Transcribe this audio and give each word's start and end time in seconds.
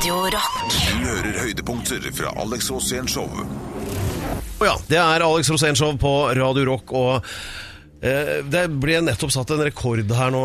Radio 0.00 0.14
Rock. 0.32 0.60
Du 0.72 1.02
hører 1.04 1.34
høydepunkter 1.42 2.04
fra 2.16 2.30
Alex 2.40 2.70
Rosén 2.72 3.04
Show. 3.04 3.26
Og 3.28 4.62
ja, 4.64 4.72
det 4.88 4.96
er 4.96 5.20
Alex 5.26 5.50
Rosén 5.52 5.76
Show 5.76 5.92
på 6.00 6.12
Radio 6.38 6.64
Rock, 6.70 6.94
og 6.96 7.26
eh, 8.00 8.38
det 8.48 8.62
ble 8.80 9.02
nettopp 9.04 9.34
satt 9.34 9.52
en 9.52 9.60
rekord 9.60 10.00
her 10.16 10.32
nå, 10.32 10.40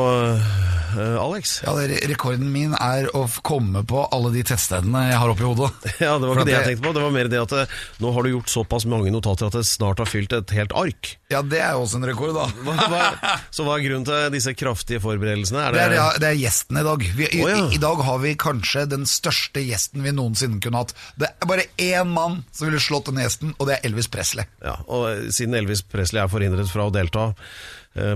Alex. 0.95 1.61
Ja, 1.65 1.73
det- 1.79 2.01
Rekorden 2.09 2.51
min 2.53 2.73
er 2.77 3.07
å 3.17 3.25
komme 3.45 3.83
på 3.87 4.03
alle 4.13 4.31
de 4.33 4.43
teststedene 4.47 5.05
jeg 5.09 5.19
har 5.21 5.31
oppi 5.33 5.43
hodet. 5.47 5.71
Ja, 6.05 6.17
det 6.19 6.27
var 6.29 6.35
ikke 6.41 6.45
det 6.49 6.55
jeg 6.55 6.67
tenkte 6.71 6.85
på. 6.87 6.93
Det 6.97 7.03
var 7.05 7.13
mer 7.15 7.29
det 7.31 7.41
at 7.41 7.53
eh, 7.55 7.75
nå 8.03 8.11
har 8.15 8.23
du 8.25 8.29
gjort 8.33 8.51
såpass 8.51 8.85
mange 8.89 9.11
notater 9.13 9.47
at 9.49 9.57
det 9.59 9.63
snart 9.67 9.99
har 10.03 10.09
fylt 10.09 10.33
et 10.35 10.53
helt 10.57 10.73
ark. 10.77 11.13
Ja, 11.31 11.41
det 11.41 11.59
er 11.63 11.73
jo 11.77 11.83
også 11.85 11.97
en 11.99 12.07
rekord, 12.07 12.35
da. 12.37 12.45
Hva, 12.65 12.75
hva, 12.91 13.35
så 13.53 13.65
hva 13.65 13.77
er 13.79 13.85
grunnen 13.87 14.05
til 14.07 14.27
disse 14.35 14.53
kraftige 14.57 15.01
forberedelsene? 15.03 15.63
Er 15.67 15.75
Det 15.77 15.85
det, 15.95 15.99
er, 16.03 16.19
det 16.21 16.29
er 16.31 16.39
gjesten 16.43 16.81
i 16.81 16.85
dag. 16.85 17.05
Vi, 17.17 17.29
i, 17.29 17.43
oh, 17.43 17.49
ja. 17.51 17.63
I 17.75 17.81
dag 17.81 18.03
har 18.09 18.19
vi 18.23 18.35
kanskje 18.39 18.85
den 18.91 19.05
største 19.09 19.63
gjesten 19.65 20.03
vi 20.05 20.13
noensinne 20.15 20.61
kunne 20.63 20.83
hatt. 20.83 20.93
Det 21.19 21.31
er 21.31 21.49
bare 21.49 21.65
én 21.81 22.11
mann 22.13 22.41
som 22.55 22.67
ville 22.69 22.81
slått 22.83 23.09
denne 23.09 23.25
gjesten, 23.25 23.55
og 23.57 23.67
det 23.69 23.79
er 23.79 23.89
Elvis 23.89 24.11
Presley. 24.11 24.45
ja, 24.63 24.77
og 24.87 25.07
eh, 25.11 25.25
siden 25.33 25.55
Elvis 25.57 25.81
Presley 25.89 26.21
er 26.23 26.29
forhindret 26.31 26.69
fra 26.71 26.85
å 26.89 26.93
delta 26.93 27.29
eh, 27.31 27.35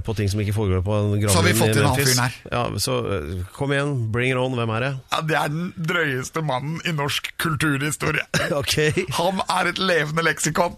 på 0.03 0.15
ting 0.17 0.27
som 0.31 0.41
ikke 0.43 0.55
foregår 0.55 0.81
på 0.83 0.95
en 0.97 1.21
Så 1.29 1.39
har 1.39 1.45
vi 1.47 1.53
fått 1.55 1.77
inn 1.77 1.87
han 1.87 1.95
fyren 1.95 2.19
her. 2.25 2.33
Ja, 2.51 2.63
så 2.83 2.97
eh, 3.15 3.29
kom 3.55 3.71
igjen, 3.71 3.93
bring 4.11 4.33
it 4.33 4.39
on. 4.39 4.57
Hvem 4.59 4.73
er 4.75 4.85
det? 4.85 4.91
Ja, 5.13 5.21
Det 5.29 5.37
er 5.39 5.53
den 5.53 5.69
drøyeste 5.77 6.43
mannen 6.43 6.81
i 6.83 6.91
norsk 6.95 7.31
kulturhistorie. 7.39 8.25
Ok. 8.59 8.75
Han 9.19 9.39
er 9.47 9.71
et 9.71 9.79
levende 9.79 10.25
leksikon. 10.27 10.75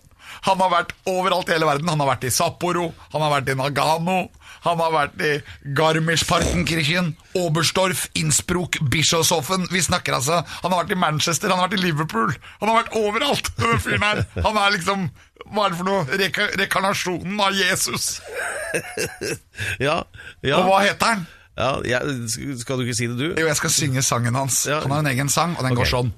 Han 0.47 0.61
har 0.63 0.69
vært 0.71 0.93
overalt 1.09 1.49
i 1.49 1.55
hele 1.55 1.67
verden. 1.67 1.89
Han 1.91 1.99
har 2.03 2.13
vært 2.13 2.29
i 2.29 2.33
Sapporo, 2.33 2.91
han 3.13 3.25
har 3.25 3.33
vært 3.39 3.49
i 3.51 3.57
Nagano, 3.57 4.19
han 4.61 4.81
har 4.81 4.93
vært 4.93 5.23
i 5.25 5.31
Garmisch-Partenkirchen, 5.77 7.15
Oberstdorf, 7.38 8.05
Innsbruck, 8.20 8.77
Bischofshofen. 8.93 9.65
Vi 9.71 9.81
snakker 9.81 10.13
altså 10.20 10.41
Han 10.61 10.71
har 10.71 10.84
vært 10.84 10.93
i 10.93 10.99
Manchester, 11.01 11.49
han 11.49 11.59
har 11.61 11.70
vært 11.70 11.79
i 11.79 11.84
Liverpool. 11.87 12.34
Han 12.61 12.70
har 12.70 12.84
vært 12.84 12.95
overalt, 12.99 13.51
denne 13.57 13.79
fyren 13.81 14.05
her. 14.05 14.23
Han 14.45 14.62
er 14.62 14.76
liksom 14.77 15.09
Hva 15.51 15.65
er 15.65 15.73
det 15.73 15.79
for 15.82 15.89
noe? 15.89 16.20
Reka 16.21 16.48
rekarnasjonen 16.62 17.41
av 17.41 17.57
Jesus. 17.57 18.13
Ja, 19.82 20.04
ja. 20.45 20.57
Og 20.62 20.70
hva 20.70 20.77
heter 20.85 21.05
han? 21.09 21.26
ja 21.59 21.71
jeg, 21.84 21.99
skal 22.62 22.79
du 22.79 22.85
ikke 22.85 22.95
si 22.95 23.09
det, 23.12 23.17
du? 23.20 23.26
Jo, 23.35 23.48
jeg 23.49 23.57
skal 23.59 23.73
synge 23.73 24.01
sangen 24.05 24.37
hans. 24.37 24.63
Ja. 24.70 24.79
Han 24.85 24.93
har 24.95 25.04
en 25.04 25.12
egen 25.12 25.29
sang, 25.29 25.57
og 25.57 25.65
den 25.65 25.76
okay. 25.76 25.84
går 25.84 25.91
sånn. 25.91 26.13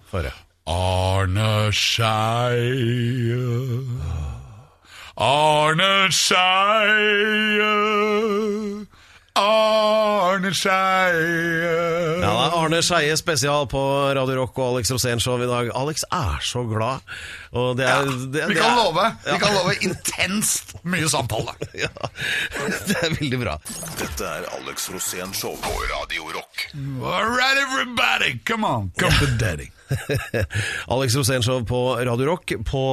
Arne 0.69 1.71
Skeie 1.73 3.41
Arne 5.15 6.09
Skeie 6.09 7.61
Arne 9.37 10.49
Skeie 10.57 12.21
Ja, 12.21 12.29
det 12.29 12.31
er 12.31 12.55
Arne 12.57 12.79
Skeie 12.85 13.13
spesial 13.17 13.67
på 13.69 13.81
Radio 14.17 14.39
Rock 14.39 14.57
og 14.57 14.71
Alex 14.71 14.89
Rosén 14.93 15.21
Show 15.21 15.37
i 15.37 15.49
dag. 15.49 15.69
Alex 15.77 16.01
er 16.09 16.41
så 16.41 16.63
glad. 16.69 17.05
Og 17.53 17.77
det 17.77 17.85
er, 17.85 18.09
det, 18.33 18.47
Vi 18.49 18.57
kan 18.57 18.71
er, 18.71 18.75
love 18.79 19.05
Vi 19.27 19.37
kan 19.43 19.53
love 19.53 19.75
intenst 19.85 20.73
mye 20.83 21.09
samtale. 21.09 21.53
Ja, 21.83 21.89
det 22.87 22.97
er 23.03 23.13
veldig 23.19 23.39
bra. 23.43 23.57
Dette 24.01 24.25
er 24.25 24.49
Alex 24.57 24.89
Rosén 24.93 25.33
Show 25.37 25.53
på 25.61 25.77
Radio 25.93 26.29
Rock. 26.33 26.67
All 27.05 27.29
right, 27.29 27.57
everybody, 27.67 28.39
come 28.49 28.65
on, 28.65 28.91
come 28.97 29.13
to 29.21 29.29
daddy. 29.37 29.69
Alex 30.93 31.17
Rosénshow 31.19 31.63
på 31.67 31.81
Radio 31.99 32.29
Rock 32.31 32.55
på 32.67 32.83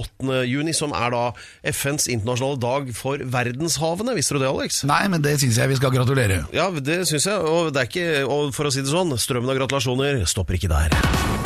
8. 0.00 0.42
juni, 0.48 0.74
som 0.76 0.94
er 0.96 1.14
da 1.14 1.24
FNs 1.72 2.08
internasjonale 2.12 2.60
dag 2.62 2.94
for 2.96 3.22
verdenshavene. 3.36 4.16
Visste 4.18 4.36
du 4.36 4.42
det, 4.44 4.50
Alex? 4.50 4.82
Nei, 4.90 5.02
men 5.12 5.24
det 5.24 5.38
syns 5.42 5.60
jeg 5.60 5.72
vi 5.72 5.80
skal 5.80 5.94
gratulere. 5.94 6.42
Ja, 6.56 6.70
det 6.70 7.02
syns 7.10 7.28
jeg. 7.30 7.38
Og, 7.40 7.72
det 7.74 7.84
er 7.84 7.92
ikke, 7.92 8.08
og 8.28 8.54
for 8.56 8.68
å 8.68 8.74
si 8.74 8.84
det 8.84 8.92
sånn, 8.92 9.16
strømmen 9.20 9.52
av 9.52 9.62
gratulasjoner 9.62 10.24
stopper 10.30 10.60
ikke 10.60 10.72
der. 10.72 11.39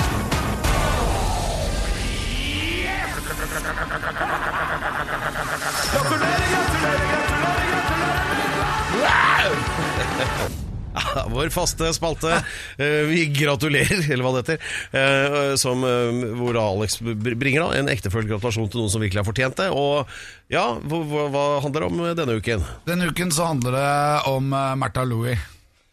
Ja, 11.14 11.24
Vår 11.34 11.48
faste 11.54 11.92
spalte, 11.94 12.40
eh, 12.76 13.00
vi 13.08 13.24
gratulerer, 13.32 14.04
eller 14.12 14.24
hva 14.26 14.32
det 14.36 14.42
heter, 14.44 14.68
eh, 14.98 15.54
som, 15.60 15.84
eh, 15.86 16.24
hvor 16.40 16.58
Alex 16.60 16.98
bringer 17.00 17.64
da 17.68 17.70
en 17.78 17.90
ektefølt 17.92 18.28
gratulasjon 18.30 18.68
til 18.72 18.82
noen 18.84 18.92
som 18.92 19.04
virkelig 19.04 19.22
har 19.22 19.28
fortjent 19.30 19.58
det. 19.62 19.70
Og 19.70 20.10
ja, 20.52 20.66
hva, 20.82 21.02
hva- 21.30 21.46
handler 21.64 21.84
det 21.86 21.90
om 21.92 22.04
denne 22.18 22.38
uken? 22.42 22.64
Denne 22.88 23.08
uken 23.14 23.30
så 23.34 23.46
handler 23.52 23.78
det 23.78 23.90
om 24.34 24.50
Märtha 24.82 25.06
Louie. 25.08 25.38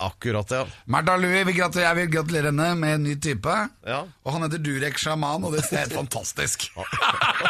Akkurat, 0.01 0.51
ja. 0.51 0.65
Märtha 0.85 1.17
Louie, 1.17 1.43
vi 1.45 1.53
gratulerer, 1.53 1.91
jeg 1.91 1.97
vil 1.99 2.07
gratulere 2.15 2.49
henne 2.49 2.69
med 2.79 2.95
en 2.95 3.03
ny 3.05 3.13
type. 3.21 3.53
Ja. 3.85 3.99
Og 4.25 4.33
han 4.33 4.41
heter 4.45 4.61
Durek 4.63 4.97
Shaman, 4.97 5.43
og 5.45 5.53
det 5.53 5.61
er 5.67 5.83
helt 5.83 5.93
fantastisk. 5.93 6.65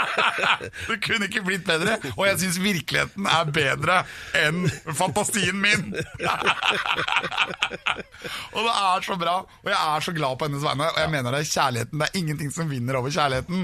det 0.89 0.97
kunne 1.05 1.29
ikke 1.29 1.43
blitt 1.47 1.63
bedre, 1.67 1.95
og 2.17 2.25
jeg 2.27 2.39
syns 2.41 2.57
virkeligheten 2.59 3.23
er 3.31 3.53
bedre 3.55 4.01
enn 4.41 4.65
fantasien 4.97 5.61
min. 5.63 5.83
og 8.55 8.61
det 8.67 8.73
er 8.73 8.99
så 9.07 9.15
bra, 9.19 9.35
og 9.45 9.71
jeg 9.71 9.79
er 9.79 9.99
så 10.07 10.11
glad 10.17 10.33
på 10.35 10.43
hennes 10.49 10.63
vegne. 10.65 10.85
Og 10.91 10.99
jeg 11.05 11.13
mener 11.15 11.29
det 11.31 11.39
er 11.45 11.53
kjærligheten. 11.53 11.95
Det 12.03 12.09
er 12.09 12.19
ingenting 12.19 12.49
som 12.51 12.71
vinner 12.71 12.99
over 12.99 13.09
kjærligheten. 13.15 13.59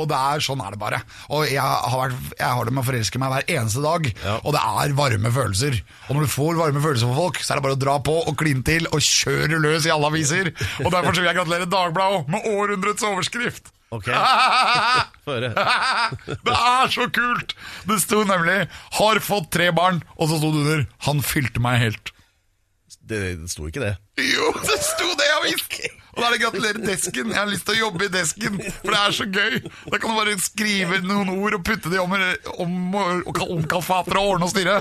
Og 0.00 0.04
det 0.10 0.18
er 0.32 0.38
sånn 0.48 0.64
er 0.64 0.70
det 0.76 0.80
bare. 0.80 1.00
Og 1.28 1.40
jeg 1.44 1.60
har, 1.60 1.98
vært, 2.06 2.16
jeg 2.38 2.50
har 2.56 2.64
det 2.64 2.72
med 2.76 2.84
å 2.84 2.88
forelske 2.88 3.20
meg 3.20 3.28
hver 3.34 3.44
eneste 3.58 3.84
dag, 3.84 4.02
og 4.40 4.50
det 4.56 4.64
er 4.64 4.96
varme 4.96 5.30
følelser. 5.36 5.74
Og 6.08 6.12
når 6.16 6.22
du 6.24 6.34
får 6.38 6.54
varme 6.64 6.80
følelser 6.84 7.06
for 7.12 7.18
folk, 7.26 7.36
så 7.44 7.52
er 7.52 7.56
det 7.60 7.68
bare 7.68 7.76
å 7.76 7.84
dra 7.84 7.96
på 8.04 8.16
og 8.30 8.38
klin 8.40 8.62
til 8.66 8.86
og 8.90 9.02
kjører 9.04 9.58
løs 9.60 9.88
i 9.88 9.92
alle 9.94 10.10
aviser. 10.10 10.52
Og 10.84 10.90
derfor 10.92 11.12
så 11.12 11.20
vil 11.20 11.30
jeg 11.30 11.38
gratulere 11.40 11.68
Dagbladet 11.70 12.32
med 12.32 12.48
århundrets 12.54 13.06
overskrift. 13.06 13.72
Ok. 13.90 14.06
Det 15.30 16.54
er 16.54 16.90
så 16.90 17.06
kult! 17.14 17.54
Det 17.86 17.98
sto 18.02 18.22
nemlig 18.26 18.68
'Har 18.98 19.20
fått 19.22 19.50
tre 19.50 19.70
barn', 19.74 20.02
og 20.16 20.30
så 20.30 20.38
sto 20.38 20.50
det 20.54 20.62
under 20.62 20.86
'Han 21.06 21.22
fylte 21.22 21.60
meg 21.60 21.80
helt'. 21.82 22.12
Det, 23.02 23.42
det 23.42 23.50
sto 23.50 23.66
ikke 23.66 23.82
det. 23.82 23.96
Jo, 24.18 24.52
det 24.62 24.78
sto 24.86 25.08
det, 25.18 25.26
ja 25.26 25.38
visst! 25.48 25.99
Og 26.20 26.26
da 26.26 26.28
er 26.28 26.34
det 26.36 26.40
gratulerer 26.42 26.80
desken. 26.84 27.30
Jeg 27.32 27.38
har 27.38 27.48
lyst 27.48 27.64
til 27.64 27.78
å 27.78 27.80
jobbe 27.86 28.04
i 28.04 28.10
desken, 28.12 28.58
for 28.82 28.92
det 28.92 28.98
er 29.00 29.14
så 29.16 29.24
gøy. 29.32 29.54
Da 29.88 30.00
kan 30.02 30.10
du 30.12 30.18
bare 30.18 30.34
skrive 30.44 30.98
noen 31.06 31.30
ord 31.32 31.56
og 31.56 31.62
putte 31.64 31.88
de 31.88 31.96
om, 32.02 32.12
om, 32.60 32.74
om 33.46 33.62
kalfater 33.70 34.18
og 34.20 34.34
ordne 34.34 34.48
og 34.48 34.52
styre. 34.52 34.74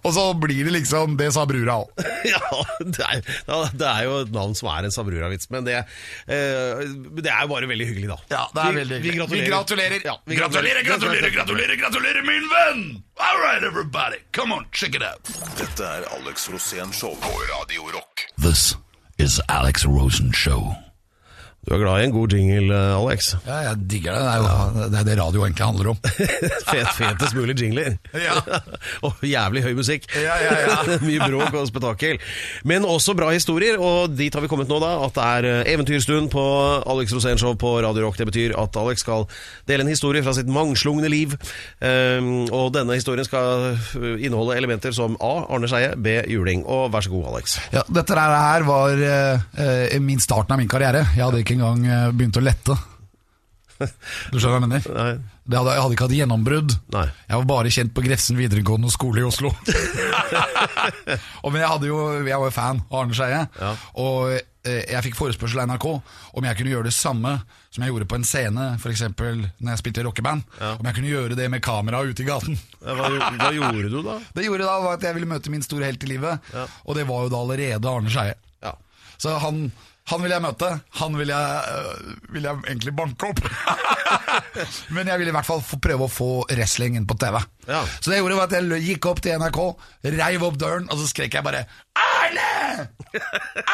Og 0.00 0.14
så 0.16 0.24
blir 0.40 0.64
det 0.64 0.72
liksom 0.78 1.18
'Det 1.20 1.28
sa 1.36 1.44
brura' 1.44 1.76
òg. 1.84 2.06
Ja, 2.30 2.40
det 2.80 3.04
er, 3.04 3.20
det 3.76 3.86
er 3.90 4.02
jo 4.06 4.16
et 4.24 4.32
navn 4.32 4.54
som 4.56 4.68
er 4.72 4.84
en 4.88 4.92
Sabrura-vits, 4.94 5.50
men 5.52 5.64
det, 5.68 5.76
eh, 6.28 6.80
det 7.20 7.28
er 7.32 7.42
jo 7.44 7.48
bare 7.52 7.68
veldig 7.68 7.86
hyggelig, 7.90 8.08
da. 8.08 8.18
Ja, 8.32 8.42
det 8.54 8.64
er 8.64 8.72
Vi- 8.72 8.80
veldig 8.80 9.00
Vi 9.02 9.14
gratulerer. 9.18 9.44
Vi 9.44 9.50
gratulerer. 9.50 10.00
Ja, 10.04 10.16
vi 10.26 10.36
gratulerer, 10.40 10.82
gratulerer, 10.88 11.30
gratulerer, 11.36 11.76
gratulerer, 11.76 12.22
min 12.26 12.48
venn! 12.48 13.02
All 13.20 13.40
right, 13.44 13.62
everybody, 13.64 14.16
come 14.32 14.52
on, 14.52 14.64
check 14.72 14.94
it 14.94 15.02
out. 15.02 15.24
Dette 15.58 15.84
er 15.84 16.06
Alex 16.16 16.48
Rosén 16.48 16.92
Show 16.92 17.16
på 17.20 17.32
Radio 17.52 17.90
Rock. 17.92 18.26
This 18.40 18.76
is 19.20 19.38
Alex 19.50 19.84
Rosen 19.84 20.32
Show. 20.32 20.89
Du 21.60 21.74
er 21.76 21.82
glad 21.82 22.00
i 22.00 22.04
en 22.08 22.12
god 22.14 22.32
jingle, 22.32 22.72
eh, 22.72 22.96
Alex. 22.96 23.34
Ja, 23.44 23.58
jeg 23.66 23.82
digger 23.92 24.14
det. 24.16 24.20
Det 24.24 24.30
er 24.32 24.38
jo 24.40 24.84
det, 24.90 25.00
er 25.00 25.08
det 25.10 25.16
radio 25.18 25.42
egentlig 25.44 25.66
handler 25.66 25.90
om. 25.92 25.98
Fet, 26.70 26.88
fetest 26.96 27.36
mulig 27.36 27.56
jingler. 27.60 27.98
Ja. 28.16 28.38
og 29.06 29.20
jævlig 29.20 29.62
høy 29.66 29.74
musikk. 29.76 30.06
Ja, 30.16 30.38
ja, 30.40 30.54
ja. 30.64 30.78
Mye 31.04 31.26
bråk 31.28 31.58
og 31.60 31.66
spetakkel. 31.68 32.16
Men 32.64 32.88
også 32.88 33.12
bra 33.18 33.28
historier, 33.34 33.76
og 33.76 34.14
dit 34.16 34.32
har 34.32 34.40
vi 34.40 34.48
kommet 34.48 34.72
nå, 34.72 34.78
da. 34.80 34.94
At 35.04 35.18
det 35.18 35.26
er 35.26 35.48
eh, 35.50 35.72
eventyrstund 35.74 36.30
på 36.32 36.46
Alex 36.80 37.12
Rosén 37.12 37.36
Show 37.42 37.52
på 37.60 37.74
Radio 37.84 38.06
Rock. 38.06 38.16
Det 38.22 38.30
betyr 38.30 38.56
at 38.56 38.80
Alex 38.80 39.04
skal 39.04 39.28
dele 39.68 39.84
en 39.84 39.92
historie 39.92 40.24
fra 40.24 40.32
sitt 40.36 40.48
mangslungne 40.48 41.12
liv. 41.12 41.36
Um, 41.84 42.48
og 42.56 42.72
denne 42.72 42.96
historien 42.96 43.28
skal 43.28 43.68
eh, 43.74 44.16
inneholde 44.16 44.56
elementer 44.56 44.96
som 44.96 45.20
A. 45.20 45.34
Arne 45.52 45.68
Skeie, 45.68 45.92
B. 46.00 46.16
Juling. 46.24 46.64
Og 46.64 46.88
vær 46.96 47.04
så 47.04 47.12
god, 47.12 47.34
Alex. 47.34 47.58
Ja, 47.76 47.84
dette 48.00 48.16
her 48.16 48.64
var 48.64 49.06
min 50.00 50.24
starten 50.24 50.56
av 50.56 50.64
min 50.64 50.72
karriere. 50.72 51.04
Jeg 51.12 51.26
hadde 51.26 51.44
ikke 51.44 51.49
engang 51.56 51.84
gang 51.84 52.16
begynte 52.16 52.42
å 52.42 52.44
lette. 52.44 52.78
Du 53.80 54.36
skjønner 54.36 54.52
hva 54.52 54.58
jeg 54.58 54.66
mener? 54.66 54.88
Nei. 54.92 55.12
Jeg 55.50 55.64
hadde 55.66 55.94
ikke 55.96 56.06
hatt 56.06 56.14
gjennombrudd. 56.14 56.74
Nei. 56.94 57.06
Jeg 57.26 57.40
var 57.40 57.46
bare 57.48 57.72
kjent 57.74 57.94
på 57.96 58.04
Grefsen 58.04 58.38
videregående 58.38 58.90
skole 58.92 59.22
i 59.22 59.26
Oslo. 59.26 59.50
og, 61.42 61.48
men 61.50 61.62
jeg, 61.62 61.88
jo, 61.88 61.98
jeg 62.20 62.36
var 62.36 62.46
jo 62.46 62.54
fan 62.54 62.82
av 62.84 63.00
Arne 63.00 63.16
Skeie. 63.16 63.40
Ja. 63.58 63.72
Og 64.02 64.34
eh, 64.36 64.84
jeg 64.84 65.06
fikk 65.08 65.18
forespørsel 65.18 65.62
av 65.64 65.72
NRK 65.72 65.88
om 65.90 66.46
jeg 66.46 66.60
kunne 66.60 66.74
gjøre 66.74 66.90
det 66.90 66.94
samme 66.94 67.34
som 67.70 67.82
jeg 67.82 67.92
gjorde 67.94 68.08
på 68.10 68.18
en 68.18 68.26
scene, 68.26 68.68
f.eks. 68.82 69.04
når 69.16 69.72
jeg 69.72 69.80
spilte 69.80 70.04
rockeband. 70.06 70.46
Om 70.60 70.86
jeg 70.90 70.98
kunne 70.98 71.12
gjøre 71.14 71.38
det 71.38 71.48
med 71.52 71.64
kamera 71.64 72.02
ute 72.04 72.24
i 72.24 72.28
gaten. 72.28 72.58
Ja, 72.82 72.96
Hva, 72.98 73.10
hva 73.38 73.50
gjorde 73.56 73.90
du, 73.90 74.00
da? 74.06 74.16
Det 74.36 74.46
gjorde 74.46 74.66
da 74.66 74.78
var 74.84 74.98
at 74.98 75.06
jeg 75.06 75.16
ville 75.18 75.30
møte 75.30 75.52
min 75.54 75.64
store 75.66 75.86
helt 75.88 76.06
i 76.06 76.10
livet, 76.10 76.50
og 76.84 76.98
det 76.98 77.06
var 77.08 77.26
jo 77.26 77.32
da 77.32 77.42
allerede 77.44 77.90
Arne 77.94 78.10
Skeie. 78.12 78.34
Ja. 78.66 78.74
Så 79.22 79.36
han, 79.42 79.68
han 80.10 80.22
vil 80.24 80.32
jeg 80.34 80.42
møte. 80.42 80.68
Han 81.00 81.16
vil 81.18 81.30
jeg, 81.30 81.74
øh, 81.74 82.14
vil 82.34 82.48
jeg 82.48 82.62
egentlig 82.66 82.94
banke 82.98 83.30
opp. 83.30 83.42
Men 84.94 85.10
jeg 85.10 85.20
ville 85.22 85.30
i 85.30 85.36
hvert 85.36 85.46
fall 85.46 85.62
få 85.64 85.78
prøve 85.82 86.06
å 86.08 86.12
få 86.12 86.30
wrestling 86.50 86.98
inn 86.98 87.06
på 87.10 87.16
TV. 87.20 87.38
Ja. 87.70 87.82
Så 88.00 88.10
det 88.10 88.18
jeg 88.18 88.24
gjorde 88.24 88.40
var 88.40 88.50
at 88.50 88.56
jeg 88.58 88.84
gikk 88.88 89.10
opp 89.10 89.22
til 89.24 89.38
NRK, 89.38 89.60
reiv 90.18 90.46
opp 90.48 90.58
døren, 90.60 90.88
og 90.90 90.98
så 90.98 91.10
skrek 91.10 91.38
jeg 91.38 91.46
bare 91.46 91.66
Arne! 91.94 92.88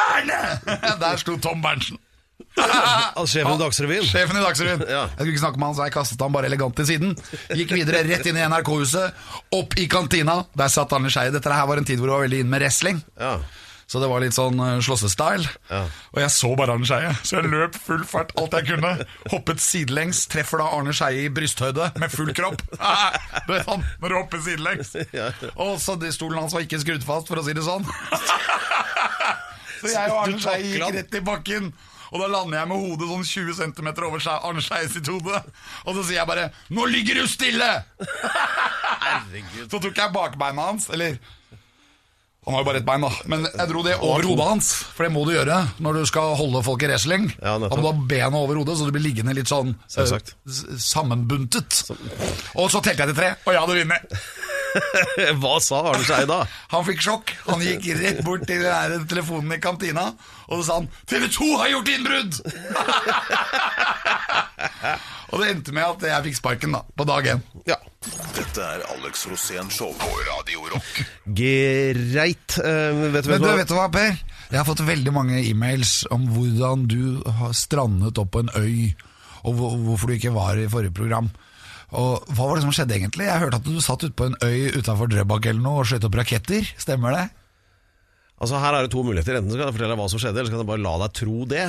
Arne! 0.07 0.41
Der 1.03 1.21
sto 1.21 1.39
Tom 1.41 1.63
Berntsen. 1.65 1.97
Altså, 3.17 3.27
sjefen 3.37 3.53
i 3.55 3.61
Dagsrevyen. 3.61 4.05
Sjefen 4.05 4.37
i 4.37 4.41
Dagsrevyen. 4.41 4.83
Ja. 4.89 5.03
Jeg 5.09 5.17
skulle 5.17 5.33
ikke 5.33 5.43
snakke 5.43 5.61
med 5.61 5.67
han, 5.69 5.77
så 5.77 5.85
jeg 5.87 5.93
kastet 5.93 6.23
han 6.25 6.33
bare 6.33 6.49
elegant 6.49 6.77
til 6.77 6.87
siden. 6.89 7.13
Gikk 7.57 7.73
videre 7.77 8.03
rett 8.05 8.29
inn 8.29 8.37
i 8.37 8.45
NRK-huset, 8.49 9.21
opp 9.57 9.77
i 9.77 9.87
kantina. 9.89 10.39
Der 10.57 10.73
satt 10.73 10.93
Arne 10.93 11.11
Skei. 11.13 11.29
Dette 11.33 11.53
her 11.53 11.69
var 11.69 11.81
en 11.81 11.87
tid 11.87 12.01
hvor 12.01 12.11
det 12.11 12.15
var 12.17 12.25
veldig 12.27 12.43
inn 12.45 12.51
med 12.51 12.61
wrestling. 12.61 13.01
Ja. 13.17 13.37
Så 13.87 14.01
det 14.03 14.09
var 14.11 14.19
litt 14.19 14.35
sånn 14.35 14.59
uh, 14.59 14.81
slåssestyle. 14.83 15.47
Ja. 15.71 15.85
Og 16.11 16.19
jeg 16.19 16.31
så 16.35 16.49
bare 16.59 16.73
Arne 16.75 16.87
Skeie, 16.89 17.13
så 17.23 17.37
jeg 17.37 17.51
løp 17.53 17.77
full 17.79 18.03
fart 18.07 18.33
alt 18.35 18.57
jeg 18.57 18.67
kunne. 18.73 18.91
Hoppet 19.31 19.63
sidelengs, 19.63 20.25
treffer 20.27 20.59
da 20.59 20.67
Arne 20.75 20.91
Skeie 20.95 21.23
i 21.23 21.31
brysthøyde 21.31 21.93
med 21.95 22.11
full 22.11 22.33
kropp. 22.35 22.65
Du 23.47 23.53
vet 23.53 23.67
han, 23.69 23.85
når 24.01 24.11
du 24.11 24.15
hopper 24.17 24.41
sidelengs. 24.43 24.91
Og 25.63 25.77
så 25.79 25.95
stolen 26.11 26.41
hans 26.41 26.55
var 26.55 26.65
ikke 26.65 26.81
skrudd 26.83 27.05
fast, 27.07 27.31
for 27.31 27.39
å 27.39 27.45
si 27.47 27.55
det 27.55 27.63
sånn. 27.63 27.87
Så 29.77 29.93
jeg 29.93 30.09
og 30.09 30.23
Arne 30.23 30.41
Skeie 30.41 30.65
gikk 30.65 30.89
rett 30.97 31.15
i 31.15 31.23
bakken. 31.23 31.71
Og 32.07 32.21
da 32.21 32.27
lander 32.31 32.61
jeg 32.61 32.69
med 32.71 32.83
hodet 32.83 33.07
sånn 33.09 33.25
20 33.29 33.57
cm 33.59 33.89
over 34.07 34.27
Arne 34.35 34.63
Skeie 34.63 34.91
sitt 34.91 35.07
hode. 35.11 35.41
Og 35.85 35.95
så 35.95 36.03
sier 36.03 36.19
jeg 36.21 36.27
bare 36.27 36.49
'Nå 36.73 36.85
ligger 36.91 37.21
du 37.21 37.27
stille!' 37.27 37.83
Herregud. 39.07 39.67
Så 39.71 39.79
tok 39.79 39.95
jeg 39.95 40.15
bakbeina 40.15 40.71
hans, 40.71 40.89
eller 40.89 41.19
Han 42.47 42.55
har 42.55 42.61
jo 42.63 42.67
bare 42.69 42.79
ett 42.79 42.85
bein, 42.87 43.03
da. 43.03 43.09
Men 43.27 43.41
jeg 43.43 43.67
dro 43.67 43.81
det 43.83 43.97
over 43.99 44.23
hodet 44.23 44.45
hans, 44.47 44.69
for 44.95 45.03
det 45.03 45.09
må 45.11 45.25
du 45.27 45.33
gjøre 45.33 45.57
når 45.83 45.97
du 45.99 46.05
skal 46.07 46.29
holde 46.39 46.61
folk 46.63 46.79
i 46.85 46.87
wrestling. 46.87 47.25
Ja, 47.43 47.57
da 47.59 47.67
må 47.67 47.81
du 47.83 47.87
ha 47.89 48.05
bena 48.07 48.39
over 48.39 48.55
hodet, 48.61 48.77
så 48.79 48.87
du 48.87 48.93
blir 48.95 49.03
liggende 49.03 49.33
litt 49.35 49.51
sånn 49.51 49.73
Selvsagt. 49.91 50.31
eh, 50.47 50.77
sammenbuntet. 50.79 51.91
Og 52.55 52.71
så 52.71 52.79
telte 52.79 53.03
jeg 53.03 53.11
til 53.11 53.19
tre, 53.19 53.33
og 53.43 53.51
jeg 53.51 53.59
hadde 53.65 53.75
vunnet. 53.81 54.03
Hva 55.41 55.57
sa 55.63 55.77
Arne 55.91 56.05
Skei 56.07 56.23
da? 56.29 56.39
Han 56.71 56.85
fikk 56.87 57.01
sjokk. 57.03 57.35
Han 57.49 57.59
gikk 57.65 57.83
rett 57.99 58.23
bort 58.23 58.47
til 58.47 58.63
telefonen 59.11 59.51
i 59.57 59.59
kantina, 59.63 60.05
og 60.47 60.55
så 60.61 60.63
sa 60.69 60.73
han 60.79 60.87
'TV 61.03 61.27
2 61.35 61.51
har 61.59 61.67
gjort 61.75 61.91
innbrudd!' 61.97 62.39
og 65.27 65.41
det 65.41 65.49
endte 65.51 65.73
med 65.75 65.83
at 65.83 66.05
jeg 66.07 66.25
fikk 66.29 66.37
sparken 66.39 66.75
da, 66.77 66.81
på 66.95 67.05
dag 67.07 67.27
én. 67.33 67.41
Ja. 67.67 67.77
Dette 68.37 68.63
er 68.63 68.83
Alex 68.93 69.25
Rosén 69.27 69.71
Show 69.73 69.91
på 69.99 70.09
Radio 70.29 70.63
Rock. 70.71 71.01
Greit. 71.25 72.57
Uh, 72.61 73.11
vet 73.11 73.27
du, 73.27 73.33
Men 73.33 73.41
vet 73.41 73.43
du, 73.43 73.49
du 73.49 73.61
vet 73.61 73.71
du 73.71 73.75
hva, 73.75 73.89
Per? 73.91 74.15
Jeg 74.47 74.59
har 74.61 74.67
fått 74.67 74.85
veldig 74.87 75.11
mange 75.11 75.41
e-mails 75.43 76.05
om 76.15 76.29
hvordan 76.31 76.85
du 76.87 77.19
har 77.39 77.51
strandet 77.57 78.19
opp 78.21 78.31
på 78.37 78.45
en 78.45 78.53
øy, 78.55 78.93
og 79.43 79.59
hvorfor 79.59 80.07
du 80.07 80.15
ikke 80.15 80.35
var 80.35 80.59
i 80.59 80.69
forrige 80.71 80.95
program. 80.95 81.27
Og 81.95 82.23
Hva 82.35 82.47
var 82.47 82.57
det 82.57 82.65
som 82.65 82.73
skjedde 82.75 82.95
egentlig? 82.97 83.27
Jeg 83.27 83.41
hørte 83.43 83.59
at 83.61 83.67
du 83.67 83.79
satt 83.83 84.03
ute 84.03 84.15
på 84.15 84.27
en 84.27 84.39
øy 84.43 84.75
utafor 84.75 85.11
Drøbak 85.11 85.45
eller 85.47 85.63
noe 85.63 85.83
og 85.83 85.87
skjøt 85.87 86.07
opp 86.07 86.17
raketter. 86.19 86.67
Stemmer 86.79 87.15
det? 87.15 87.25
Altså 88.37 88.59
Her 88.61 88.75
er 88.77 88.85
det 88.85 88.91
to 88.93 89.01
muligheter. 89.01 89.39
Enten 89.39 89.49
kan 89.57 89.63
jeg 89.65 89.73
fortelle 89.73 89.95
deg 89.95 89.97
hva 89.97 90.09
som 90.13 90.19
skjedde, 90.21 90.37
eller 90.37 90.45
så 90.51 90.53
kan 90.53 90.61
jeg 90.61 90.69
bare 90.69 90.83
la 90.83 90.91
deg 91.01 91.13
tro 91.17 91.37
det. 91.49 91.63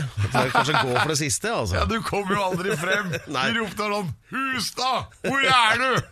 Kanskje 0.53 0.83
gå 0.85 0.91
for 0.99 1.09
det 1.15 1.17
siste. 1.23 1.49
altså 1.49 1.79
Ja, 1.79 1.85
du 1.89 1.97
kommer 2.05 2.35
jo 2.37 2.43
aldri 2.45 2.77
frem. 2.77 3.09
Du 3.55 3.61
ropte 3.63 3.89
sånn 3.95 4.11
'Hustad, 4.29 5.17
hvor 5.25 5.41
er 5.49 5.81
du?' 5.81 6.03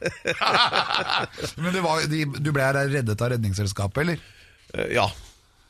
Men 1.63 1.73
det 1.77 1.83
var, 1.85 2.03
de, 2.09 2.25
du 2.41 2.51
ble 2.57 2.71
reddet 2.73 3.21
av 3.21 3.31
Redningsselskapet, 3.35 4.03
eller? 4.07 4.19
Eh, 4.73 4.95
Ja, 4.97 5.11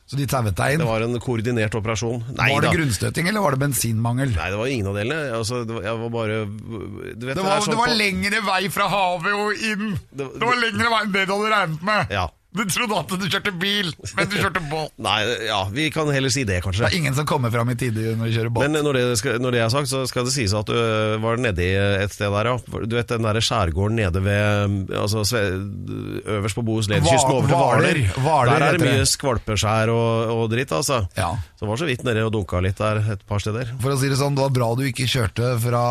Så 0.07 0.15
de 0.15 0.23
tauet 0.31 0.55
deg 0.55 0.77
inn? 0.77 0.79
det 0.79 0.87
var 0.87 1.03
en 1.03 1.19
koordinert 1.19 1.75
operasjon. 1.75 2.21
Nei 2.37 2.47
var 2.53 2.63
det 2.63 2.69
da. 2.71 2.75
grunnstøting, 2.77 3.27
eller 3.27 3.43
var 3.43 3.57
det 3.57 3.59
bensinmangel? 3.65 4.31
Nei, 4.39 4.49
det 4.53 4.59
var 4.61 4.71
ingen 4.71 4.87
av 4.87 4.95
delene. 4.95 5.35
Altså, 5.35 5.65
det 5.67 5.75
var, 5.75 5.83
jeg 5.83 5.99
var 6.05 6.09
bare 6.15 6.37
du 6.47 7.25
vet, 7.27 7.35
Det 7.35 7.43
var, 7.43 7.59
sånn 7.59 7.75
det 7.75 7.81
var 7.83 7.91
lengre 7.99 8.39
vei 8.47 8.61
fra 8.71 8.87
havet 8.87 9.33
og 9.35 9.51
inn. 9.67 9.99
Det- 10.15 10.31
Det 10.39 10.47
var 10.47 10.55
lengre 10.63 10.93
vei 10.95 11.01
enn 11.03 11.11
det 11.11 11.25
du 11.27 11.33
hadde 11.35 11.51
regnet 11.57 11.83
med. 11.91 12.07
Ja. 12.15 12.29
Du 12.57 12.63
trodde 12.73 12.97
at 12.97 13.11
du 13.21 13.25
kjørte 13.29 13.53
bil, 13.61 13.91
men 14.17 14.29
du 14.31 14.35
kjørte 14.39 14.61
båt. 14.71 14.93
Nei, 15.03 15.17
ja, 15.45 15.59
vi 15.73 15.87
kan 15.93 16.09
heller 16.13 16.33
si 16.33 16.43
det, 16.47 16.59
kanskje. 16.65 16.85
Det 16.85 16.89
er 16.89 16.97
ingen 16.99 17.15
som 17.17 17.27
kommer 17.29 17.53
fram 17.53 17.69
i 17.69 17.77
tide 17.79 18.15
når 18.17 18.29
vi 18.29 18.33
kjører 18.37 18.53
båt. 18.55 18.65
Men 18.65 18.85
når 18.87 18.97
det, 18.97 19.03
skal, 19.21 19.37
når 19.43 19.55
det 19.55 19.61
er 19.65 19.73
sagt, 19.73 19.91
så 19.91 20.03
skal 20.09 20.27
det 20.27 20.33
sies 20.35 20.55
at 20.57 20.69
du 20.71 20.77
var 21.23 21.41
nedi 21.41 21.69
et 21.77 22.15
sted 22.15 22.33
der, 22.33 22.51
ja. 22.51 22.83
Du 22.87 22.97
vet 22.97 23.13
den 23.13 23.27
der 23.27 23.41
skjærgården 23.43 23.99
nede 24.01 24.23
ved 24.25 24.91
altså, 24.97 25.23
Øverst 25.37 26.57
på 26.57 26.65
Bohuslenkysten, 26.67 27.31
over 27.31 27.47
til 27.47 28.03
Hvaler. 28.25 28.51
Der 28.51 28.67
er 28.67 28.77
det 28.77 28.83
mye 28.85 29.07
skvalpeskjær 29.07 29.93
og, 29.93 30.35
og 30.35 30.45
dritt, 30.53 30.73
altså. 30.75 31.03
Ja. 31.17 31.31
Så 31.59 31.69
var 31.69 31.79
så 31.79 31.87
vidt 31.89 32.05
nede 32.07 32.25
og 32.25 32.33
dunka 32.35 32.61
litt 32.63 32.81
der 32.81 33.03
et 33.15 33.25
par 33.27 33.43
steder. 33.43 33.75
For 33.83 33.93
å 33.93 33.99
si 34.01 34.09
det 34.11 34.19
sånn, 34.19 34.37
det 34.37 34.45
var 34.47 34.55
bra 34.55 34.73
du 34.77 34.85
ikke 34.89 35.07
kjørte 35.09 35.55
fra 35.61 35.83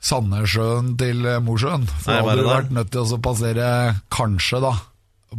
Sandnessjøen 0.00 0.94
til 1.00 1.26
eh, 1.28 1.40
Mosjøen. 1.44 1.84
For 2.00 2.14
da 2.14 2.22
hadde 2.24 2.44
du 2.44 2.48
vært 2.48 2.70
nødt 2.72 2.92
til 2.94 3.04
å 3.04 3.18
passere, 3.20 3.66
kanskje 4.12 4.62
da, 4.64 4.72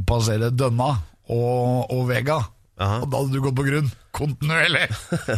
passere 0.07 0.51
Dønna 0.55 0.91
og, 1.31 1.91
og 1.91 2.07
Vega. 2.09 2.39
Aha. 2.81 3.01
Og 3.03 3.11
da 3.11 3.19
hadde 3.21 3.35
du 3.35 3.41
gått 3.45 3.57
på 3.59 3.65
grunn. 3.67 3.91
Kontinuerlig. 4.15 4.87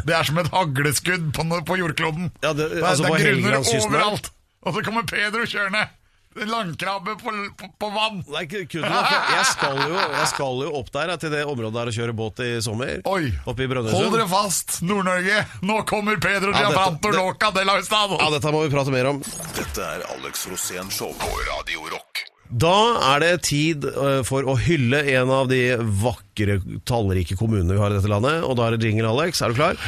Det 0.07 0.13
er 0.15 0.23
som 0.29 0.39
et 0.41 0.51
hagleskudd 0.53 1.31
på, 1.35 1.43
på 1.67 1.79
jordkloden. 1.81 2.31
Ja, 2.45 2.53
det- 2.57 2.69
er- 2.71 2.87
altså 2.87 3.09
det 3.09 3.19
er 3.19 3.41
grunner 3.41 3.59
overalt. 3.59 4.31
Og 4.63 4.73
så 4.77 4.83
kommer 4.85 5.03
Pedro 5.09 5.43
kjørende. 5.43 5.89
En 6.33 6.49
Landkrabbe 6.49 7.13
på, 7.21 7.29
på, 7.59 7.67
på 7.77 7.89
vann. 7.93 8.23
Nei, 8.33 8.45
det. 8.49 8.63
Jeg 8.73 9.45
skal, 9.51 9.77
jo, 9.77 9.99
jeg 9.99 10.27
skal 10.31 10.63
jo 10.65 10.71
opp 10.79 10.89
der, 10.95 11.11
til 11.21 11.29
det 11.29 11.43
området 11.45 11.75
der 11.75 11.91
og 11.91 11.97
kjøre 11.99 12.15
båt 12.17 12.41
i 12.41 12.49
sommer. 12.65 13.03
Oi, 13.05 13.27
Oppe 13.45 13.67
i 13.67 13.67
hold 13.69 14.15
dere 14.15 14.25
fast, 14.31 14.79
Nord-Norge. 14.81 15.43
Nå 15.61 15.83
kommer 15.85 16.17
Pedro 16.17 16.55
Ja, 16.55 16.63
Giafanto 16.71 17.11
Loca 17.13 17.51
de 17.53 17.65
la 17.69 17.77
Ja, 17.83 18.31
dette 18.33 18.51
må 18.55 18.63
vi 18.65 18.73
prate 18.73 18.89
mer 18.95 19.11
om. 19.13 19.21
Dette 19.53 19.85
er 19.85 20.07
Alex 20.15 20.47
Rosén 20.49 20.89
Show 20.89 21.13
på 21.21 21.29
Radio 21.51 21.85
Rock. 21.93 22.12
Da 22.53 22.77
er 23.13 23.23
det 23.23 23.31
tid 23.47 23.87
øh, 23.89 24.21
for 24.27 24.45
å 24.45 24.53
hylle 24.61 24.99
en 25.15 25.31
av 25.33 25.49
de 25.49 25.61
vakre, 26.03 26.59
tallrike 26.85 27.37
kommunene 27.39 27.73
vi 27.73 27.81
har 27.81 27.93
i 27.93 27.97
dette 27.97 28.11
landet. 28.11 28.43
Og 28.45 28.57
da 28.59 28.67
er 28.67 28.77
det 28.77 28.91
jingle, 28.91 29.09
Alex. 29.09 29.41
Er 29.41 29.53
du 29.53 29.57
klar? 29.57 29.79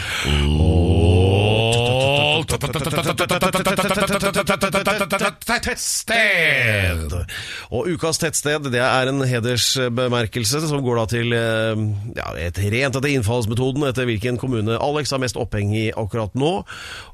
Tettsted. 5.66 7.16
Og 7.74 7.90
ukas 7.96 8.19
tettsted 8.22 8.69
det 8.74 8.81
er 8.84 9.12
en 9.12 9.22
hedersbemerkelse 9.28 10.62
som 10.69 10.84
går 10.86 10.96
da 11.02 11.06
til 11.12 11.36
eh, 11.36 11.84
ja, 12.18 12.28
et 12.48 12.60
rent 12.62 12.96
etter 13.00 13.12
innfallsmetoden 13.13 13.86
etter 13.90 14.07
hvilken 14.10 14.40
kommune 14.42 14.78
Alex 14.81 15.13
har 15.16 15.22
mest 15.24 15.40
oppheng 15.40 15.74
i 15.75 15.88
akkurat 15.96 16.34
nå. 16.38 16.54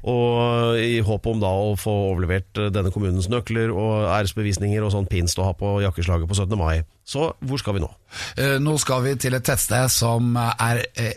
Og 0.08 0.78
i 0.80 1.00
håp 1.04 1.26
om 1.30 1.42
da 1.42 1.52
å 1.52 1.74
få 1.80 1.92
overlevert 2.12 2.52
denne 2.74 2.92
kommunens 2.94 3.28
nøkler 3.32 3.72
og 3.74 4.06
æresbevisninger 4.12 4.82
og 4.84 4.92
sånn 4.94 5.10
pins 5.10 5.36
å 5.38 5.48
ha 5.50 5.56
på 5.56 5.78
jakkeslaget 5.84 6.28
på 6.30 6.38
17. 6.38 6.56
mai. 6.60 6.82
Så 7.04 7.32
hvor 7.42 7.58
skal 7.60 7.76
vi 7.76 7.84
nå? 7.84 7.90
Eh, 8.38 8.58
Nå 8.62 8.76
skal 8.80 9.02
vi 9.06 9.16
til 9.20 9.34
et 9.36 9.44
tettsted 9.46 9.90
som 9.92 10.36
er 10.38 10.84
eh, 10.94 11.16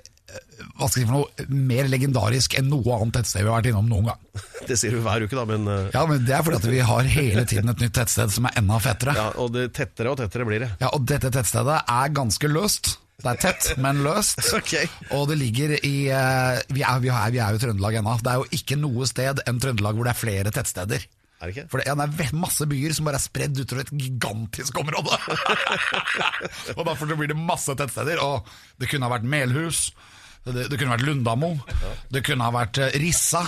hva 0.76 0.90
skal 0.90 1.02
jeg 1.02 1.06
si 1.06 1.10
for 1.10 1.16
noe, 1.22 1.46
mer 1.72 1.88
legendarisk 1.92 2.58
enn 2.60 2.68
noe 2.72 2.98
annet 2.98 3.16
tettsted 3.20 3.46
vi 3.46 3.48
har 3.48 3.58
vært 3.62 3.70
innom 3.72 3.88
noen 3.92 4.10
gang. 4.12 4.20
Det 4.70 4.76
sier 4.82 4.96
du 4.96 5.00
hver 5.06 5.24
uke, 5.24 5.38
da, 5.38 5.46
men 5.48 5.68
eh, 5.72 5.88
Ja, 5.94 6.04
men 6.10 6.26
Det 6.28 6.34
er 6.36 6.44
fordi 6.44 6.58
at 6.60 6.68
vi 6.74 6.84
har 6.90 7.10
hele 7.16 7.46
tiden 7.48 7.72
et 7.72 7.82
nytt 7.86 7.96
tettsted 7.96 8.34
som 8.34 8.48
er 8.50 8.60
enda 8.60 8.78
fettere. 8.84 9.14
ja, 9.16 9.30
Og 9.40 9.54
det 9.56 9.70
tettere 9.78 10.12
og 10.12 10.20
tettere 10.20 10.48
blir 10.48 10.66
det. 10.66 10.72
Ja, 10.82 10.92
Og 10.98 11.06
dette 11.08 11.32
tettstedet 11.32 11.82
er 11.86 12.14
ganske 12.18 12.50
løst. 12.52 12.96
Det 13.24 13.30
er 13.32 13.38
tett, 13.40 13.70
men 13.80 14.02
løst. 14.04 14.42
Ok. 14.60 14.74
Og 15.16 15.30
det 15.32 15.38
ligger 15.40 15.78
i 15.80 15.94
eh, 16.12 16.64
vi, 16.76 16.84
er, 16.84 17.00
vi, 17.04 17.12
er, 17.14 17.30
vi 17.32 17.40
er 17.40 17.56
jo 17.56 17.62
Trøndelag 17.64 18.00
ennå. 18.02 18.18
Det 18.26 18.34
er 18.34 18.42
jo 18.42 18.50
ikke 18.60 18.78
noe 18.82 19.08
sted 19.08 19.40
enn 19.48 19.62
Trøndelag 19.64 19.96
hvor 19.96 20.10
det 20.10 20.12
er 20.16 20.20
flere 20.20 20.52
tettsteder. 20.54 21.06
Er 21.40 21.50
det 21.52 21.56
ikke? 21.56 21.66
For 21.72 21.80
det, 21.80 21.88
ja, 21.88 21.96
det 22.00 22.26
er 22.28 22.36
masse 22.40 22.68
byer 22.68 22.94
som 22.96 23.08
bare 23.08 23.20
er 23.20 23.24
spredd 23.24 23.58
utover 23.60 23.84
et 23.86 23.94
gigantisk 23.96 24.78
område. 24.82 25.16
og 26.78 26.84
Derfor 26.88 27.12
blir 27.16 27.32
det 27.32 27.38
masse 27.40 27.76
tettsteder. 27.78 28.20
Og 28.24 28.48
det 28.82 28.90
kunne 28.92 29.08
ha 29.08 29.14
vært 29.16 29.28
Melhus. 29.30 29.90
Det, 30.46 30.68
det 30.70 30.78
kunne 30.78 30.94
vært 30.94 31.06
Lundamo. 31.08 31.54
Det 32.14 32.22
kunne 32.28 32.46
ha 32.46 32.52
vært 32.54 32.78
eh, 32.86 32.96
Rissa. 33.02 33.42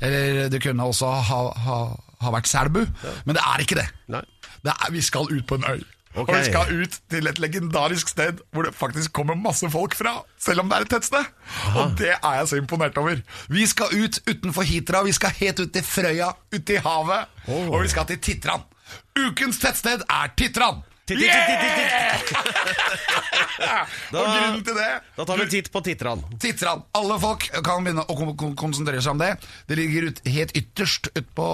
Eller 0.00 0.48
det 0.52 0.60
kunne 0.62 0.84
også 0.90 1.08
ha, 1.30 1.38
ha, 1.66 1.76
ha 2.24 2.32
vært 2.34 2.50
Selbu. 2.50 2.82
Men 3.24 3.38
det 3.38 3.44
er 3.44 3.64
ikke 3.64 3.78
det. 3.80 3.86
Det 4.64 4.74
er, 4.74 4.90
vi 4.92 5.00
skal 5.06 5.30
ut 5.32 5.46
på 5.48 5.56
en 5.60 5.64
øy. 5.70 5.80
Okay. 6.18 6.24
Og 6.24 6.38
vi 6.40 6.44
skal 6.48 6.70
ut 6.82 6.94
til 7.12 7.28
et 7.30 7.38
legendarisk 7.38 8.08
sted 8.10 8.40
hvor 8.56 8.64
det 8.66 8.72
faktisk 8.74 9.12
kommer 9.14 9.36
masse 9.38 9.68
folk 9.70 9.92
fra, 9.94 10.16
selv 10.40 10.64
om 10.64 10.70
det 10.70 10.78
er 10.78 10.86
et 10.86 10.90
tettsted. 10.96 11.28
Og 11.78 11.92
det 12.00 12.14
er 12.16 12.38
jeg 12.40 12.48
så 12.50 12.58
imponert 12.58 12.96
over. 12.98 13.20
Vi 13.52 13.66
skal 13.70 13.92
ut 13.92 14.18
utenfor 14.26 14.66
Hitra, 14.66 15.04
vi 15.06 15.12
skal 15.14 15.36
helt 15.38 15.60
ut 15.62 15.70
til 15.76 15.84
Frøya, 15.86 16.32
ut 16.56 16.72
i 16.74 16.80
havet, 16.82 17.28
Oh. 17.48 17.68
og 17.70 17.84
vi 17.84 17.88
skal 17.92 18.08
til 18.08 18.18
Titran. 18.24 18.64
Ukens 19.20 19.60
tettsted 19.62 20.02
er 20.10 20.32
Titran! 20.36 20.82
Titt, 21.08 21.18
titt, 21.24 22.32
Og 24.18 24.26
grunnen 24.28 24.60
til 24.64 24.76
det 24.76 24.88
Da 25.16 25.24
tar 25.26 25.38
vi 25.40 25.46
en 25.46 25.50
titt 25.50 25.70
på 25.72 25.80
Titran. 25.84 26.22
Titran. 26.42 26.84
Alle 26.98 27.16
folk 27.22 27.48
kan 27.64 27.84
begynne 27.86 28.04
å 28.04 28.16
kon 28.18 28.34
kon 28.38 28.54
konsentrere 28.58 29.02
seg 29.04 29.16
om 29.16 29.22
det. 29.22 29.32
Det 29.68 29.78
ligger 29.78 30.10
ut, 30.10 30.22
helt 30.28 30.54
ytterst 30.58 31.10
ute 31.14 31.26
på 31.36 31.48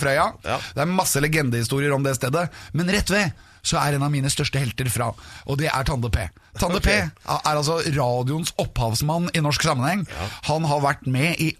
Frøya. 0.00 0.30
Ja. 0.46 0.58
Det 0.76 0.84
er 0.84 0.90
masse 0.90 1.22
legendehistorier 1.22 1.94
om 1.96 2.06
det 2.06 2.16
stedet. 2.18 2.48
Men 2.76 2.92
rett 2.94 3.10
ved 3.12 3.46
så 3.66 3.80
er 3.80 3.96
en 3.96 4.06
av 4.06 4.12
mine 4.12 4.30
største 4.32 4.60
helter 4.60 4.88
fra, 4.88 5.10
og 5.44 5.58
det 5.60 5.68
er 5.68 5.84
Tande 5.84 6.08
P. 6.12 6.22
Tande 6.56 6.80
okay. 6.80 7.10
P 7.12 7.34
er 7.34 7.50
altså 7.58 7.76
radioens 7.92 8.54
opphavsmann 8.60 9.28
i 9.36 9.42
norsk 9.44 9.66
sammenheng. 9.66 10.06
Han 10.48 10.64
har 10.70 10.80
vært 10.84 11.04
med 11.10 11.42
i 11.44 11.50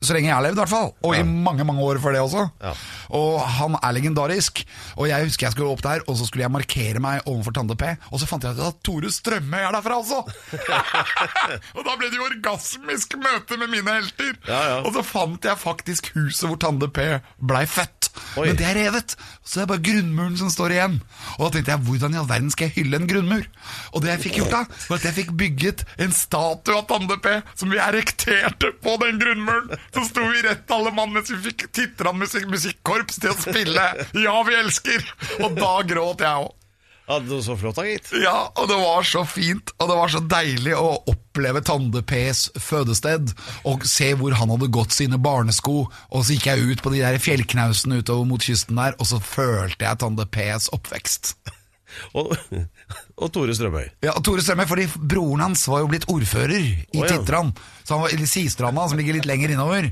Så 0.00 0.14
lenge 0.16 0.30
jeg 0.30 0.32
har 0.32 0.40
levd, 0.40 0.56
i 0.56 0.60
hvert 0.62 0.72
fall. 0.72 0.92
Og 1.04 1.12
i 1.12 1.20
mange 1.28 1.64
mange 1.68 1.82
år 1.84 1.98
før 2.00 2.14
det 2.16 2.22
også. 2.24 2.46
Ja. 2.64 2.70
Og 3.18 3.34
han 3.58 3.74
er 3.76 3.92
legendarisk. 3.92 4.62
Og 4.96 5.10
jeg 5.10 5.26
husker 5.28 5.46
jeg 5.46 5.52
skulle 5.52 5.74
opp 5.74 5.82
der, 5.84 6.00
og 6.08 6.16
så 6.16 6.24
skulle 6.24 6.46
jeg 6.46 6.54
markere 6.54 7.02
meg 7.04 7.26
overfor 7.28 7.52
Tande 7.58 7.76
P. 7.76 7.90
Og 8.08 8.22
så 8.22 8.28
fant 8.30 8.46
jeg 8.48 8.56
ut 8.56 8.62
at 8.64 8.78
Tore 8.86 9.10
Strømme 9.12 9.60
er 9.60 9.76
derfra 9.76 9.98
også! 10.00 10.22
og 11.76 11.82
da 11.84 11.98
ble 12.00 12.08
det 12.08 12.16
jo 12.16 12.24
orgasmisk 12.30 13.18
møte 13.20 13.60
med 13.60 13.74
mine 13.76 13.98
helter. 13.98 14.32
Ja, 14.48 14.62
ja. 14.70 14.78
Og 14.88 14.96
så 14.96 15.04
fant 15.04 15.44
jeg 15.44 15.60
faktisk 15.60 16.08
huset 16.16 16.48
hvor 16.48 16.56
Tande 16.64 16.88
P 16.88 17.04
blei 17.52 17.66
født. 17.68 17.99
Oi. 18.38 18.46
Men 18.48 18.58
det 18.58 18.66
er 18.68 18.76
revet, 18.78 19.16
så 19.44 19.60
det 19.60 19.62
er 19.64 19.70
bare 19.72 19.84
grunnmuren 19.88 20.36
som 20.40 20.50
står 20.52 20.74
igjen. 20.76 20.98
Og 21.38 21.44
da 21.46 21.50
tenkte 21.56 21.74
jeg, 21.74 21.84
hvordan 21.88 22.14
i 22.14 22.20
all 22.20 22.28
verden 22.30 22.52
skal 22.54 22.68
jeg 22.68 22.76
hylle 22.78 23.00
en 23.00 23.08
grunnmur? 23.10 23.48
Og 23.94 24.04
det 24.04 24.12
jeg 24.12 24.22
fikk 24.26 24.38
gjort 24.40 24.54
da, 24.54 24.62
var 24.90 25.00
at 25.00 25.08
jeg 25.08 25.18
fikk 25.20 25.32
bygget 25.40 25.84
en 26.06 26.14
statue 26.16 26.78
av 26.78 26.86
Tande 26.90 27.18
P, 27.22 27.34
som 27.58 27.72
vi 27.72 27.80
erekterte 27.82 28.72
på 28.84 28.96
den 29.04 29.20
grunnmuren. 29.22 29.74
Så 29.96 30.06
sto 30.10 30.26
vi 30.30 30.44
rett 30.46 30.76
alle 30.76 30.94
mann 30.96 31.12
mens 31.14 31.32
vi 31.32 31.40
fikk 31.50 31.68
Titran 31.76 32.20
musikk 32.20 32.48
musikkorps 32.50 33.20
til 33.22 33.32
å 33.32 33.38
spille 33.38 33.90
Ja, 34.20 34.36
vi 34.46 34.56
elsker! 34.58 35.04
Og 35.44 35.58
da 35.58 35.74
gråt 35.86 36.24
jeg 36.24 36.46
òg. 36.46 36.56
Ja, 37.10 37.16
det 37.18 37.32
var 37.32 37.40
så 37.42 37.56
flott 37.58 37.74
da, 37.74 37.84
gitt. 37.88 38.12
Ja, 38.22 38.36
og 38.54 38.68
det 38.70 38.76
var 38.78 39.02
så 39.02 39.24
fint, 39.26 39.72
og 39.82 39.88
det 39.90 39.96
var 39.98 40.12
så 40.12 40.20
deilig 40.30 40.76
å 40.78 40.92
oppleve 41.10 41.58
Tande 41.66 42.04
P's 42.06 42.44
fødested, 42.54 43.32
og 43.66 43.82
se 43.82 44.12
hvor 44.20 44.36
han 44.38 44.52
hadde 44.54 44.70
gått 44.70 44.94
sine 44.94 45.18
barnesko, 45.18 45.80
og 45.90 46.22
så 46.22 46.36
gikk 46.36 46.46
jeg 46.52 46.68
ut 46.70 46.84
på 46.84 46.94
de 46.94 47.02
der 47.02 47.18
fjellknausene 47.18 47.98
utover 47.98 48.30
mot 48.30 48.46
kysten 48.46 48.78
der, 48.78 48.94
og 49.02 49.10
så 49.10 49.18
følte 49.18 49.88
jeg 49.88 49.98
Tande 50.04 50.28
P's 50.30 50.70
oppvekst. 50.70 51.34
Og, 52.18 52.32
og 53.22 53.32
Tore 53.34 53.54
Strømøy. 53.56 53.86
Ja, 54.04 54.14
og 54.14 54.24
Tore 54.26 54.44
Strømøy, 54.44 54.66
fordi 54.70 54.86
broren 54.96 55.44
hans 55.44 55.66
var 55.70 55.84
jo 55.84 55.90
blitt 55.90 56.06
ordfører 56.10 56.56
i 56.60 56.74
oh, 56.96 57.02
ja. 57.04 57.10
Titran, 57.12 57.52
så 57.84 57.96
han 57.96 58.04
var 58.04 58.14
i 58.14 58.28
Sistranda, 58.30 58.86
som 58.88 59.00
ligger 59.00 59.18
litt 59.18 59.28
lenger 59.28 59.54
innover, 59.54 59.90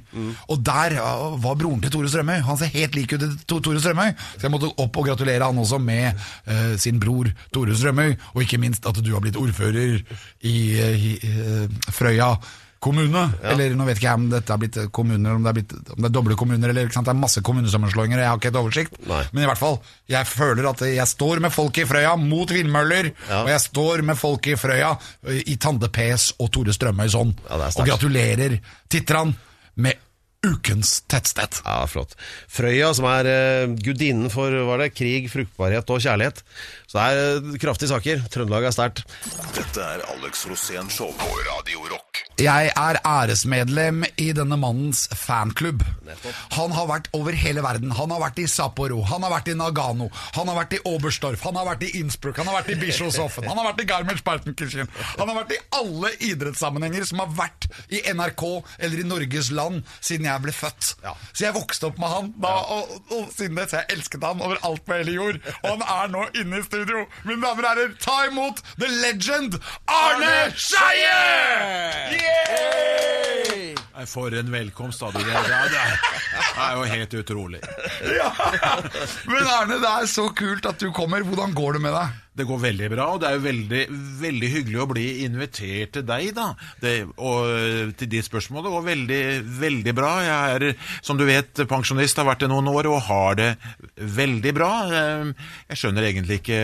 og 0.48 0.62
der 0.66 0.98
var 1.42 1.58
broren 1.58 1.82
til 1.84 1.92
Tore 1.94 2.10
Strømøy, 2.12 2.38
han 2.46 2.60
ser 2.60 2.72
helt 2.74 2.98
lik 2.98 3.16
ut 3.16 3.24
til 3.24 3.62
Tore 3.64 3.82
Strømøy, 3.82 4.14
så 4.36 4.46
jeg 4.46 4.54
måtte 4.54 4.70
opp 4.70 5.00
og 5.00 5.10
gratulere 5.10 5.48
han 5.48 5.58
også 5.64 5.80
med 5.82 6.12
uh, 6.48 6.76
sin 6.80 7.00
bror 7.02 7.30
Tore 7.54 7.76
Strømøy, 7.76 8.14
og 8.34 8.44
ikke 8.44 8.60
minst 8.62 8.86
at 8.88 9.02
du 9.02 9.12
har 9.14 9.24
blitt 9.24 9.38
ordfører 9.40 9.98
i, 9.98 10.56
uh, 10.78 11.08
i 11.08 11.12
eh, 11.18 11.92
Frøya 11.94 12.34
kommune, 12.78 13.24
eller 13.42 13.74
nå 13.74 13.84
vet 13.88 13.98
ikke 13.98 14.06
jeg 14.08 14.20
om 14.20 14.26
dette 14.30 14.52
har 14.54 14.60
blitt 14.62 14.78
kommuner, 14.94 15.34
om 15.34 15.42
det 15.42 15.50
er, 15.50 15.56
blitt, 15.58 15.74
om 15.94 16.02
det 16.04 16.08
er 16.10 16.14
doble 16.14 16.36
kommuner, 16.38 16.70
eller 16.70 16.90
det 16.92 17.02
er 17.12 17.18
masse 17.18 17.42
kommunesammenslåinger, 17.44 18.22
jeg 18.22 18.30
har 18.30 18.38
ikke 18.38 18.52
et 18.52 18.60
oversikt, 18.60 18.98
Nei. 19.10 19.24
men 19.32 19.44
i 19.44 19.50
hvert 19.50 19.60
fall, 19.60 19.78
jeg 20.10 20.30
føler 20.30 20.70
at 20.70 20.84
jeg 20.86 21.10
står 21.10 21.42
med 21.44 21.54
folk 21.54 21.82
i 21.82 21.86
Frøya 21.90 22.14
mot 22.22 22.50
vindmøller, 22.54 23.12
Ja. 23.28 23.42
og 23.42 23.50
jeg 23.54 23.64
står 23.66 24.02
med 24.06 24.18
folk 24.20 24.46
i 24.46 24.56
Frøya 24.58 24.94
i 25.42 25.56
Tande 25.58 25.90
Ps 25.90 26.32
og 26.38 26.52
Tore 26.54 26.74
Strømøy 26.76 27.08
sånn. 27.12 27.34
Ja, 27.48 27.64
og 27.66 27.86
gratulerer 27.86 28.60
Titran 28.88 29.34
med 29.76 29.98
ukens 30.46 31.00
tettsted. 31.10 31.56
Ja, 31.64 31.80
flott. 31.90 32.12
Frøya, 32.46 32.92
som 32.94 33.08
er 33.10 33.26
uh, 33.26 33.72
gudinnen 33.82 34.30
for 34.30 34.54
hva 34.54 34.76
er 34.76 34.84
det, 34.84 34.92
krig, 34.94 35.26
fruktbarhet 35.32 35.90
og 35.90 35.98
kjærlighet. 36.04 36.44
Så 36.88 36.96
det 36.96 37.04
er 37.04 37.36
eh, 37.36 37.56
kraftige 37.60 37.90
saker. 37.90 38.22
Trøndelag 38.32 38.64
er 38.70 38.72
sterkt. 38.72 39.04
Dette 39.52 39.84
er 39.84 40.00
Alex 40.14 40.46
Rosén 40.48 40.88
Show 40.88 41.12
på 41.20 41.28
Radio 41.44 41.84
Rock. 41.90 42.22
Jeg 42.40 42.70
er 42.70 42.96
æresmedlem 43.02 44.04
i 44.16 44.30
denne 44.32 44.56
mannens 44.56 45.02
fanklubb. 45.12 45.82
Han 46.54 46.72
har 46.72 46.86
vært 46.88 47.10
over 47.18 47.34
hele 47.36 47.64
verden. 47.66 47.90
Han 47.98 48.14
har 48.14 48.22
vært 48.22 48.38
i 48.40 48.46
Sapporo, 48.48 49.02
han 49.04 49.26
har 49.26 49.32
vært 49.34 49.50
i 49.52 49.56
Nagano, 49.58 50.06
han 50.36 50.48
har 50.48 50.56
vært 50.60 50.76
i 50.78 50.80
Oberstdorf, 50.86 51.42
han 51.44 51.58
har 51.58 51.66
vært 51.66 51.82
i 51.88 51.90
Innsbruck, 51.98 52.38
han 52.38 52.48
har 52.48 52.60
vært 52.60 52.70
i 52.72 52.78
Bischofshofen, 52.78 53.48
han 53.50 53.58
har 53.58 53.68
vært 53.72 53.82
i 53.82 53.88
Garmisch-Partenkirchen. 53.90 54.88
Han 55.18 55.26
har 55.32 55.40
vært 55.40 55.56
i 55.56 55.60
alle 55.80 56.12
idrettssammenhenger 56.30 57.08
som 57.10 57.24
har 57.24 57.34
vært 57.42 57.68
i 57.90 58.04
NRK 58.06 58.44
eller 58.78 59.02
i 59.02 59.08
Norges 59.10 59.50
land 59.52 59.82
siden 59.98 60.30
jeg 60.30 60.44
ble 60.46 60.54
født. 60.54 60.94
Ja. 61.04 61.16
Så 61.34 61.48
jeg 61.48 61.56
vokste 61.58 61.90
opp 61.90 62.00
med 62.00 62.14
han 62.14 62.32
da, 62.38 62.54
og, 62.78 62.96
og, 62.96 63.14
og 63.18 63.28
siden 63.34 63.58
det 63.58 63.68
så 63.72 63.82
jeg 63.82 63.98
elsket 63.98 64.24
han 64.24 64.46
over 64.46 64.62
alt 64.70 64.86
på 64.86 64.96
hele 64.96 65.18
jord. 65.18 65.42
Og 65.58 65.68
han 65.74 65.86
er 65.98 66.14
nå 66.14 66.24
inne 66.38 66.62
i 66.62 66.64
studio. 66.64 66.77
Mine 67.24 67.42
damer 67.42 67.64
og 67.64 67.68
herrer, 67.74 67.94
ta 68.00 68.26
imot 68.28 68.62
the 68.78 68.88
legend 69.02 69.58
Arne 69.88 70.52
Skeie! 70.56 71.18
Nei, 72.12 73.74
For 74.06 74.30
en 74.38 74.50
velkomst, 74.52 75.00
da. 75.02 75.08
Det, 75.10 75.24
det, 75.26 75.80
er- 76.58 76.76
jo 76.78 76.84
helt 76.86 77.14
utrolig. 77.18 77.58
Ja. 78.06 78.28
Men 79.26 79.42
Erne, 79.48 79.78
det 79.82 79.90
er 79.90 80.06
så 80.10 80.28
kult 80.38 80.66
at 80.70 80.78
du 80.78 80.92
kommer. 80.94 81.24
Hvordan 81.26 81.54
går 81.56 81.78
det 81.78 81.82
med 81.82 81.94
deg? 81.96 82.12
Det 82.38 82.46
går 82.46 82.60
veldig 82.62 82.88
bra, 82.92 83.06
og 83.16 83.18
det 83.18 83.26
er 83.26 83.34
jo 83.34 83.42
veldig, 83.42 83.80
veldig 84.20 84.48
hyggelig 84.52 84.78
å 84.78 84.86
bli 84.92 85.06
invitert 85.24 85.96
til 85.96 86.04
deg, 86.06 86.28
da. 86.36 86.44
Det, 86.78 86.92
og 87.18 87.50
til 87.98 88.10
ditt 88.12 88.28
spørsmål, 88.28 88.62
det 88.68 88.74
går 88.76 88.86
veldig, 88.86 89.20
veldig 89.58 89.94
bra. 89.98 90.12
Jeg 90.22 90.54
er, 90.60 90.66
som 91.02 91.18
du 91.18 91.24
vet, 91.26 91.64
pensjonist, 91.70 92.20
har 92.22 92.28
vært 92.30 92.44
det 92.46 92.52
noen 92.52 92.70
år, 92.70 92.86
og 92.92 93.02
har 93.08 93.38
det 93.40 93.50
veldig 93.98 94.54
bra. 94.54 94.70
Eh, 94.86 95.34
Jeg 95.72 95.82
skjønner 95.82 96.06
egentlig 96.12 96.38
ikke 96.44 96.62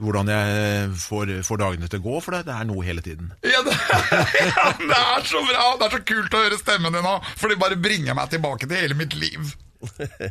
hvordan 0.00 0.30
jeg 0.32 0.90
får, 1.04 1.32
får 1.46 1.62
dagene 1.62 1.88
til 1.92 2.00
å 2.02 2.06
gå, 2.08 2.18
for 2.24 2.36
det, 2.36 2.44
det 2.48 2.56
er 2.56 2.68
noe 2.68 2.84
hele 2.86 3.04
tiden. 3.04 3.32
Ja 3.46 3.62
det, 3.66 3.76
ja, 4.50 4.68
det 4.80 5.00
er 5.00 5.26
så 5.28 5.42
bra! 5.46 5.66
Det 5.80 5.88
er 5.88 5.96
så 5.98 6.04
kult 6.12 6.36
å 6.36 6.44
høre 6.46 6.60
stemmen 6.60 6.96
din 6.96 7.04
nå, 7.06 7.16
for 7.36 7.52
det 7.52 7.60
bare 7.60 7.80
bringer 7.80 8.16
meg 8.18 8.32
tilbake 8.32 8.68
til 8.70 8.80
hele 8.80 8.98
mitt 8.98 9.16
liv. 9.18 9.52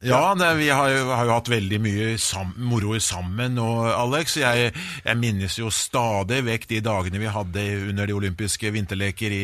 Ja, 0.00 0.34
det, 0.38 0.54
vi 0.54 0.68
har 0.70 0.88
jo, 0.92 1.08
har 1.10 1.26
jo 1.26 1.32
hatt 1.34 1.48
veldig 1.50 1.78
mye 1.82 2.04
sam, 2.22 2.52
moro 2.62 2.94
sammen, 3.02 3.58
og 3.60 3.88
Alex, 3.90 4.36
jeg, 4.38 4.70
jeg 5.04 5.18
minnes 5.18 5.56
jo 5.58 5.72
stadig 5.74 6.38
vekk 6.46 6.68
de 6.70 6.78
dagene 6.86 7.20
vi 7.20 7.32
hadde 7.34 7.64
under 7.90 8.06
de 8.08 8.14
olympiske 8.16 8.70
vinterleker 8.74 9.34
i, 9.34 9.42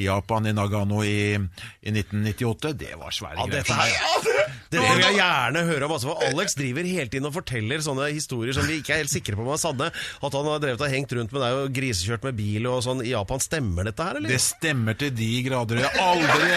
i 0.00 0.06
Japan, 0.08 0.48
i 0.48 0.54
Nagano 0.56 1.02
i, 1.04 1.36
i 1.36 1.92
1998. 1.92 2.72
Det 2.80 2.94
var 2.98 3.14
svære 3.14 3.44
Ja, 3.44 3.62
greier. 3.68 4.31
Dette 4.72 4.84
her 4.88 4.96
vil 4.98 5.04
jeg 5.06 5.18
gjerne 5.20 5.64
høre 5.68 5.86
om. 5.86 5.92
Altså, 5.96 6.10
for 6.12 6.24
Alex 6.26 6.56
driver 6.58 6.88
hele 6.88 7.08
tiden 7.12 7.28
og 7.28 7.34
forteller 7.36 7.82
sånne 7.84 8.08
historier 8.12 8.56
som 8.56 8.66
vi 8.68 8.78
ikke 8.80 8.94
er 8.96 9.02
helt 9.02 9.12
sikre 9.12 9.36
på 9.38 9.44
om 9.44 9.52
er 9.52 9.60
sanne. 9.60 9.90
At 9.92 10.36
han 10.38 10.48
har 10.48 10.62
drevet 10.62 10.84
og 10.86 10.92
hengt 10.92 11.12
rundt 11.18 11.34
med 11.36 11.44
deg 11.44 11.58
og 11.60 11.74
grisekjørt 11.76 12.26
med 12.28 12.38
bil 12.38 12.68
og 12.70 12.80
sånn 12.86 13.02
i 13.04 13.12
Japan. 13.12 13.42
Stemmer 13.44 13.88
dette 13.90 14.06
her, 14.06 14.18
eller? 14.20 14.32
Det 14.32 14.40
stemmer 14.42 14.96
til 14.98 15.12
de 15.18 15.30
grader. 15.46 15.82
Jeg 15.82 15.92
har 15.92 16.08
aldri, 16.08 16.50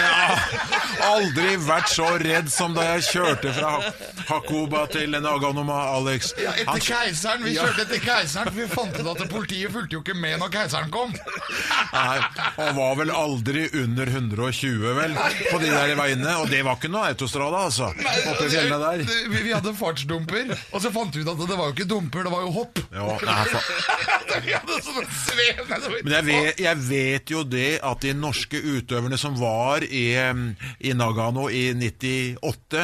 aldri 1.09 1.55
vært 1.65 1.91
så 1.91 2.07
redd 2.21 2.51
som 2.53 2.75
da 2.77 2.85
jeg 2.93 3.05
kjørte 3.09 3.53
fra 3.57 3.73
Hakoba 4.29 4.85
til 4.93 5.15
Naganoma, 5.21 5.79
Alex. 5.95 6.31
Ja, 6.41 6.53
Etter 6.63 6.81
keiseren, 6.85 7.43
Vi 7.45 7.55
kjørte 7.57 7.85
etter 7.85 8.01
keiseren, 8.03 8.51
for 8.51 8.59
vi 8.61 8.67
fant 8.71 8.99
ut 8.99 9.11
at 9.11 9.25
politiet 9.31 9.73
fulgte 9.73 9.97
jo 9.97 10.03
ikke 10.03 10.15
med 10.17 10.39
når 10.41 10.53
keiseren 10.55 10.91
kom. 10.93 11.13
Nei, 11.95 12.17
han 12.57 12.71
var 12.77 12.95
vel 12.99 13.11
aldri 13.13 13.67
under 13.81 14.09
120, 14.11 14.87
vel, 15.01 15.15
på 15.51 15.59
de 15.61 15.71
der 15.73 15.95
veiene. 15.99 16.37
Og 16.41 16.49
det 16.51 16.63
var 16.65 16.79
ikke 16.79 16.91
noe 16.93 17.09
autostrada, 17.11 17.65
altså. 17.69 17.91
Oppe 18.05 18.45
i 18.45 18.49
fjellene 18.53 18.79
der. 18.81 19.03
Vi, 19.31 19.41
vi 19.47 19.53
hadde 19.55 19.73
fartsdumper, 19.77 20.51
og 20.71 20.81
så 20.83 20.91
fant 20.93 21.15
vi 21.15 21.23
ut 21.25 21.31
at 21.31 21.41
det 21.49 21.57
var 21.57 21.69
jo 21.71 21.75
ikke 21.75 21.87
dumper, 21.89 22.25
det 22.27 22.33
var 22.33 22.43
jo 22.45 22.51
hopp. 22.55 22.81
Jo, 22.95 23.07
nei, 23.25 23.45
fa- 23.51 24.41
vi 24.45 24.53
hadde 24.55 24.79
sånne 24.83 25.05
svev. 25.23 25.61
Men 26.05 26.13
jeg 26.17 26.25
vet, 26.27 26.59
jeg 26.65 26.81
vet 26.89 27.31
jo 27.33 27.43
det 27.47 27.69
at 27.85 28.01
de 28.03 28.13
norske 28.17 28.59
utøverne 28.61 29.17
som 29.19 29.35
var 29.39 29.83
i, 29.87 30.05
em, 30.19 30.45
i 30.85 30.93
Nagano 30.97 31.47
i 31.49 31.65
98, 31.77 32.83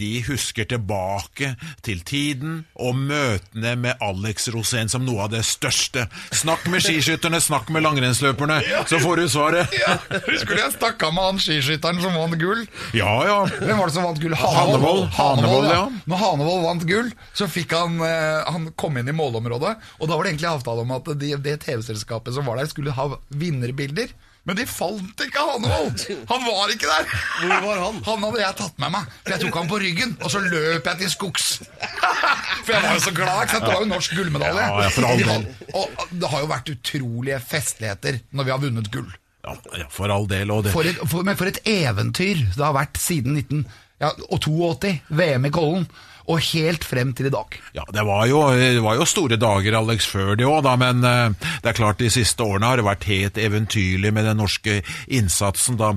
de 0.00 0.10
husker 0.28 0.68
tilbake 0.70 1.54
til 1.84 2.00
tiden 2.06 2.60
og 2.80 2.96
møtene 2.98 3.74
med 3.80 4.00
Alex 4.04 4.48
Rosén 4.54 4.90
som 4.92 5.04
noe 5.06 5.26
av 5.26 5.32
det 5.34 5.42
største. 5.48 6.06
Snakk 6.34 6.66
med 6.72 6.82
skiskytterne, 6.84 7.40
snakk 7.42 7.70
med 7.74 7.84
langrennsløperne, 7.86 8.60
så 8.90 9.00
får 9.02 9.22
du 9.22 9.28
svaret. 9.32 9.74
Ja, 9.80 9.96
husker 10.28 10.54
du 10.54 10.62
jeg 10.62 10.74
stakk 10.76 11.02
av 11.08 11.14
med 11.16 11.28
han 11.28 11.42
skiskytteren 11.42 12.00
som 12.02 12.16
vant 12.18 12.38
gull? 12.40 12.64
Ja, 12.96 13.12
ja. 13.28 13.38
Hvem 13.58 13.78
var 13.80 13.90
det 13.90 13.96
som 13.96 14.06
vant 14.08 14.20
gull? 14.22 14.34
Hanevold. 14.54 15.06
Hanevold, 15.16 15.70
ja. 15.72 15.84
Når 16.10 16.20
Hanevold 16.22 16.66
vant 16.66 16.86
gull, 16.88 17.10
så 17.36 17.48
fikk 17.50 17.74
han 17.76 17.98
eh, 18.04 18.52
Han 18.54 18.68
kom 18.78 18.98
inn 19.00 19.10
i 19.10 19.16
målområdet, 19.16 19.74
og 19.98 20.06
da 20.08 20.14
var 20.14 20.26
det 20.26 20.34
egentlig 20.34 20.52
avtale 20.52 20.84
om 20.84 20.94
at 20.96 21.10
de, 21.20 21.32
det 21.44 21.58
TV-selskapet 21.66 22.36
som 22.36 22.46
var 22.48 22.60
der, 22.60 22.70
skulle 22.70 22.94
ha 22.94 23.10
vinnerbilder. 23.34 24.14
Men 24.44 24.58
de 24.58 24.66
fant 24.68 25.22
ikke 25.24 25.40
Hanevold! 25.40 26.02
Han 26.28 26.42
var 26.44 26.72
ikke 26.74 26.88
der! 26.90 27.06
Hvor 27.40 27.54
var 27.64 27.78
han? 27.80 28.00
Han 28.10 28.26
hadde 28.26 28.42
jeg 28.42 28.56
tatt 28.58 28.82
med 28.82 28.92
meg, 28.92 29.14
for 29.22 29.32
jeg 29.32 29.42
tok 29.46 29.58
han 29.60 29.70
på 29.70 29.78
ryggen, 29.80 30.16
og 30.20 30.32
så 30.34 30.42
løp 30.44 30.90
jeg 30.90 31.00
til 31.00 31.12
skogs. 31.14 31.46
For 31.64 32.74
jeg 32.74 32.84
var 32.84 32.92
jo 32.92 33.04
så 33.06 33.14
glad, 33.16 33.42
ikke 33.46 33.54
sant? 33.56 33.64
Det 33.64 33.72
var 33.72 33.84
jo 33.86 33.90
norsk 33.94 34.16
gullmedalje. 34.18 34.66
Ja, 34.68 34.82
ja, 34.84 34.90
for 34.92 35.08
all 35.08 35.22
del. 35.24 35.46
Og 35.80 36.08
det 36.12 36.32
har 36.34 36.44
jo 36.44 36.50
vært 36.52 36.72
utrolige 36.74 37.40
festligheter 37.44 38.20
når 38.36 38.48
vi 38.50 38.54
har 38.54 38.64
vunnet 38.66 38.90
gull. 38.92 39.08
Ja, 39.44 39.56
ja, 39.80 39.88
for 39.92 40.12
all 40.12 40.28
del. 40.28 40.52
Og 40.52 40.64
det. 40.64 40.74
For 40.76 40.88
et, 40.88 41.00
for, 41.08 41.24
men 41.26 41.40
for 41.40 41.48
et 41.50 41.60
eventyr 41.68 42.44
det 42.44 42.64
har 42.64 42.76
vært 42.76 43.00
siden 43.00 43.36
19, 43.40 43.64
ja, 44.04 44.10
og 44.30 44.40
82, 44.44 44.98
VM 45.08 45.48
i 45.48 45.52
Kollen, 45.54 45.88
og 46.24 46.38
helt 46.40 46.86
frem 46.88 47.10
til 47.12 47.26
i 47.28 47.32
dag. 47.34 47.56
Ja, 47.76 47.82
det 47.92 48.00
var, 48.08 48.22
jo, 48.30 48.38
det 48.56 48.80
var 48.80 48.96
jo 48.96 49.04
store 49.08 49.36
dager, 49.36 49.74
Alex, 49.76 50.06
før 50.08 50.32
det 50.40 50.46
òg, 50.48 50.64
men 50.80 51.02
eh, 51.04 51.50
det 51.60 51.72
er 51.74 51.76
klart 51.76 52.00
de 52.00 52.08
siste 52.12 52.40
årene 52.46 52.70
har 52.70 52.80
det 52.80 52.86
vært 52.86 53.04
helt 53.10 53.36
eventyrlig 53.42 54.12
med 54.16 54.24
den 54.30 54.40
norske 54.40 54.78
innsatsen 55.12 55.76
da, 55.80 55.90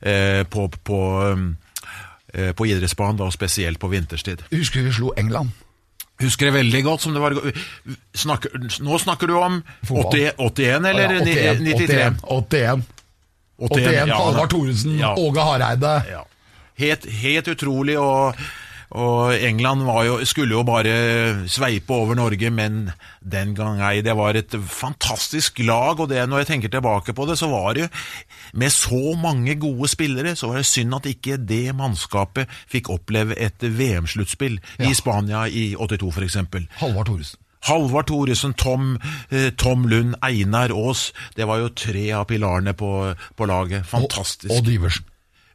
eh, 0.00 0.40
på, 0.48 0.70
på, 0.88 1.02
eh, 2.32 2.52
på 2.56 2.70
idrettsbanen, 2.70 3.20
da, 3.20 3.28
og 3.28 3.36
spesielt 3.36 3.78
på 3.82 3.92
vinterstid. 3.92 4.46
Husker 4.54 4.80
du 4.80 4.88
vi 4.88 4.96
slo 4.96 5.12
England? 5.20 5.52
Husker 6.22 6.46
det 6.48 6.54
veldig 6.54 6.82
godt. 6.86 7.02
som 7.02 7.12
det 7.12 7.20
var 7.20 7.34
snakker, 8.14 8.52
Nå 8.86 8.98
snakker 9.02 9.26
du 9.28 9.34
om 9.34 9.56
80, 9.82 10.30
81 10.38 10.86
eller 10.86 11.02
Ja, 11.02 11.24
81, 11.26 11.60
93? 11.60 12.20
81, 12.22 12.22
81. 12.22 12.84
81, 13.58 13.82
81, 13.82 14.08
ja, 14.08 14.16
Halvard 14.16 14.48
da. 14.48 14.52
Thoresen, 14.56 14.96
Ja. 14.98 15.10
Åge 15.18 15.40
Hareide. 15.44 15.92
Ja. 16.10 16.22
Helt, 16.80 17.04
helt 17.22 17.48
utrolig, 17.52 17.94
og, 18.00 18.34
og 18.98 19.34
England 19.38 19.84
var 19.86 20.04
jo, 20.08 20.16
skulle 20.26 20.56
jo 20.56 20.62
bare 20.66 20.94
sveipe 21.50 21.94
over 21.94 22.14
Norge, 22.18 22.50
men 22.50 22.90
den 23.22 23.52
gang 23.54 23.78
ei. 23.82 24.00
Det 24.06 24.16
var 24.18 24.34
et 24.38 24.56
fantastisk 24.70 25.58
lag, 25.66 26.00
og 26.02 26.08
det, 26.10 26.24
når 26.28 26.42
jeg 26.42 26.46
tenker 26.52 26.72
tilbake 26.74 27.14
på 27.14 27.26
det, 27.30 27.38
så 27.38 27.48
var 27.52 27.74
det 27.78 27.88
med 28.54 28.70
så 28.74 29.14
mange 29.22 29.54
gode 29.62 29.88
spillere, 29.90 30.34
så 30.36 30.50
var 30.50 30.60
det 30.62 30.66
synd 30.66 30.94
at 30.98 31.06
ikke 31.10 31.38
det 31.46 31.62
mannskapet 31.78 32.50
fikk 32.70 32.90
oppleve 32.94 33.38
et 33.38 33.62
VM-sluttspill 33.62 34.58
Ja. 34.78 34.90
i 34.90 34.94
Spania 34.98 35.46
i 35.46 35.74
82 35.78 36.10
f.eks. 36.18 36.38
Halvard 36.82 37.06
Thoresen. 37.06 37.38
Halvard 37.64 38.10
Thoresen, 38.10 38.52
Tom, 38.60 38.98
eh, 39.30 39.48
Tom 39.56 39.86
Lund, 39.88 40.18
Einar 40.22 40.68
Aas. 40.74 41.12
Det 41.36 41.46
var 41.48 41.62
jo 41.62 41.70
tre 41.72 42.10
av 42.12 42.26
pilarene 42.28 42.74
på, 42.76 42.90
på 43.38 43.46
laget. 43.48 43.86
Fantastisk. 43.88 44.50
Og, 44.52 44.58
og 44.58 44.66
Diversen. 44.68 45.06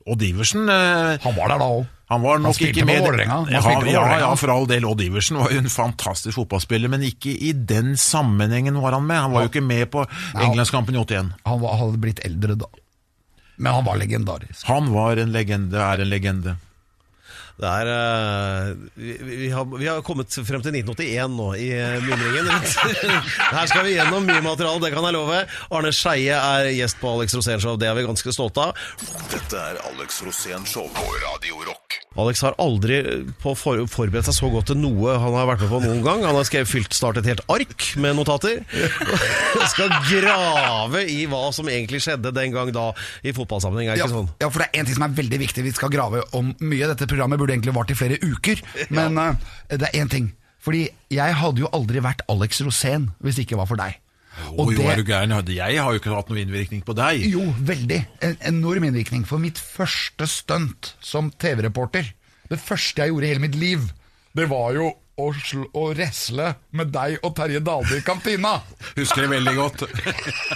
Odd 0.08 0.22
Iversen 0.24 0.70
eh, 0.72 1.18
Han 1.24 1.36
var 1.36 1.52
der 1.52 1.60
da 1.62 1.68
òg. 1.80 1.88
han 2.10 2.22
var 2.24 2.40
nok 2.42 2.56
spilte 2.56 2.80
ikke 2.80 2.86
med 2.90 3.02
Vålerenga. 3.04 3.40
Ja, 3.52 3.60
ja, 3.86 4.04
ja, 4.24 4.30
for 4.40 4.54
all 4.54 4.66
del. 4.70 4.86
Odd 4.90 5.02
Iversen 5.06 5.38
var 5.38 5.52
jo 5.54 5.60
en 5.62 5.70
fantastisk 5.70 6.40
fotballspiller, 6.40 6.90
men 6.90 7.04
ikke 7.06 7.34
i 7.36 7.52
den 7.54 7.94
sammenhengen 8.00 8.80
var 8.82 8.98
han 8.98 9.06
med. 9.06 9.20
Han 9.22 9.36
var 9.36 9.46
jo 9.46 9.52
ikke 9.52 9.66
med 9.66 9.92
på 9.94 10.06
Englandskampen 10.40 10.96
i 10.96 11.04
81. 11.04 11.34
Han 11.46 11.62
var, 11.62 11.78
hadde 11.84 12.02
blitt 12.02 12.24
eldre 12.26 12.58
da. 12.58 12.72
Men 13.60 13.76
han 13.76 13.86
var 13.86 14.00
legendarisk. 14.00 14.64
Han 14.72 14.90
var 14.96 15.20
en 15.20 15.34
legende, 15.36 15.78
er 15.84 16.02
en 16.02 16.10
legende. 16.10 16.56
Det 17.60 17.68
er 17.68 17.90
eh, 17.92 18.70
vi, 18.96 19.14
vi, 19.20 19.50
har, 19.52 19.66
vi 19.68 19.88
har 19.90 20.04
kommet 20.06 20.32
frem 20.32 20.64
til 20.64 20.78
1981 20.80 21.34
nå 21.36 21.48
i 21.60 21.68
uh, 21.76 21.98
mimringen. 22.06 22.48
Her 23.58 23.68
skal 23.68 23.84
vi 23.84 23.98
gjennom 23.98 24.24
mye 24.28 24.44
materiale, 24.46 24.80
det 24.86 24.94
kan 24.96 25.08
jeg 25.10 25.18
love. 25.18 25.42
Arne 25.76 25.92
Skeie 25.96 26.40
er 26.40 26.72
gjest 26.78 27.02
på 27.02 27.12
Alex 27.18 27.36
Rosén 27.36 27.60
Show, 27.60 27.76
det 27.80 27.92
er 27.92 28.00
vi 28.00 28.08
ganske 28.08 28.36
stolte 28.36 28.70
av. 28.70 28.86
Dette 29.34 29.60
er 29.60 29.82
Alex 29.92 30.24
Rosén 30.24 30.64
Show 30.70 30.88
på 30.96 31.10
Radio 31.26 31.66
Rock. 31.68 32.00
Alex 32.20 32.42
har 32.46 32.56
aldri 32.62 33.00
på 33.42 33.54
for, 33.58 33.82
forberedt 33.90 34.28
seg 34.30 34.36
så 34.38 34.50
godt 34.54 34.70
til 34.72 34.80
noe 34.82 35.16
han 35.22 35.36
har 35.38 35.48
vært 35.50 35.64
med 35.66 35.72
på 35.74 35.80
noen 35.84 36.02
gang. 36.06 36.24
Han 36.28 36.38
har 36.38 36.48
skrevet, 36.48 36.70
fylt 36.72 36.96
snart 36.98 37.20
et 37.22 37.30
helt 37.32 37.44
ark 37.52 37.88
med 38.02 38.18
notater. 38.20 38.62
Og 39.60 39.66
skal 39.74 39.94
grave 40.10 41.04
i 41.12 41.24
hva 41.32 41.46
som 41.56 41.70
egentlig 41.72 42.02
skjedde 42.06 42.34
den 42.36 42.54
gang 42.56 42.72
da 42.76 42.90
i 43.24 43.34
fotballsammenheng. 43.36 43.90
Er 43.92 43.98
det 43.98 44.04
Ja, 44.04 44.10
ikke 44.10 44.18
sånn? 44.20 44.32
ja, 44.44 44.50
for 44.52 44.64
det 44.64 44.70
er 44.74 44.82
en 44.84 44.90
ting 44.90 44.98
som 45.00 45.08
er 45.10 45.16
veldig 45.22 45.40
viktig. 45.46 45.66
Vi 45.70 45.76
skal 45.78 45.94
grave 45.94 46.24
om 46.38 46.52
mye. 46.60 46.90
Dette 46.92 47.08
programmet 47.10 47.40
burde 47.42 47.56
egentlig 47.58 47.76
vart 47.78 47.94
i 47.94 47.98
flere 48.00 48.20
uker. 48.24 48.62
Men 48.94 49.18
eh, 49.18 49.50
det 49.76 49.90
er 49.92 50.00
én 50.04 50.12
ting. 50.12 50.32
Fordi 50.60 50.86
jeg 51.14 51.36
hadde 51.40 51.62
jo 51.64 51.70
aldri 51.74 52.02
vært 52.04 52.26
Alex 52.30 52.60
Rosén 52.66 53.10
hvis 53.24 53.38
det 53.40 53.46
ikke 53.48 53.60
var 53.62 53.70
for 53.70 53.80
deg. 53.80 53.96
Å 54.50 54.66
jo, 54.72 54.86
er 54.88 55.00
du 55.00 55.08
gæren? 55.08 55.34
Jeg 55.52 55.82
har 55.82 55.94
jo 55.94 56.00
ikke 56.00 56.14
hatt 56.14 56.30
noen 56.32 56.44
innvirkning 56.46 56.84
på 56.86 56.96
deg. 56.98 57.26
Jo, 57.28 57.44
veldig. 57.66 58.00
En 58.26 58.38
enorm 58.54 58.86
innvirkning. 58.88 59.26
For 59.28 59.42
mitt 59.42 59.60
første 59.60 60.28
stunt 60.30 60.94
som 61.04 61.32
TV-reporter, 61.42 62.14
det 62.50 62.60
første 62.62 63.04
jeg 63.04 63.14
gjorde 63.14 63.28
i 63.28 63.32
hele 63.34 63.44
mitt 63.44 63.58
liv, 63.60 63.90
det 64.38 64.48
var 64.52 64.74
jo 64.78 64.92
å, 65.20 65.84
resle 65.98 66.54
med 66.76 66.92
deg 66.94 67.18
og 67.26 67.34
Terje 67.38 67.62
Dalby 67.66 68.00
i 68.00 68.06
kantina. 68.06 68.56
Husker 68.98 69.26
det 69.26 69.32
veldig 69.34 69.56
godt. 69.58 69.86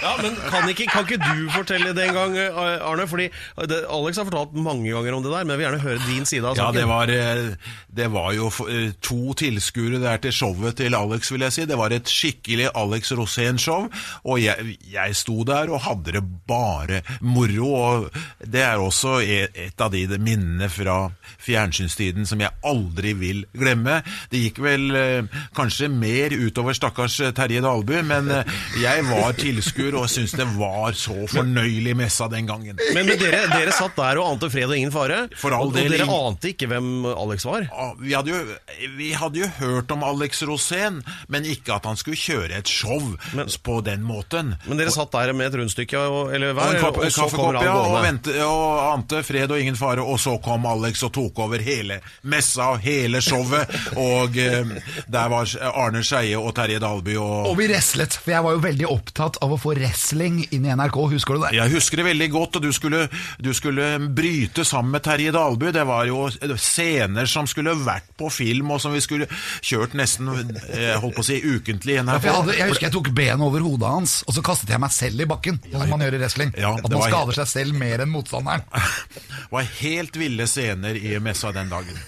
Ja, 0.04 0.14
men 0.20 0.36
kan 0.50 0.68
ikke, 0.70 0.86
kan 0.90 1.06
ikke 1.06 1.18
du 1.22 1.48
fortelle 1.54 1.92
det 1.96 2.08
en 2.08 2.16
gang, 2.16 2.36
eh, 2.38 2.58
Arne? 2.84 3.06
Fordi 3.10 3.28
det, 3.70 3.80
Alex 3.92 4.20
har 4.20 4.28
fortalt 4.28 4.54
mange 4.56 4.90
ganger 4.90 5.16
om 5.16 5.24
det 5.24 5.32
der, 5.32 5.44
men 5.44 5.54
jeg 5.54 5.60
vil 5.60 5.66
gjerne 5.66 5.84
høre 5.84 6.08
din 6.08 6.28
side 6.28 6.50
av 6.50 6.58
Ja, 6.58 6.70
det 6.74 6.84
var, 6.90 7.12
eh, 7.12 7.72
det 7.94 8.08
var 8.14 8.32
jo 8.36 8.50
eh, 8.68 8.94
to 9.04 9.34
tilskuere 9.38 10.00
der 10.02 10.22
til 10.24 10.34
showet 10.34 10.78
til 10.80 10.96
Alex, 10.98 11.32
vil 11.34 11.46
jeg 11.46 11.56
si. 11.56 11.66
Det 11.68 11.78
var 11.80 11.94
et 11.94 12.10
skikkelig 12.10 12.70
Alex 12.74 13.12
Rosén-show, 13.16 13.88
og 14.24 14.42
jeg, 14.42 14.78
jeg 14.92 15.18
sto 15.18 15.40
der 15.46 15.72
og 15.72 15.84
hadde 15.88 16.16
det 16.18 16.24
bare 16.48 17.02
moro. 17.20 17.70
Og 17.74 18.08
det 18.40 18.64
er 18.64 18.82
også 18.82 19.18
e- 19.24 19.50
et 19.66 19.80
av 19.80 19.92
de 19.94 20.06
minnene 20.18 20.68
fra 20.72 20.98
fjernsynstiden 21.44 22.28
som 22.28 22.42
jeg 22.42 22.54
aldri 22.66 23.14
vil 23.18 23.44
glemme. 23.56 24.00
Det 24.30 24.42
gikk 24.42 24.53
vel 24.62 24.84
eh, 24.98 25.40
kanskje 25.56 25.88
mer 25.92 26.34
utover 26.36 26.76
stakkars 26.76 27.18
eh, 27.24 27.32
Terje 27.36 27.62
Dalby, 27.64 28.00
men 28.06 28.30
eh, 28.30 28.52
jeg 28.82 29.04
var 29.08 29.36
tilskuer 29.38 29.96
og 30.00 30.08
syntes 30.12 30.36
det 30.38 30.46
var 30.58 30.96
så 30.98 31.16
fornøyelig 31.30 31.94
messa 31.98 32.28
den 32.32 32.48
gangen. 32.48 32.78
Men, 32.94 33.06
men 33.08 33.20
dere, 33.20 33.44
dere 33.52 33.74
satt 33.74 33.96
der 33.98 34.20
og 34.22 34.32
ante 34.34 34.50
fred 34.52 34.68
og 34.70 34.76
ingen 34.78 34.94
fare. 34.94 35.24
For 35.40 35.54
all 35.56 35.68
og, 35.70 35.76
del, 35.76 35.90
og 35.92 35.96
dere 35.98 36.18
ante 36.30 36.52
ikke 36.54 36.68
hvem 36.70 36.90
Alex 37.14 37.46
var. 37.48 37.68
Vi 38.00 38.14
hadde, 38.16 38.34
jo, 38.34 38.88
vi 38.98 39.10
hadde 39.16 39.42
jo 39.44 39.50
hørt 39.60 39.92
om 39.94 40.04
Alex 40.06 40.42
Rosén, 40.48 41.00
men 41.32 41.46
ikke 41.48 41.76
at 41.78 41.88
han 41.88 41.98
skulle 42.00 42.18
kjøre 42.20 42.60
et 42.60 42.70
show 42.70 43.00
Men- 43.34 43.50
på 43.64 43.78
den 43.86 44.02
måten. 44.04 44.54
Men 44.66 44.80
dere 44.80 44.92
satt 44.92 45.12
der 45.14 45.32
med 45.36 45.52
et 45.52 45.58
rundstykke 45.60 46.00
og, 46.00 46.34
eller 46.34 46.52
hver, 46.56 46.78
og, 46.88 46.98
og 47.04 47.12
så 47.12 47.28
kommer 47.32 47.60
han 47.60 47.68
gående? 47.70 47.94
og, 47.94 48.02
vente, 48.04 48.34
og 48.44 48.80
ante 48.92 49.22
fred 49.24 49.52
og 49.54 49.60
ingen 49.60 49.76
fare, 49.78 50.02
og 50.04 50.18
så 50.20 50.36
kom 50.44 50.66
Alex 50.68 51.02
og 51.06 51.12
tok 51.16 51.38
over 51.46 51.62
hele 51.64 52.00
messa 52.28 52.72
og 52.74 52.82
hele 52.84 53.20
showet. 53.24 53.70
Og 54.00 54.36
der 55.10 55.30
var 55.32 55.50
Arne 55.70 56.02
Skeie 56.06 56.38
og 56.38 56.52
Terje 56.56 56.80
Dalby 56.82 57.16
og 57.20 57.50
Og 57.50 57.56
vi 57.58 57.68
wrestlet, 57.70 58.16
for 58.16 58.34
jeg 58.34 58.44
var 58.46 58.56
jo 58.56 58.62
veldig 58.64 58.88
opptatt 58.90 59.38
av 59.44 59.54
å 59.54 59.58
få 59.60 59.74
wrestling 59.76 60.42
inn 60.54 60.66
i 60.68 60.74
NRK. 60.74 60.98
Husker 61.14 61.38
du 61.38 61.44
det? 61.46 61.52
Jeg 61.58 61.74
husker 61.74 62.00
det 62.00 62.06
veldig 62.08 62.28
godt, 62.34 62.58
og 62.58 62.66
du 62.66 62.72
skulle, 62.74 63.04
du 63.42 63.50
skulle 63.56 63.88
bryte 64.14 64.64
sammen 64.66 64.94
med 64.96 65.04
Terje 65.06 65.34
Dalby. 65.34 65.72
Det 65.74 65.84
var 65.88 66.08
jo 66.08 66.26
scener 66.60 67.28
som 67.30 67.48
skulle 67.50 67.74
vært 67.84 68.10
på 68.18 68.30
film, 68.32 68.72
og 68.74 68.82
som 68.82 68.94
vi 68.94 69.02
skulle 69.04 69.28
kjørt 69.64 69.96
nesten 69.98 70.30
eh, 70.34 70.94
holdt 71.00 71.18
på 71.18 71.24
å 71.24 71.26
si 71.26 71.40
ukentlig 71.42 71.98
i 71.98 72.02
NRK. 72.04 72.20
Ja, 72.20 72.30
jeg, 72.30 72.36
hadde, 72.40 72.56
jeg 72.58 72.72
husker 72.72 72.88
jeg 72.88 72.96
tok 72.96 73.10
benet 73.16 73.46
over 73.46 73.64
hodet 73.64 73.90
hans, 73.90 74.16
og 74.28 74.36
så 74.36 74.44
kastet 74.44 74.72
jeg 74.74 74.82
meg 74.82 74.94
selv 74.94 75.24
i 75.24 75.28
bakken. 75.30 75.60
Sånn 75.66 75.84
som 75.84 75.94
man 75.94 76.04
gjør 76.06 76.18
i 76.18 76.22
wrestling. 76.22 76.54
Ja, 76.58 76.74
At 76.78 76.88
man 76.88 77.00
var 77.00 77.12
skader 77.12 77.38
seg 77.42 77.50
selv 77.52 77.78
mer 77.78 78.04
enn 78.04 78.12
motstanderen. 78.14 78.64
Det 79.44 79.60
var 79.60 79.66
helt 79.78 80.16
ville 80.18 80.46
scener 80.50 80.96
i 80.98 81.12
messa 81.22 81.52
den 81.54 81.68
dagen. 81.70 81.98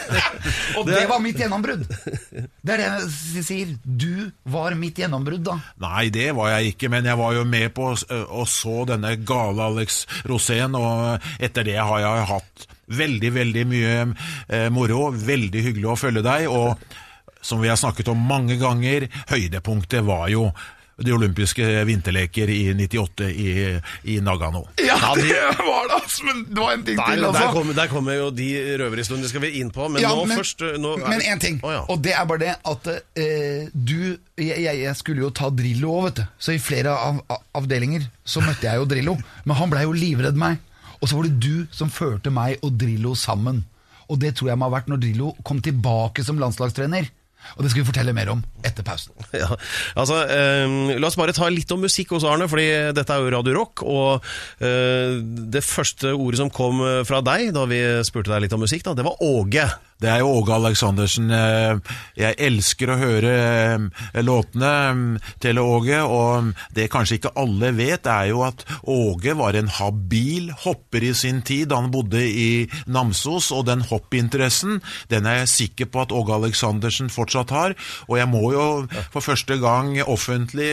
Og 0.80 0.88
det 0.88 1.04
var 1.06 1.20
mitt 1.22 1.38
gjennombrudd. 1.60 1.86
Det 2.64 2.74
er 2.74 2.80
det 2.80 2.88
jeg 3.34 3.44
sier. 3.44 3.74
Du 3.84 4.30
var 4.50 4.74
mitt 4.78 4.98
gjennombrudd, 4.98 5.44
da. 5.46 5.56
Nei, 5.82 6.08
det 6.12 6.30
var 6.36 6.52
jeg 6.54 6.74
ikke, 6.74 6.90
men 6.92 7.08
jeg 7.08 7.18
var 7.20 7.36
jo 7.36 7.44
med 7.48 7.72
på 7.76 7.90
og 7.90 8.48
så 8.48 8.84
denne 8.88 9.14
gale 9.26 9.68
Alex 9.70 10.04
Rosén, 10.28 10.76
og 10.78 11.20
etter 11.40 11.66
det 11.66 11.78
har 11.78 12.02
jeg 12.04 12.26
hatt 12.30 12.66
veldig, 12.90 13.30
veldig 13.36 13.64
mye 13.70 13.94
eh, 14.48 14.68
moro. 14.72 15.08
Veldig 15.14 15.64
hyggelig 15.68 15.92
å 15.92 16.00
følge 16.00 16.24
deg, 16.26 16.48
og 16.50 16.76
som 17.40 17.62
vi 17.62 17.70
har 17.70 17.80
snakket 17.80 18.10
om 18.12 18.20
mange 18.28 18.58
ganger, 18.60 19.08
høydepunktet 19.30 20.04
var 20.04 20.28
jo 20.32 20.50
de 21.04 21.12
olympiske 21.16 21.64
vinterleker 21.88 22.50
i 22.52 22.58
98 22.76 23.28
i, 23.30 23.50
i 24.14 24.18
Nagano. 24.24 24.62
Ja, 24.82 24.98
det 25.16 25.32
var 25.58 25.88
det, 25.88 25.96
altså! 25.96 26.24
Men 26.28 26.42
det 26.50 26.60
var 26.60 26.72
en 26.76 26.84
ting 26.84 26.98
Der, 27.00 27.10
til, 27.14 27.22
der, 27.22 27.28
altså. 27.30 27.50
kommer, 27.54 27.76
der 27.78 27.86
kommer 27.92 28.16
jo 28.18 28.30
de 28.34 28.48
røverhistoriene 28.82 29.30
skal 29.30 29.44
vi 29.46 29.50
inn 29.62 29.70
på, 29.74 29.88
men 29.88 30.02
Ja, 30.04 30.10
nå 30.14 30.26
men, 30.28 30.36
først 30.40 30.64
eh, 30.66 30.76
nå 30.82 30.94
er- 30.98 31.08
men 31.08 31.24
en 31.32 31.40
ting, 31.42 31.60
oh, 31.64 31.72
ja. 31.72 31.80
og 31.88 32.02
det 32.04 32.12
er 32.16 32.26
bare 32.28 32.42
det 32.44 32.54
at 32.74 32.90
eh, 32.94 33.68
du 33.72 33.96
jeg, 34.40 34.56
jeg, 34.64 34.80
jeg 34.84 34.96
skulle 35.00 35.24
jo 35.24 35.30
ta 35.36 35.50
Drillo 35.52 35.94
òg, 35.98 36.04
vet 36.10 36.20
du. 36.20 36.24
Så 36.40 36.54
i 36.56 36.60
flere 36.62 36.92
av, 36.96 37.20
av, 37.30 37.42
avdelinger 37.60 38.04
så 38.24 38.40
møtte 38.44 38.64
jeg 38.68 38.80
jo 38.80 38.86
Drillo. 38.88 39.16
Men 39.44 39.56
han 39.58 39.72
blei 39.72 39.82
jo 39.84 39.92
livredd 39.96 40.38
meg. 40.40 40.56
Og 41.00 41.08
så 41.08 41.16
var 41.18 41.28
det 41.28 41.36
du 41.40 41.66
som 41.72 41.90
førte 41.92 42.32
meg 42.32 42.60
og 42.64 42.72
Drillo 42.80 43.12
sammen. 43.16 43.62
Og 44.10 44.18
det 44.20 44.34
tror 44.38 44.50
jeg 44.50 44.58
må 44.60 44.66
ha 44.68 44.74
vært 44.78 44.88
når 44.90 45.00
Drillo 45.04 45.32
kom 45.46 45.60
tilbake 45.64 46.24
som 46.26 46.40
landslagstrener. 46.40 47.08
Og 47.56 47.64
det 47.64 47.72
skal 47.72 47.82
vi 47.82 47.88
fortelle 47.88 48.14
mer 48.16 48.30
om 48.32 48.42
etter 48.66 48.86
pausen. 48.86 49.14
Ja, 49.40 49.48
altså, 49.98 50.22
eh, 50.28 50.96
La 51.00 51.08
oss 51.08 51.18
bare 51.18 51.34
ta 51.36 51.48
litt 51.50 51.70
om 51.72 51.82
musikk 51.84 52.12
hos 52.16 52.26
Arne, 52.28 52.48
fordi 52.50 52.66
dette 52.96 53.14
er 53.14 53.22
jo 53.22 53.32
Radio 53.32 53.54
Rock. 53.56 53.84
Og 53.86 54.26
eh, 54.64 55.20
det 55.54 55.64
første 55.64 56.14
ordet 56.14 56.42
som 56.42 56.52
kom 56.52 56.82
eh, 56.84 57.02
fra 57.08 57.22
deg 57.24 57.54
da 57.56 57.66
vi 57.70 57.80
spurte 58.06 58.32
deg 58.34 58.46
litt 58.46 58.56
om 58.56 58.64
musikk, 58.66 58.84
da, 58.86 58.96
det 58.98 59.06
var 59.06 59.22
Åge. 59.24 59.68
Det 60.00 60.08
er 60.08 60.22
jo 60.22 60.30
Åge 60.38 60.54
Aleksandersen. 60.56 61.30
eh, 61.30 61.76
Jeg 62.16 62.34
elsker 62.38 62.90
å 62.94 62.98
høre 63.00 63.32
eh, 63.36 64.22
låtene 64.24 64.70
eh, 64.90 65.32
til 65.44 65.58
Åge, 65.60 66.00
og 66.02 66.54
det 66.74 66.88
kanskje 66.92 67.18
ikke 67.18 67.34
alle 67.36 67.72
vet, 67.76 68.06
er 68.08 68.30
jo 68.30 68.40
at 68.46 68.64
Åge 68.88 69.34
var 69.36 69.58
en 69.58 69.68
habil 69.68 70.50
hopper 70.64 71.04
i 71.04 71.12
sin 71.14 71.42
tid. 71.42 71.72
Han 71.76 71.90
bodde 71.92 72.22
i 72.24 72.68
Namsos, 72.86 73.50
og 73.52 73.66
den 73.68 73.84
hoppinteressen, 73.90 74.80
den 75.12 75.26
er 75.28 75.42
jeg 75.42 75.52
sikker 75.52 75.90
på 75.92 76.00
at 76.06 76.12
Åge 76.16 76.32
Aleksandersen 76.38 77.12
fortsatt 77.12 77.52
har. 77.52 77.76
Og 78.08 78.16
jeg 78.18 78.28
må 78.32 78.52
jo 78.56 78.66
for 79.12 79.20
første 79.20 79.58
gang 79.60 79.98
offentlig 80.06 80.72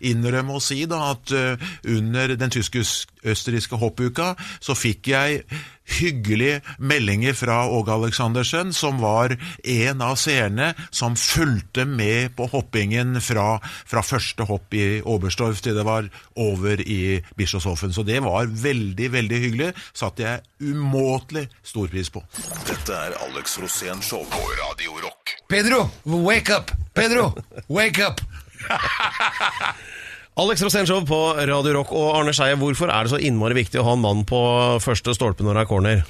innrømme 0.00 0.56
å 0.56 0.62
si 0.64 0.84
da 0.88 1.10
at 1.12 1.32
eh, 1.36 1.60
under 1.84 2.32
den 2.38 2.52
tysk-østerrikske 2.54 3.76
hoppuka 3.80 4.32
så 4.62 4.76
fikk 4.78 5.12
jeg 5.12 5.44
hyggelige 5.84 6.60
meldinger 6.78 7.36
fra 7.36 7.66
Åge 7.68 7.92
Aleksandersen, 7.92 8.72
som 8.72 8.98
var 9.02 9.36
en 9.64 10.02
av 10.02 10.16
seerne 10.20 10.72
som 10.90 11.16
fulgte 11.16 11.84
med 11.84 12.34
på 12.36 12.48
hoppingen 12.52 13.20
fra, 13.24 13.58
fra 13.62 14.02
første 14.04 14.46
hopp 14.48 14.74
i 14.74 15.00
Oberstdorf 15.00 15.62
til 15.64 15.76
det 15.78 15.86
var 15.86 16.08
over 16.40 16.80
i 16.80 17.20
Bischofshofen. 17.36 17.92
Så 17.92 18.02
det 18.06 18.20
var 18.24 18.48
veldig, 18.48 19.10
veldig 19.12 19.42
hyggelig. 19.46 19.72
Satte 19.92 20.26
jeg 20.26 20.72
umåtelig 20.74 21.48
stor 21.62 21.90
pris 21.92 22.10
på. 22.12 22.24
Dette 22.68 23.00
er 23.08 23.18
Alex 23.28 23.58
Rosén 23.62 24.02
Show 24.04 24.24
på 24.30 24.44
Radio 24.60 25.00
Rock. 25.04 25.36
Pedro, 25.48 25.88
wake 26.04 26.54
up! 26.54 26.72
Pedro, 26.94 27.32
wake 27.68 28.04
up! 28.04 28.20
Alex 30.34 30.62
Rosénshow 30.62 31.04
på 31.06 31.18
Radio 31.46 31.76
Rock 31.76 31.92
og 31.94 32.08
Arne 32.18 32.32
Skeie, 32.34 32.56
hvorfor 32.58 32.90
er 32.90 33.06
det 33.06 33.12
så 33.12 33.20
innmari 33.22 33.54
viktig 33.54 33.78
å 33.78 33.84
ha 33.86 33.92
en 33.94 34.02
mann 34.02 34.24
på 34.26 34.38
første 34.82 35.14
stolpe 35.14 35.46
når 35.46 35.54
det 35.54 35.62
er 35.62 35.68
corner? 35.70 36.00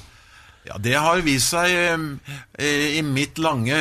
Ja, 0.65 0.79
Det 0.81 0.95
har 0.97 1.21
vist 1.21 1.51
seg 1.53 1.69
eh, 1.69 2.97
i 2.97 3.03
mitt 3.05 3.37
lange 3.37 3.77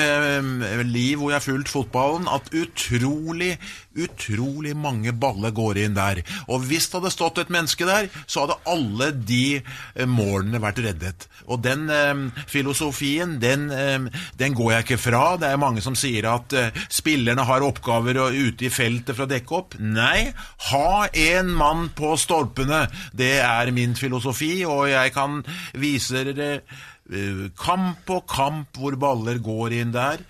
liv 0.85 1.17
hvor 1.17 1.33
jeg 1.33 1.39
har 1.39 1.47
fulgt 1.47 1.73
fotballen, 1.73 2.29
at 2.29 2.53
utrolig, 2.53 3.55
utrolig 3.95 4.75
mange 4.77 5.13
baller 5.13 5.55
går 5.55 5.81
inn 5.85 5.97
der. 5.97 6.23
Og 6.49 6.65
hvis 6.69 6.89
det 6.89 7.01
hadde 7.01 7.15
stått 7.15 7.41
et 7.43 7.53
menneske 7.53 7.87
der, 7.89 8.11
så 8.27 8.45
hadde 8.45 8.61
alle 8.71 9.11
de 9.15 9.61
eh, 9.61 10.07
målene 10.09 10.61
vært 10.63 10.83
reddet. 10.85 11.29
Og 11.47 11.63
den 11.65 11.89
eh, 11.93 12.43
filosofien, 12.51 13.39
den, 13.43 13.69
eh, 13.75 14.09
den 14.41 14.57
går 14.57 14.73
jeg 14.73 14.87
ikke 14.87 15.03
fra. 15.07 15.25
Det 15.41 15.51
er 15.51 15.61
mange 15.61 15.85
som 15.85 15.97
sier 15.99 16.29
at 16.31 16.55
eh, 16.59 16.85
spillerne 16.89 17.47
har 17.49 17.67
oppgaver 17.67 18.23
ute 18.35 18.69
i 18.69 18.73
feltet 18.73 19.15
for 19.15 19.27
å 19.27 19.31
dekke 19.31 19.59
opp. 19.59 19.79
Nei, 19.79 20.31
ha 20.71 21.07
en 21.09 21.53
mann 21.55 21.89
på 21.97 22.15
stolpene. 22.21 22.85
Det 23.13 23.37
er 23.45 23.73
min 23.75 23.97
filosofi, 23.99 24.57
og 24.69 24.89
jeg 24.93 25.15
kan 25.17 25.43
vise 25.81 26.25
dere 26.31 26.51
eh, 26.57 27.47
kamp 27.59 28.05
på 28.09 28.23
kamp 28.31 28.81
hvor 28.81 28.99
baller 29.01 29.41
går 29.45 29.79
inn 29.81 29.95
der. 29.95 30.25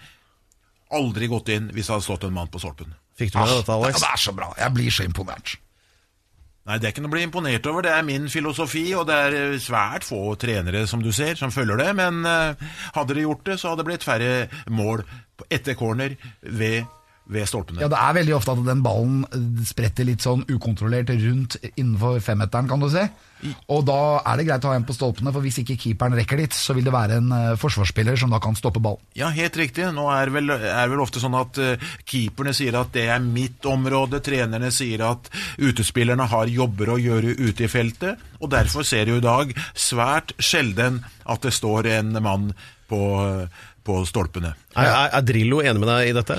Aldri 0.95 1.31
gått 1.31 1.51
inn 1.55 1.73
hvis 1.75 1.89
det 1.89 1.97
hadde 1.97 2.07
stått 2.07 2.29
en 2.29 2.37
mann 2.37 2.53
på 2.53 2.63
stolpen. 2.63 2.95
Fikk 3.19 3.35
du 3.35 3.39
med 3.39 3.51
deg 3.51 3.61
dette, 3.61 3.77
Alex? 3.77 4.01
det 4.03 4.11
er 4.11 4.23
så 4.25 4.35
bra. 4.35 4.49
Jeg 4.59 4.75
blir 4.75 4.95
så 4.95 5.07
imponert. 5.07 5.55
Nei, 6.65 6.79
det 6.81 6.89
er 6.89 6.95
ikke 6.95 7.03
noe 7.05 7.13
å 7.13 7.15
bli 7.15 7.25
imponert 7.27 7.67
over. 7.69 7.85
Det 7.85 7.93
er 7.93 8.05
min 8.09 8.25
filosofi, 8.33 8.87
og 8.97 9.05
det 9.11 9.17
er 9.27 9.35
eh, 9.37 9.57
svært 9.61 10.07
få 10.09 10.21
trenere, 10.41 10.87
som 10.89 11.03
du 11.05 11.11
ser, 11.13 11.37
som 11.37 11.53
følger 11.53 11.77
det. 11.83 11.91
Men 11.99 12.25
eh, 12.25 12.71
hadde 12.97 13.17
de 13.19 13.27
gjort 13.27 13.45
det, 13.51 13.59
så 13.61 13.71
hadde 13.73 13.85
det 13.85 13.91
blitt 13.91 14.07
færre 14.07 14.31
mål 14.73 15.05
etter 15.53 15.77
corner 15.77 16.17
ved, 16.41 16.89
ved 17.27 17.49
stolpene. 17.49 17.81
Ja, 17.81 17.89
Det 17.89 18.01
er 18.01 18.17
veldig 18.19 18.35
ofte 18.37 18.53
at 18.53 18.65
den 18.67 18.83
ballen 18.85 19.23
eh, 19.33 19.63
spretter 19.65 20.05
litt 20.05 20.25
sånn 20.25 20.45
ukontrollert 20.51 21.13
rundt 21.13 21.57
innenfor 21.75 22.21
femmeteren, 22.25 22.69
kan 22.69 22.83
du 22.83 22.91
se. 22.93 23.09
Og 23.69 23.83
da 23.85 23.99
er 24.25 24.39
det 24.41 24.47
greit 24.49 24.65
å 24.65 24.71
ha 24.73 24.79
en 24.79 24.87
på 24.89 24.95
stolpene, 24.97 25.33
for 25.35 25.45
hvis 25.45 25.59
ikke 25.61 25.77
keeperen 25.81 26.17
rekker 26.17 26.41
dit, 26.41 26.57
så 26.57 26.77
vil 26.77 26.87
det 26.87 26.95
være 26.95 27.19
en 27.21 27.33
eh, 27.37 27.57
forsvarsspiller 27.61 28.19
som 28.21 28.33
da 28.33 28.41
kan 28.45 28.57
stoppe 28.57 28.83
ballen. 28.85 29.03
Ja, 29.19 29.31
helt 29.35 29.57
riktig. 29.61 29.87
Nå 29.97 30.07
er 30.13 30.33
vel, 30.35 30.53
er 30.55 30.93
vel 30.93 31.03
ofte 31.05 31.23
sånn 31.23 31.37
at 31.39 31.59
uh, 31.61 31.91
keeperne 32.09 32.55
sier 32.57 32.77
at 32.79 32.93
det 32.95 33.07
er 33.13 33.25
mitt 33.25 33.65
område, 33.69 34.23
trenerne 34.25 34.71
sier 34.75 35.05
at 35.09 35.29
utespillerne 35.61 36.29
har 36.31 36.53
jobber 36.53 36.95
å 36.95 37.01
gjøre 37.01 37.37
ute 37.41 37.67
i 37.67 37.71
feltet, 37.71 38.21
og 38.41 38.53
derfor 38.53 38.87
ser 38.87 39.09
du 39.09 39.19
i 39.19 39.25
dag 39.25 39.53
svært 39.73 40.35
sjelden 40.43 41.03
at 41.25 41.45
det 41.45 41.55
står 41.57 41.89
en 41.99 42.17
mann 42.25 42.51
på, 42.91 43.01
på 43.85 44.01
stolpene. 44.09 44.55
Er, 44.75 44.89
er, 45.07 45.23
Drillo 45.27 45.61
enig 45.63 45.83
med 45.83 45.91
deg 45.91 46.09
i 46.09 46.15
dette? 46.17 46.39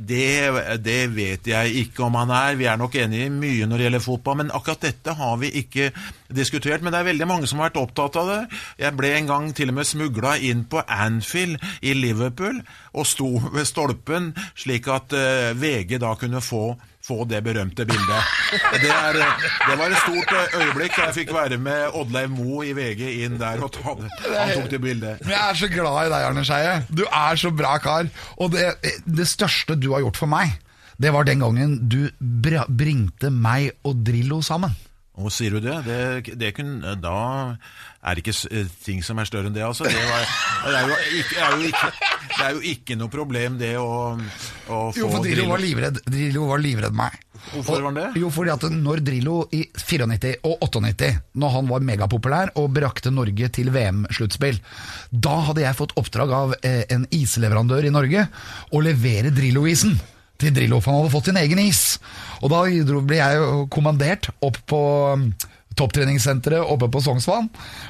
Det, 0.00 0.80
det 0.82 1.00
vet 1.14 1.46
jeg 1.48 1.74
ikke 1.84 2.06
om 2.06 2.16
han 2.18 2.32
er. 2.34 2.56
Vi 2.58 2.66
er 2.70 2.80
nok 2.80 2.96
enige 2.98 3.28
i 3.28 3.32
mye 3.32 3.68
når 3.68 3.78
det 3.78 3.86
gjelder 3.86 4.04
fotball, 4.04 4.38
men 4.40 4.52
akkurat 4.56 4.86
dette 4.88 5.14
har 5.18 5.36
vi 5.42 5.52
ikke 5.60 5.90
diskutert. 6.34 6.82
Men 6.82 6.94
det 6.94 7.02
er 7.02 7.10
veldig 7.10 7.28
mange 7.28 7.50
som 7.50 7.60
har 7.60 7.70
vært 7.70 7.82
opptatt 7.84 8.18
av 8.20 8.32
det. 8.32 8.40
Jeg 8.80 8.96
ble 8.98 9.12
en 9.18 9.30
gang 9.30 9.50
til 9.56 9.72
og 9.72 9.78
med 9.78 9.90
smugla 9.90 10.36
inn 10.48 10.64
på 10.70 10.82
Anfield 10.82 11.60
i 11.84 11.94
Liverpool 11.96 12.62
og 12.96 13.08
sto 13.08 13.34
ved 13.52 13.68
stolpen, 13.68 14.32
slik 14.58 14.88
at 14.90 15.14
eh, 15.16 15.52
VG 15.58 15.98
da 16.02 16.16
kunne 16.18 16.42
få 16.44 16.72
få 17.08 17.24
det 17.28 17.40
berømte 17.46 17.86
bildet. 17.88 18.32
Det, 18.82 18.92
er, 18.92 19.18
eh, 19.22 19.48
det 19.64 19.76
var 19.80 19.92
et 19.92 20.00
stort 20.04 20.34
øyeblikk 20.60 20.96
da 20.96 21.08
Jeg 21.08 21.16
fikk 21.22 21.34
være 21.34 21.58
med 21.62 21.96
Oddleiv 21.96 22.32
Moe 22.34 22.68
i 22.68 22.74
VG 22.76 23.04
inn 23.24 23.38
der 23.40 23.62
og 23.64 23.72
ta, 23.74 23.96
han 23.96 24.54
tok 24.54 24.70
det 24.72 24.80
bildet. 24.84 25.24
Jeg 25.24 25.40
er 25.40 25.58
så 25.58 25.70
glad 25.72 26.00
i 26.06 26.12
deg, 26.12 26.28
Arne 26.30 26.44
Skeie. 26.46 26.78
Du 26.92 27.04
er 27.06 27.40
så 27.40 27.52
bra 27.54 27.76
kar. 27.82 28.10
Og 28.36 28.52
det, 28.54 28.70
det 29.04 29.28
største 29.28 29.78
du 29.78 29.92
har 29.94 30.04
gjort 30.04 30.20
for 30.20 30.30
meg, 30.30 30.58
det 30.98 31.12
var 31.14 31.26
den 31.28 31.44
gangen 31.44 31.78
du 31.88 32.00
bringte 32.18 33.30
meg 33.30 33.72
og 33.86 34.04
Drillo 34.06 34.40
sammen. 34.42 34.74
Og 35.18 35.32
sier 35.34 35.50
du 35.56 35.60
det? 35.64 35.76
det, 35.86 36.34
det 36.38 36.52
kunne, 36.54 36.94
da 37.02 37.18
er 38.06 38.14
det 38.14 38.22
ikke 38.22 38.34
eh, 38.54 38.68
ting 38.84 39.00
som 39.02 39.18
er 39.18 39.26
større 39.26 39.50
enn 39.50 39.56
det, 39.56 39.64
altså. 39.66 39.88
Det, 39.90 39.98
var, 39.98 40.26
det, 40.64 40.74
er, 40.78 40.90
jo 40.92 40.98
ikke, 41.18 41.38
er, 41.42 41.56
jo 41.56 41.70
ikke, 41.72 41.88
det 42.36 42.44
er 42.44 42.52
jo 42.54 42.60
ikke 42.72 42.96
noe 43.00 43.10
problem, 43.12 43.56
det 43.58 43.72
å, 43.80 43.88
å 44.14 44.76
få 44.94 45.00
Jo, 45.00 45.08
for 45.10 45.24
Drillo 45.24 45.42
Drillo- 45.42 45.48
var 45.50 45.64
livredd 45.64 45.98
Drillo 46.06 46.44
var 46.52 46.62
livredd 46.62 46.98
meg. 47.00 47.16
Hvorfor 47.48 47.78
var 47.80 47.86
han 47.88 47.98
det? 47.98 48.06
Jo, 48.20 48.30
fordi 48.34 48.52
at 48.54 48.66
når 48.74 49.02
Drillo 49.06 49.36
i 49.54 49.64
94 49.74 50.34
og 50.46 50.62
98, 50.68 51.10
når 51.42 51.54
han 51.56 51.72
var 51.72 51.86
megapopulær 51.90 52.52
og 52.60 52.70
brakte 52.76 53.12
Norge 53.14 53.50
til 53.58 53.72
VM-sluttspill, 53.74 54.60
da 55.10 55.34
hadde 55.48 55.64
jeg 55.66 55.78
fått 55.78 55.96
oppdrag 55.98 56.36
av 56.38 56.54
eh, 56.62 56.84
en 56.94 57.08
isleverandør 57.14 57.88
i 57.90 57.94
Norge 57.94 58.28
å 58.70 58.84
levere 58.84 59.34
Drillo-isen 59.34 59.98
til 60.38 60.54
Drillo, 60.54 60.78
for 60.78 60.94
han 60.94 61.02
hadde 61.02 61.14
fått 61.16 61.30
sin 61.32 61.40
egen 61.40 61.58
is. 61.64 61.82
Og 62.42 62.52
da 62.52 62.64
ble 63.02 63.20
jeg 63.20 63.38
jo 63.38 63.62
kommandert 63.72 64.30
opp 64.44 64.58
på 64.70 64.80
um, 65.14 65.30
topptreningssenteret 65.78 66.66
oppe 66.66 66.88
på 66.90 67.02
Sognsvann 67.04 67.48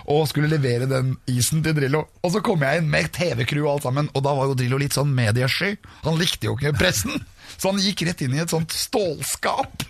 og 0.09 0.27
skulle 0.31 0.51
levere 0.53 0.89
den 0.91 1.15
isen 1.31 1.63
til 1.65 1.77
Drillo. 1.77 2.05
Og 2.23 2.35
så 2.35 2.43
kom 2.45 2.65
jeg 2.65 2.83
inn 2.83 2.91
med 2.93 3.13
TV-crew 3.17 3.65
og 3.65 3.77
alt 3.77 3.89
sammen, 3.89 4.11
og 4.15 4.25
da 4.27 4.35
var 4.37 4.51
jo 4.51 4.57
Drillo 4.59 4.81
litt 4.81 4.97
sånn 4.97 5.15
mediesky. 5.17 5.77
Han 6.05 6.19
likte 6.21 6.51
jo 6.51 6.57
ikke 6.59 6.77
pressen, 6.79 7.23
så 7.57 7.73
han 7.73 7.83
gikk 7.83 8.05
rett 8.09 8.25
inn 8.25 8.37
i 8.37 8.43
et 8.45 8.53
sånt 8.53 8.75
stålskap. 8.75 9.89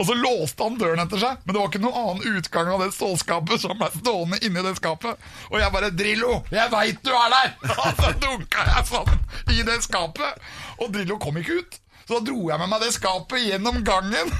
Og 0.00 0.06
så 0.08 0.14
låste 0.16 0.64
han 0.64 0.78
døren 0.80 1.02
etter 1.02 1.20
seg, 1.20 1.42
men 1.44 1.52
det 1.52 1.60
var 1.60 1.68
ikke 1.68 1.82
noen 1.82 1.98
annen 2.00 2.38
utgang 2.38 2.70
av 2.72 2.80
det 2.80 2.94
stålskapet 2.96 3.60
som 3.60 3.76
ble 3.76 3.90
stående 3.98 4.38
inni 4.46 4.62
det 4.64 4.72
skapet. 4.78 5.18
Og 5.50 5.58
jeg 5.60 5.74
bare 5.74 5.90
'Drillo, 5.92 6.38
jeg 6.54 6.72
veit 6.72 7.02
du 7.04 7.10
er 7.12 7.34
der!' 7.34 7.52
Og 7.84 8.00
så 8.00 8.12
dunka 8.22 8.64
jeg 8.70 8.88
sånn 8.88 9.12
i 9.52 9.66
det 9.66 9.76
skapet. 9.84 10.40
Og 10.80 10.94
Drillo 10.94 11.18
kom 11.20 11.36
ikke 11.36 11.58
ut. 11.60 11.80
Så 12.10 12.18
da 12.18 12.26
dro 12.26 12.48
jeg 12.50 12.58
med 12.58 12.66
meg 12.72 12.80
det 12.82 12.88
skapet 12.96 13.44
gjennom 13.46 13.76
gangen. 13.86 14.32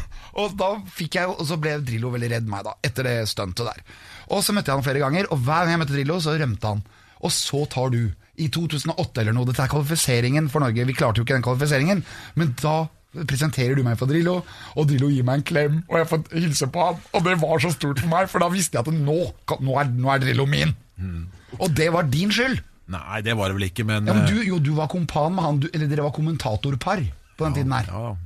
Og 0.43 0.57
da 0.59 0.73
fikk 0.91 1.21
jeg 1.21 1.31
og 1.31 1.45
så 1.47 1.55
ble 1.63 1.77
Drillo 1.87 2.11
veldig 2.11 2.31
redd 2.33 2.49
meg, 2.51 2.65
da, 2.67 2.73
etter 2.83 3.07
det 3.07 3.13
stuntet 3.31 3.63
der. 3.69 3.85
Og 4.35 4.41
så 4.43 4.55
møtte 4.55 4.73
jeg 4.73 4.81
han 4.81 4.87
flere 4.87 5.03
ganger, 5.05 5.29
og 5.31 5.39
hver 5.47 5.69
gang 5.69 5.77
jeg 5.77 5.81
møtte 5.85 5.95
Drillo, 5.95 6.17
så 6.19 6.35
rømte 6.35 6.73
han. 6.73 6.81
Og 7.23 7.31
så 7.35 7.61
tar 7.71 7.93
du, 7.95 8.01
i 8.43 8.49
2008 8.51 9.23
eller 9.23 9.37
noe, 9.37 9.47
dette 9.47 9.63
er 9.63 9.71
kvalifiseringen 9.71 10.49
for 10.51 10.65
Norge, 10.65 10.87
vi 10.89 10.97
klarte 10.99 11.23
jo 11.23 11.27
ikke 11.27 11.37
den 11.37 11.45
kvalifiseringen, 11.47 12.03
men 12.41 12.51
da 12.59 12.75
presenterer 13.31 13.79
du 13.79 13.85
meg 13.87 14.01
for 14.01 14.11
Drillo, 14.11 14.41
og 14.75 14.89
Drillo 14.91 15.11
gir 15.13 15.27
meg 15.29 15.39
en 15.39 15.47
klem, 15.47 15.79
og 15.91 16.01
jeg 16.01 16.11
får 16.11 16.27
hilse 16.41 16.71
på 16.75 16.89
han, 16.89 16.99
og 17.15 17.27
det 17.27 17.37
var 17.43 17.63
så 17.63 17.71
stort 17.75 18.03
for 18.03 18.11
meg, 18.11 18.31
for 18.33 18.43
da 18.43 18.51
visste 18.51 18.79
jeg 18.81 18.87
at 18.87 18.99
nå, 18.99 19.19
nå, 19.63 19.79
er, 19.79 19.95
nå 19.95 20.11
er 20.11 20.25
Drillo 20.27 20.49
min. 20.51 20.75
Og 21.61 21.71
det 21.77 21.91
var 21.95 22.11
din 22.11 22.35
skyld. 22.35 22.63
Nei, 22.91 23.23
det 23.23 23.39
var 23.39 23.51
det 23.51 23.61
vel 23.61 23.69
ikke, 23.69 23.87
men, 23.87 24.11
Ja, 24.11 24.17
men 24.17 24.25
eh, 24.25 24.35
du, 24.35 24.43
jo, 24.49 24.59
du 24.59 24.73
var 24.75 24.91
kompan 24.91 25.37
med 25.37 25.47
han, 25.47 25.63
du, 25.63 25.71
eller 25.71 25.87
dere 25.91 26.09
var 26.09 26.15
kommentatorpar 26.17 27.05
på 27.41 27.49
den 27.49 27.57
tiden 27.59 27.73
her. 27.75 27.89
ja, 27.89 28.17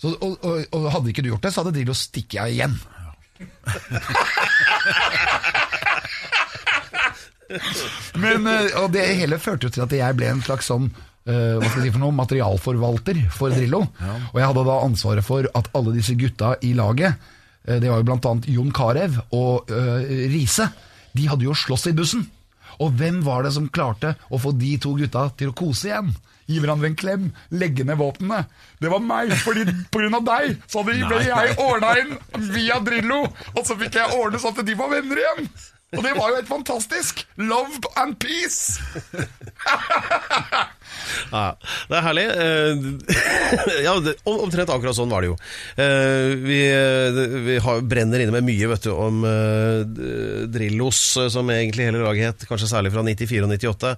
Så, 0.00 0.12
og, 0.16 0.36
og, 0.44 0.64
og 0.76 0.90
hadde 0.92 1.12
ikke 1.12 1.24
du 1.24 1.30
gjort 1.34 1.44
det, 1.46 1.52
så 1.54 1.62
hadde 1.62 1.76
Drillo 1.76 1.96
stikket 1.96 2.42
av 2.42 2.52
igjen. 2.52 2.76
Men 8.16 8.46
eh, 8.50 8.72
og 8.80 8.88
det 8.94 9.04
hele 9.20 9.38
førte 9.42 9.68
jo 9.68 9.74
til 9.74 9.84
at 9.84 9.94
jeg 9.94 10.16
ble 10.18 10.30
en 10.32 10.42
slags 10.44 10.68
sånn 10.70 10.88
uh, 10.88 11.56
hva 11.60 11.68
skal 11.68 11.80
jeg 11.82 11.88
si 11.88 11.94
for 11.94 12.02
noe, 12.02 12.14
materialforvalter 12.16 13.22
for 13.34 13.54
Drillo. 13.54 13.82
Og 14.32 14.36
jeg 14.40 14.48
hadde 14.50 14.66
da 14.68 14.76
ansvaret 14.86 15.26
for 15.26 15.48
at 15.58 15.70
alle 15.76 15.94
disse 15.96 16.16
gutta 16.18 16.54
i 16.66 16.72
laget, 16.78 17.18
uh, 17.68 17.76
det 17.82 17.90
var 17.90 18.02
jo 18.02 18.16
annet 18.16 18.48
Jon 18.52 18.72
Carew 18.74 19.20
og 19.36 19.70
uh, 19.72 20.00
Riise, 20.32 20.70
de 21.16 21.28
hadde 21.30 21.46
jo 21.46 21.56
slåss 21.56 21.88
i 21.92 21.96
bussen. 21.96 22.26
Og 22.82 22.92
hvem 22.98 23.22
var 23.24 23.46
det 23.46 23.54
som 23.56 23.70
klarte 23.72 24.16
å 24.28 24.40
få 24.40 24.52
de 24.56 24.74
to 24.82 24.92
gutta 24.98 25.30
til 25.38 25.52
å 25.52 25.56
kose 25.56 25.88
igjen? 25.88 26.10
Gi 26.46 26.60
hverandre 26.62 26.90
en 26.92 26.98
klem, 26.98 27.30
legge 27.50 27.84
ned 27.86 27.98
våpnene. 27.98 28.44
Det 28.78 28.90
var 28.92 29.02
meg, 29.02 29.32
fordi 29.42 29.64
av 30.14 30.26
deg 30.28 30.60
så 30.70 30.84
hadde, 30.86 31.08
ble 31.10 31.22
jeg 31.26 31.56
ordna 31.62 31.94
inn 32.02 32.12
via 32.54 32.78
Drillo, 32.86 33.24
og 33.54 33.64
så 33.66 33.78
fikk 33.80 33.98
jeg 33.98 34.14
ordne 34.14 34.38
sånn 34.42 34.54
at 34.54 34.66
de 34.68 34.76
var 34.78 34.92
venner 34.94 35.22
igjen. 35.24 35.48
Og 35.94 36.02
det 36.02 36.12
var 36.16 36.32
jo 36.32 36.38
helt 36.40 36.48
fantastisk. 36.50 37.20
Love 37.38 37.78
and 38.00 38.16
peace. 38.18 38.80
Ja, 41.30 41.54
det 41.88 41.96
er 41.98 42.04
herlig. 42.04 42.24
Eh, 42.42 42.74
ja, 43.86 43.94
omtrent 44.26 44.72
akkurat 44.74 44.96
sånn 44.98 45.12
var 45.12 45.22
det 45.22 45.30
jo. 45.30 45.36
Eh, 45.78 46.34
Vi, 46.42 46.58
eh, 46.72 47.20
vi 47.46 47.58
har, 47.62 47.84
brenner 47.86 48.24
inne 48.24 48.34
med 48.34 48.48
mye 48.48 48.70
vet 48.72 48.88
du, 48.88 48.92
om 48.92 49.22
Drillos, 50.52 51.00
som 51.32 51.54
egentlig 51.54 51.88
hele 51.88 52.02
laget 52.02 52.32
het, 52.32 52.46
kanskje 52.50 52.70
særlig 52.72 52.94
fra 52.94 53.06
94 53.06 53.46
og 53.46 53.54
98. 53.54 53.94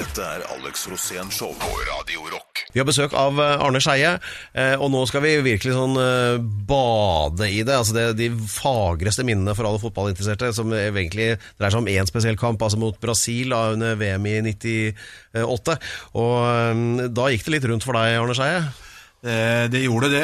Dette 0.00 0.28
er 0.36 0.46
Alex 0.56 0.88
Rosén 0.92 1.32
Show 1.34 1.52
på 1.60 1.72
Radio 1.92 2.28
Rock. 2.32 2.45
Vi 2.72 2.80
har 2.80 2.88
besøk 2.88 3.14
av 3.16 3.40
eh, 3.42 3.64
Arne 3.64 3.80
Skeie, 3.82 4.16
eh, 4.56 4.74
og 4.76 4.90
nå 4.92 5.02
skal 5.08 5.24
vi 5.24 5.34
virkelig 5.44 5.74
sånn 5.76 5.96
eh, 6.00 6.38
bade 6.68 7.50
i 7.50 7.62
det. 7.66 7.76
Altså 7.76 7.96
det 7.96 8.06
de 8.20 8.30
fagreste 8.50 9.26
minnene 9.26 9.56
for 9.56 9.68
alle 9.68 9.82
fotballinteresserte, 9.82 10.52
som 10.56 10.74
egentlig 10.76 11.34
dreier 11.58 11.74
seg 11.74 11.82
om 11.82 11.92
én 11.92 12.08
spesiell 12.08 12.38
kamp, 12.40 12.62
altså 12.62 12.80
mot 12.80 12.98
Brasil 13.02 13.54
da, 13.54 13.70
under 13.76 13.96
VM 14.00 14.28
i 14.30 14.36
98. 14.50 15.78
Og 16.16 17.10
da 17.16 17.30
gikk 17.32 17.46
det 17.46 17.56
litt 17.56 17.70
rundt 17.70 17.86
for 17.86 17.98
deg, 17.98 18.18
Arne 18.20 18.36
Skeie? 18.36 18.85
Eh, 19.26 19.66
Det 19.70 19.80
gjorde 19.82 20.08
det. 20.12 20.22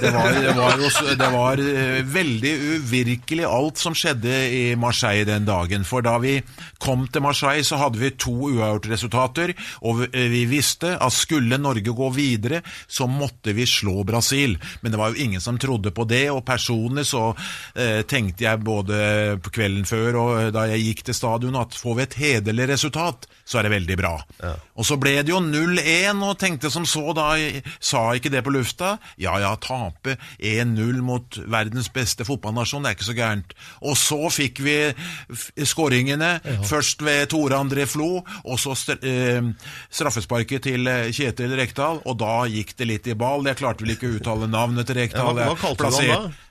Det 0.00 0.10
var, 0.12 0.32
det 0.32 0.52
var, 0.56 0.76
også, 0.86 1.14
det 1.16 1.28
var 1.32 1.60
eh, 1.62 2.02
veldig 2.04 2.52
uvirkelig 2.76 3.46
alt 3.48 3.80
som 3.80 3.94
skjedde 3.96 4.34
i 4.52 4.62
Marseille 4.76 5.24
den 5.28 5.46
dagen. 5.48 5.84
For 5.88 6.04
da 6.04 6.18
vi 6.20 6.36
kom 6.82 7.06
til 7.08 7.24
Marseille, 7.24 7.64
så 7.64 7.78
hadde 7.80 8.00
vi 8.02 8.10
to 8.20 8.34
uavgjorte 8.50 8.92
resultater, 8.92 9.54
og 9.80 10.02
vi, 10.02 10.26
vi 10.34 10.42
visste 10.50 10.92
at 11.00 11.14
skulle 11.16 11.58
Norge 11.60 11.94
gå 11.96 12.10
videre, 12.14 12.60
så 12.86 13.08
måtte 13.08 13.54
vi 13.56 13.64
slå 13.66 14.04
Brasil. 14.06 14.58
Men 14.82 14.92
det 14.92 15.00
var 15.00 15.14
jo 15.14 15.24
ingen 15.24 15.40
som 15.40 15.58
trodde 15.58 15.94
på 15.96 16.04
det, 16.08 16.26
og 16.34 16.44
personlig 16.46 17.06
så 17.08 17.30
eh, 17.74 18.02
tenkte 18.08 18.44
jeg 18.44 18.64
både 18.66 19.00
på 19.42 19.54
kvelden 19.56 19.88
før 19.88 20.20
og 20.20 20.30
eh, 20.42 20.52
da 20.54 20.66
jeg 20.74 20.84
gikk 20.90 21.04
til 21.08 21.16
stadion 21.16 21.56
at 21.60 21.74
får 21.76 21.96
vi 21.98 22.04
et 22.06 22.18
hederlig 22.20 22.68
resultat, 22.74 23.26
så 23.46 23.60
er 23.60 23.66
det 23.68 23.74
veldig 23.76 23.96
bra. 24.00 24.14
Og 24.76 24.84
så 24.86 24.98
ble 25.00 25.16
det 25.22 25.32
jo 25.32 25.40
0-1, 25.40 26.22
og 26.26 26.36
tenkte 26.40 26.70
som 26.72 26.84
så 26.88 27.14
da, 27.16 27.30
sa 27.86 28.00
ikke 28.18 28.32
det 28.34 28.42
på 28.46 28.52
lufta, 28.54 28.96
ja 29.22 29.36
ja, 29.42 29.52
tape 29.62 30.16
1-0 30.42 31.00
mot 31.06 31.38
verdens 31.46 31.88
beste 31.94 32.26
fotballnasjon, 32.26 32.82
det 32.82 32.90
er 32.92 32.96
ikke 32.98 33.08
så 33.10 33.16
gærent. 33.18 33.54
Og 33.86 33.94
så 34.00 34.18
fikk 34.34 34.62
vi 34.66 34.76
skåringene, 34.90 35.66
skåringene, 35.76 36.30
først 36.66 37.02
ved 37.06 37.28
Tore 37.32 37.58
André 37.60 37.84
Flo, 37.88 38.22
og 38.44 38.58
så 38.60 38.74
eh, 38.98 39.42
straffesparket 39.92 40.66
til 40.66 40.86
eh, 40.90 41.10
Kjetil 41.14 41.54
Rekdal, 41.58 42.02
og 42.04 42.18
da 42.20 42.34
gikk 42.50 42.74
det 42.80 42.88
litt 42.90 43.06
i 43.12 43.14
ball. 43.18 43.46
Jeg 43.46 43.60
klarte 43.60 43.84
vel 43.86 43.94
ikke 43.96 44.10
å 44.10 44.16
uttale 44.18 44.48
navnet 44.50 44.88
til 44.90 44.98
Rekdal. 45.02 45.30
Ja, 45.36 45.46
hva- 45.46 45.52
hva 45.52 45.60
kalte 45.60 45.78
du 45.78 45.84
ham 45.84 45.92
plassert- 45.92 46.42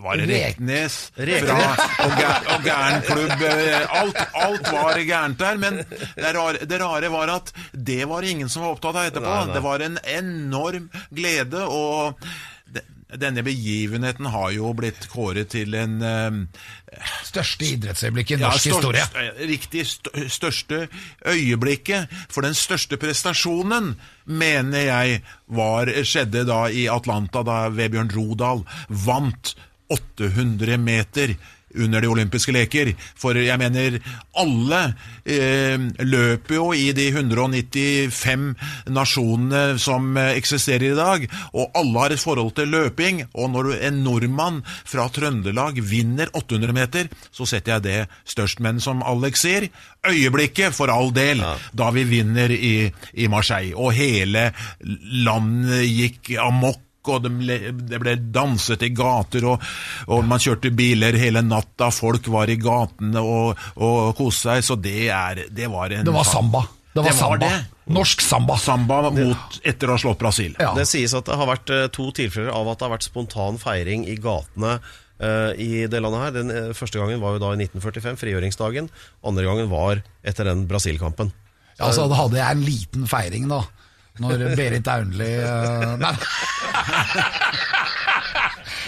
Var 0.00 0.16
det 0.16 0.26
Rek- 0.30 0.44
Reknes? 0.46 0.96
Reknes. 1.16 1.50
Fra, 1.50 1.88
og, 2.06 2.14
gær, 2.18 2.46
og 2.54 2.64
gæren 2.64 3.02
klubb. 3.06 3.42
eh, 3.48 3.98
Alt, 4.00 4.22
alt 4.34 4.70
var 4.72 5.02
gærent 5.04 5.38
der, 5.38 5.58
men 5.60 5.82
det 6.16 6.32
rare, 6.36 6.64
det 6.66 6.80
rare 6.80 7.10
var 7.12 7.28
at 7.36 7.52
det 7.72 8.04
var 8.08 8.22
ingen 8.22 8.48
som 8.48 8.62
var 8.64 8.72
opptatt 8.76 8.96
av 8.96 9.10
etterpå. 9.10 9.28
Nei, 9.28 9.44
nei. 9.50 9.54
Det 9.58 9.62
var 9.66 9.84
en 9.88 9.98
enorm 10.16 10.88
glede, 11.12 11.66
og 11.68 12.18
denne 13.12 13.42
begivenheten 13.44 14.24
har 14.32 14.54
jo 14.56 14.70
blitt 14.72 15.04
kåret 15.12 15.50
til 15.52 15.74
en 15.76 15.98
uh, 16.00 16.38
Største 17.28 17.66
idrettsøyeblikk 17.74 18.30
i 18.32 18.38
ja, 18.38 18.46
norsk 18.46 18.62
størst- 18.64 18.78
historie. 18.78 19.02
eh, 19.20 19.42
Riktig 19.50 19.84
st 19.90 20.08
største 20.32 20.86
øyeblikket. 21.28 22.08
For 22.32 22.40
den 22.44 22.54
største 22.56 22.96
prestasjonen, 23.00 23.94
mener 24.24 24.86
jeg, 24.86 25.20
var, 25.52 25.92
skjedde 26.08 26.46
da 26.48 26.62
i 26.72 26.86
Atlanta, 26.92 27.42
da 27.44 27.66
Vebjørn 27.72 28.12
Rodal 28.16 28.64
vant 28.88 29.54
800 29.92 30.78
meter 30.80 31.36
under 31.74 32.00
de 32.00 32.10
olympiske 32.10 32.52
leker. 32.54 32.92
For 33.18 33.36
jeg 33.38 33.58
mener, 33.60 33.98
alle 34.38 34.80
eh, 35.24 35.80
løper 36.04 36.56
jo 36.56 36.68
i 36.76 36.90
de 36.96 37.08
195 37.12 38.46
nasjonene 38.92 39.78
som 39.82 40.16
eksisterer 40.22 40.90
i 40.92 40.98
dag, 40.98 41.26
og 41.52 41.72
alle 41.78 42.04
har 42.04 42.16
et 42.16 42.22
forhold 42.22 42.54
til 42.58 42.72
løping. 42.72 43.24
Og 43.32 43.52
når 43.54 43.72
en 43.88 44.02
nordmann 44.04 44.62
fra 44.66 45.08
Trøndelag 45.12 45.80
vinner 45.80 46.32
800 46.36 46.76
meter, 46.76 47.10
så 47.32 47.48
setter 47.48 47.76
jeg 47.76 47.86
det 47.88 47.98
størst. 48.34 48.62
Men 48.64 48.80
som 48.82 49.04
Alex 49.06 49.44
sier, 49.46 49.68
øyeblikket 50.06 50.74
for 50.76 50.92
all 50.92 51.12
del, 51.14 51.42
da 51.72 51.90
vi 51.94 52.06
vinner 52.08 52.52
i, 52.52 52.90
i 53.14 53.28
Marseille. 53.32 53.76
Og 53.76 53.94
hele 53.96 54.50
landet 55.24 55.86
gikk 55.88 56.34
amok. 56.42 56.88
Og 57.10 57.24
det 57.24 57.32
ble, 57.34 57.56
det 57.90 57.98
ble 58.02 58.14
danset 58.34 58.84
i 58.86 58.92
gater, 58.94 59.46
og, 59.50 59.64
og 60.06 60.22
man 60.28 60.42
kjørte 60.42 60.70
biler 60.76 61.18
hele 61.18 61.42
natta. 61.42 61.90
Folk 61.94 62.28
var 62.30 62.52
i 62.52 62.58
gatene 62.60 63.22
og, 63.22 63.58
og 63.82 64.14
koste 64.18 64.52
seg. 64.52 64.66
Så 64.68 64.78
det, 64.78 65.08
er, 65.10 65.46
det 65.50 65.70
var 65.72 65.96
en 65.96 66.06
Det 66.06 66.14
var 66.14 66.28
samba. 66.28 66.62
Det 66.92 67.00
var, 67.00 67.08
Det 67.08 67.10
var 67.10 67.18
samba. 67.18 67.46
det. 67.46 67.92
Norsk 67.92 68.20
samba. 68.22 68.56
Samba 68.60 68.98
mot, 69.10 69.60
etter 69.66 69.90
å 69.90 69.96
ha 69.96 70.00
slått 70.00 70.20
Brasil. 70.20 70.54
Ja. 70.60 70.70
Det 70.76 70.84
sies 70.88 71.14
at 71.18 71.26
det 71.26 71.38
har 71.40 71.48
vært 71.50 71.72
eh, 71.72 71.86
to 71.92 72.10
tilfeller 72.14 72.52
av 72.54 72.68
at 72.70 72.78
det 72.78 72.86
har 72.86 72.94
vært 72.94 73.08
spontan 73.08 73.58
feiring 73.60 74.04
i 74.06 74.14
gatene 74.22 74.76
uh, 74.78 75.50
i 75.58 75.86
det 75.90 76.02
landet 76.04 76.22
her. 76.22 76.34
Den 76.36 76.52
eh, 76.54 76.72
første 76.76 77.00
gangen 77.00 77.22
var 77.22 77.36
jo 77.36 77.42
da 77.42 77.52
i 77.56 77.62
1945, 77.64 78.20
frigjøringsdagen. 78.22 78.90
Andre 79.26 79.46
gangen 79.48 79.72
var 79.72 80.04
etter 80.22 80.46
den 80.48 80.66
Brasil-kampen. 80.70 81.32
Ja, 81.80 81.90
så 81.90 82.06
da 82.10 82.20
hadde 82.20 82.38
jeg 82.38 82.46
en 82.46 82.66
liten 82.66 83.08
feiring, 83.10 83.48
da. 83.50 83.64
Når 84.20 84.42
Berit 84.58 84.88
Aunli 84.92 85.30
uh, 85.40 85.96
Nei. 86.02 86.12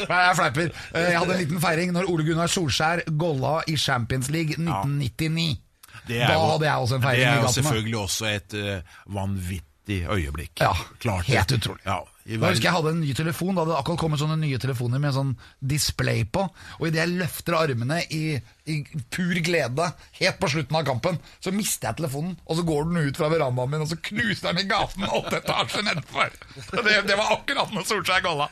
Nei, 0.09 0.19
jeg 0.27 0.37
fleiper. 0.37 0.71
Eh, 0.95 1.05
Jeg 1.13 1.19
hadde 1.21 1.35
en 1.37 1.41
liten 1.45 1.61
feiring 1.63 1.93
når 1.95 2.09
Ole 2.11 2.25
Gunnar 2.27 2.51
Solskjær 2.51 3.05
golla 3.21 3.55
i 3.71 3.77
Champions 3.79 4.29
League 4.35 4.57
1999. 4.59 5.61
Det 6.09 6.19
er 6.21 6.33
Da 6.35 6.41
hadde 6.51 6.67
jeg 6.67 6.75
også 6.85 6.99
en 6.99 7.05
feiring 7.07 7.23
Det 7.23 7.29
er 7.31 7.41
jo 7.41 7.53
selvfølgelig 7.55 7.99
også 8.01 8.27
et 8.33 8.57
uh, 8.59 8.97
vanvittig 9.15 10.01
øyeblikk. 10.11 10.53
Ja, 10.61 10.73
Klart 11.01 11.31
helt 11.31 11.53
utrolig. 11.57 11.81
Ja, 11.87 12.01
Da 12.25 12.49
husker 12.49 12.71
jeg 12.71 12.73
hadde 12.73 12.93
en 12.95 13.03
ny 13.05 13.11
telefon. 13.17 13.53
Da 13.53 13.63
hadde 13.63 13.75
det 13.75 13.81
akkurat 13.83 14.01
kommet 14.01 14.21
sånne 14.23 14.39
nye 14.41 14.59
telefoner 14.61 15.01
med 15.03 15.13
sånn 15.13 15.33
display 15.61 16.23
på. 16.25 16.47
Og 16.79 16.87
idet 16.89 17.03
jeg 17.03 17.17
løfter 17.19 17.57
armene 17.59 17.99
i, 18.17 18.39
i 18.73 18.77
pur 19.13 19.41
glede 19.45 19.91
helt 20.21 20.39
på 20.41 20.49
slutten 20.55 20.79
av 20.79 20.87
kampen, 20.89 21.19
så 21.45 21.53
mister 21.53 21.91
jeg 21.91 21.99
telefonen, 22.01 22.39
og 22.49 22.57
så 22.57 22.65
går 22.65 22.89
den 22.89 23.11
ut 23.11 23.21
fra 23.21 23.29
verandaen 23.33 23.75
min, 23.75 23.85
og 23.85 23.91
så 23.91 23.99
knuser 24.09 24.49
den 24.49 24.63
i 24.65 24.71
gaten 24.71 25.05
åtte 25.05 25.43
etasjer 25.43 25.85
nedenfor. 25.85 26.33
Det, 26.73 26.97
det 27.11 27.19
var 27.21 27.35
akkurat 27.37 27.77
når 27.77 27.85
Solskjær 27.91 28.25
golla. 28.25 28.49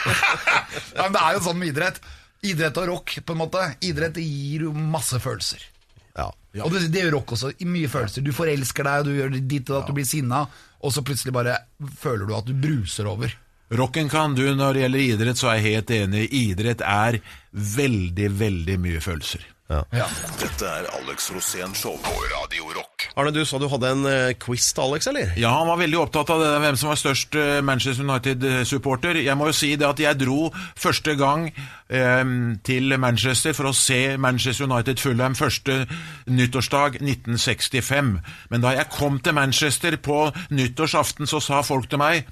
men 1.02 1.18
det 1.18 1.26
er 1.26 1.36
jo 1.36 1.44
sånn 1.50 1.60
med 1.60 1.74
idrett. 1.74 2.00
Idrett 2.48 2.80
og 2.80 2.88
rock, 2.94 3.18
på 3.20 3.36
en 3.36 3.42
måte. 3.42 3.66
Idrett 3.84 4.16
gir 4.24 4.64
jo 4.70 4.72
masse 4.72 5.20
følelser. 5.20 5.68
Ja. 6.16 6.30
Og 6.64 6.72
det, 6.72 6.88
det 6.90 7.04
gjør 7.04 7.18
rock 7.18 7.36
også. 7.36 7.52
Mye 7.68 7.92
følelser. 7.92 8.24
Du 8.24 8.32
forelsker 8.34 8.88
deg, 8.88 9.02
og 9.02 9.10
du 9.10 9.18
gjør 9.20 9.36
ditt 9.36 9.68
og 9.68 9.76
datt, 9.76 9.90
du 9.90 9.96
blir 10.00 10.08
sinna, 10.08 10.46
og 10.80 10.92
så 10.94 11.04
plutselig 11.04 11.34
bare 11.36 11.58
føler 12.00 12.26
du 12.26 12.34
at 12.36 12.48
du 12.48 12.54
bruser 12.56 13.08
over. 13.10 13.32
Rocken 13.70 14.08
kan 14.10 14.34
du 14.34 14.48
når 14.56 14.74
det 14.74 14.82
gjelder 14.84 15.04
idrett, 15.04 15.38
så 15.38 15.50
er 15.52 15.60
jeg 15.60 15.76
helt 15.76 15.90
enig. 15.94 16.24
Idrett 16.34 16.80
er 16.82 17.20
veldig, 17.52 18.30
veldig 18.40 18.78
mye 18.82 19.02
følelser. 19.04 19.44
Ja. 19.70 20.06
Dette 20.40 20.66
er 20.66 20.86
Alex 20.98 21.28
Rosén 21.30 21.74
Show 21.78 21.94
på 22.02 22.14
Radio 22.32 22.72
Rock. 22.74 23.04
Arne, 23.14 23.30
du 23.30 23.44
sa 23.46 23.58
du 23.62 23.68
hadde 23.70 23.90
en 23.94 24.02
uh, 24.02 24.32
quiz 24.42 24.72
til 24.74 24.82
Alex, 24.82 25.06
eller? 25.06 25.30
Ja, 25.38 25.52
han 25.60 25.68
var 25.70 25.78
veldig 25.78 26.00
opptatt 26.00 26.32
av 26.34 26.42
det, 26.42 26.48
hvem 26.64 26.78
som 26.80 26.90
var 26.90 26.98
størst 26.98 27.38
uh, 27.38 27.60
Manchester 27.62 28.02
United-supporter. 28.02 29.20
Jeg 29.22 29.38
må 29.38 29.46
jo 29.46 29.54
si 29.54 29.70
det 29.78 29.86
at 29.86 30.02
jeg 30.02 30.18
dro 30.24 30.48
første 30.74 31.14
gang 31.20 31.46
um, 31.86 32.34
til 32.66 32.96
Manchester 32.98 33.54
for 33.54 33.70
å 33.70 33.74
se 33.76 34.16
Manchester 34.18 34.66
United 34.66 34.98
Fulham 34.98 35.38
første 35.38 35.84
nyttårsdag 36.26 36.98
1965. 36.98 38.12
Men 38.50 38.66
da 38.66 38.74
jeg 38.74 38.90
kom 38.96 39.22
til 39.22 39.38
Manchester 39.38 40.00
på 40.02 40.24
nyttårsaften, 40.50 41.30
så 41.30 41.38
sa 41.44 41.62
folk 41.62 41.86
til 41.90 42.02
meg 42.02 42.26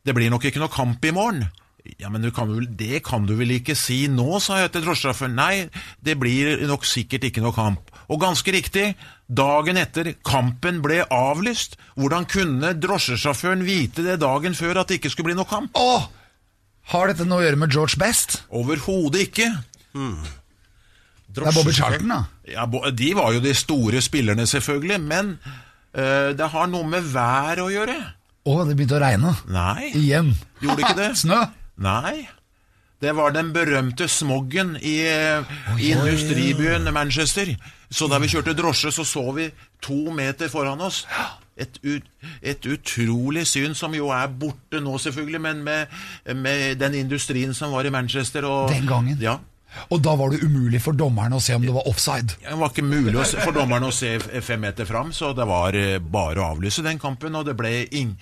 det 0.00 0.14
blir 0.16 0.30
nok 0.32 0.46
ikke 0.48 0.62
noe 0.62 0.72
kamp 0.72 1.04
i 1.04 1.14
morgen. 1.14 1.44
Ja, 2.00 2.10
men 2.12 2.22
du 2.22 2.30
kan 2.34 2.50
vel, 2.52 2.66
Det 2.76 3.02
kan 3.06 3.24
du 3.28 3.34
vel 3.38 3.54
ikke 3.54 3.74
si 3.78 4.02
nå, 4.10 4.40
sa 4.42 4.58
jeg 4.60 4.72
til 4.74 4.84
drosjesjåføren. 4.84 5.36
Nei, 5.38 5.68
det 6.04 6.18
blir 6.20 6.60
nok 6.68 6.84
sikkert 6.88 7.24
ikke 7.28 7.42
noe 7.44 7.56
kamp. 7.56 7.90
Og 8.10 8.20
ganske 8.20 8.52
riktig, 8.52 8.94
dagen 9.28 9.78
etter 9.80 10.12
kampen 10.26 10.80
ble 10.84 11.02
avlyst. 11.14 11.78
Hvordan 11.96 12.26
kunne 12.28 12.74
drosjesjåføren 12.82 13.64
vite 13.64 14.04
det 14.04 14.18
dagen 14.20 14.56
før 14.58 14.82
at 14.82 14.90
det 14.90 15.00
ikke 15.00 15.12
skulle 15.14 15.30
bli 15.30 15.38
noe 15.38 15.48
kamp? 15.48 15.72
Åh! 15.78 16.08
Har 16.90 17.06
dette 17.12 17.24
noe 17.28 17.38
å 17.40 17.44
gjøre 17.46 17.60
med 17.60 17.72
George 17.72 18.00
Best? 18.00 18.40
Overhodet 18.50 19.28
ikke. 19.28 19.48
Det 21.30 21.44
er 21.46 21.54
Bobby 21.54 21.72
Charlton, 21.76 22.10
da. 22.10 22.22
Ja, 22.50 22.66
De 22.90 23.12
var 23.14 23.32
jo 23.36 23.42
de 23.44 23.52
store 23.54 24.00
spillerne, 24.02 24.46
selvfølgelig, 24.50 24.98
men 25.04 25.36
eh, 25.94 26.32
det 26.34 26.48
har 26.50 26.66
noe 26.72 26.88
med 26.90 27.06
været 27.12 27.62
å 27.62 27.70
gjøre. 27.70 27.94
Å, 28.40 28.54
det 28.66 28.74
begynte 28.74 28.96
å 28.98 29.02
regne. 29.04 29.36
Nei, 29.52 29.92
Igjen. 29.94 30.32
gjorde 30.64 30.82
ikke 30.82 30.98
det? 30.98 31.10
Snø. 31.22 31.38
Nei. 31.80 32.28
Det 33.00 33.14
var 33.16 33.32
den 33.32 33.52
berømte 33.56 34.08
smoggen 34.12 34.74
i, 34.76 34.98
i 35.80 35.92
industribyen 35.94 36.84
Manchester. 36.92 37.54
Så 37.90 38.06
da 38.12 38.18
vi 38.20 38.28
kjørte 38.28 38.52
drosje, 38.54 38.92
så 38.92 39.06
så 39.08 39.22
vi 39.32 39.48
to 39.82 40.12
meter 40.12 40.50
foran 40.52 40.80
oss. 40.84 41.06
Et, 41.60 41.78
ut, 41.84 42.04
et 42.42 42.66
utrolig 42.68 43.46
syn 43.48 43.74
som 43.76 43.94
jo 43.96 44.12
er 44.16 44.28
borte 44.28 44.80
nå, 44.80 44.98
selvfølgelig, 45.00 45.40
men 45.40 45.64
med, 45.64 45.96
med 46.36 46.76
den 46.80 46.94
industrien 47.00 47.54
som 47.56 47.72
var 47.72 47.88
i 47.88 47.92
Manchester. 47.92 48.44
Og, 48.44 48.68
Den 48.72 48.86
gangen. 48.88 49.16
Ja. 49.20 49.38
Og 49.88 50.00
da 50.02 50.14
var 50.18 50.32
det 50.32 50.42
umulig 50.44 50.80
for 50.82 50.96
dommeren 50.98 51.34
å 51.36 51.40
se 51.42 51.54
om 51.56 51.64
det 51.64 51.72
var 51.74 51.88
offside. 51.88 52.36
Det 52.42 52.56
var 52.58 52.72
ikke 52.72 52.84
mulig 52.84 53.16
for 53.32 53.54
dommeren 53.54 53.86
å 53.86 53.92
se 53.94 54.16
fem 54.42 54.60
meter 54.66 54.88
fram, 54.88 55.12
så 55.14 55.32
det 55.36 55.46
var 55.48 55.76
eh, 55.78 55.98
bare 56.02 56.42
å 56.42 56.48
avlyse 56.56 56.84
den 56.84 57.00
kampen. 57.00 57.38
Og 57.38 57.46
det 57.48 57.56
ble, 57.58 57.74
ing, 57.96 58.16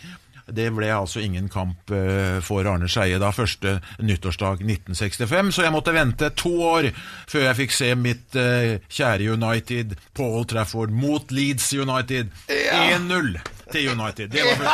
det 0.55 0.69
ble 0.77 0.89
altså 0.95 1.21
ingen 1.25 1.49
kamp 1.53 1.91
eh, 1.95 2.39
for 2.45 2.67
Arne 2.69 2.89
Skeie 2.91 3.19
da 3.21 3.31
første 3.35 3.79
nyttårsdag 4.01 4.57
1965. 4.65 5.53
Så 5.55 5.61
jeg 5.67 5.75
måtte 5.75 5.95
vente 5.97 6.27
to 6.39 6.53
år 6.69 6.85
før 7.29 7.43
jeg 7.49 7.59
fikk 7.63 7.73
se 7.77 7.89
mitt 7.99 8.29
eh, 8.39 8.79
kjære 8.89 9.33
United 9.37 9.89
på 10.17 10.23
Old 10.39 10.49
Trafford 10.55 10.91
mot 10.95 11.25
Leeds 11.35 11.67
United. 11.77 12.27
1-0 12.49 13.39
til 13.73 13.83
United. 13.93 14.27
Det 14.33 14.43
var 14.49 14.57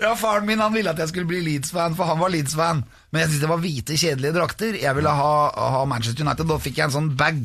Ja, 0.00 0.14
Faren 0.16 0.46
min 0.48 0.60
han 0.62 0.72
ville 0.72 0.90
at 0.92 0.98
jeg 1.00 1.08
skulle 1.10 1.28
bli 1.28 1.40
Leeds-fan, 1.44 1.94
for 1.96 2.04
han 2.08 2.20
var 2.20 2.28
Leeds-fan. 2.32 2.78
Men 3.12 3.20
jeg 3.20 3.28
syntes 3.30 3.42
det 3.42 3.50
var 3.50 3.64
hvite, 3.64 3.98
kjedelige 4.00 4.36
drakter. 4.36 4.72
Jeg 4.80 4.96
ville 4.96 5.12
ha, 5.12 5.32
ha 5.76 5.82
Manchester 5.88 6.24
United. 6.24 6.46
Da 6.48 6.56
fikk 6.62 6.76
jeg 6.80 6.86
en 6.88 6.94
sånn 6.96 7.10
bag 7.20 7.38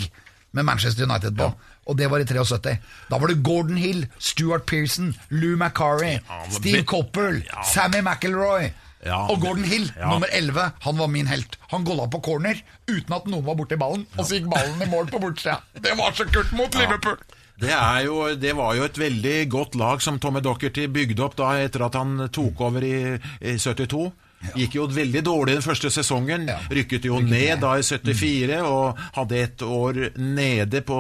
med 0.56 0.64
Manchester 0.68 1.04
United 1.10 1.34
på. 1.36 1.48
Og 1.86 1.98
det 2.00 2.08
var 2.10 2.20
i 2.24 2.26
73. 2.26 2.78
Da 3.12 3.20
var 3.22 3.30
det 3.30 3.44
Gordon 3.46 3.78
Hill, 3.78 4.06
Stuart 4.18 4.66
Pearson, 4.66 5.12
Lou 5.30 5.56
McCarry, 5.58 6.18
Steve 6.50 6.84
Coppell, 6.84 7.44
Ja. 7.46 7.64
Sammy 7.64 8.02
McElroy. 8.02 8.72
Ja, 9.06 9.20
og 9.30 9.38
Gordon 9.44 9.64
Hill, 9.70 9.92
ja. 10.00 10.10
nummer 10.10 10.28
11, 10.34 10.72
han 10.82 10.98
var 10.98 11.08
min 11.14 11.28
helt. 11.30 11.60
Han 11.70 11.84
golla 11.86 12.08
på 12.10 12.24
corner 12.26 12.58
uten 12.90 13.14
at 13.14 13.28
noen 13.30 13.46
var 13.46 13.54
borti 13.60 13.78
ballen, 13.78 14.08
og 14.18 14.26
så 14.26 14.40
gikk 14.40 14.48
ballen 14.50 14.82
i 14.82 14.88
mål 14.90 15.12
på 15.14 15.20
bortsida. 15.22 15.60
Det 15.78 15.94
var 16.00 16.16
så 16.18 16.26
kult 16.26 16.52
mot 16.58 16.74
Liverpool! 16.74 17.20
Det, 17.62 17.70
er 17.72 18.02
jo, 18.08 18.16
det 18.36 18.52
var 18.58 18.74
jo 18.76 18.84
et 18.84 18.98
veldig 19.00 19.36
godt 19.54 19.78
lag 19.80 20.02
som 20.04 20.18
Tommy 20.20 20.42
Docherty 20.44 20.90
bygde 20.92 21.22
opp 21.24 21.38
da 21.40 21.54
etter 21.64 21.86
at 21.86 21.96
han 21.96 22.26
tok 22.34 22.66
over 22.66 22.84
i, 22.84 22.98
i 23.46 23.54
72. 23.62 24.10
Gikk 24.58 24.76
jo 24.76 24.84
veldig 24.92 25.22
dårlig 25.26 25.56
den 25.56 25.64
første 25.66 25.90
sesongen. 25.94 26.50
Ja. 26.52 26.58
Rykket 26.70 27.06
jo 27.08 27.22
ned 27.24 27.62
da 27.64 27.78
i 27.80 27.86
74 27.86 28.60
og 28.68 29.00
hadde 29.16 29.40
et 29.46 29.64
år 29.66 30.02
nede 30.20 30.82
på 30.86 31.00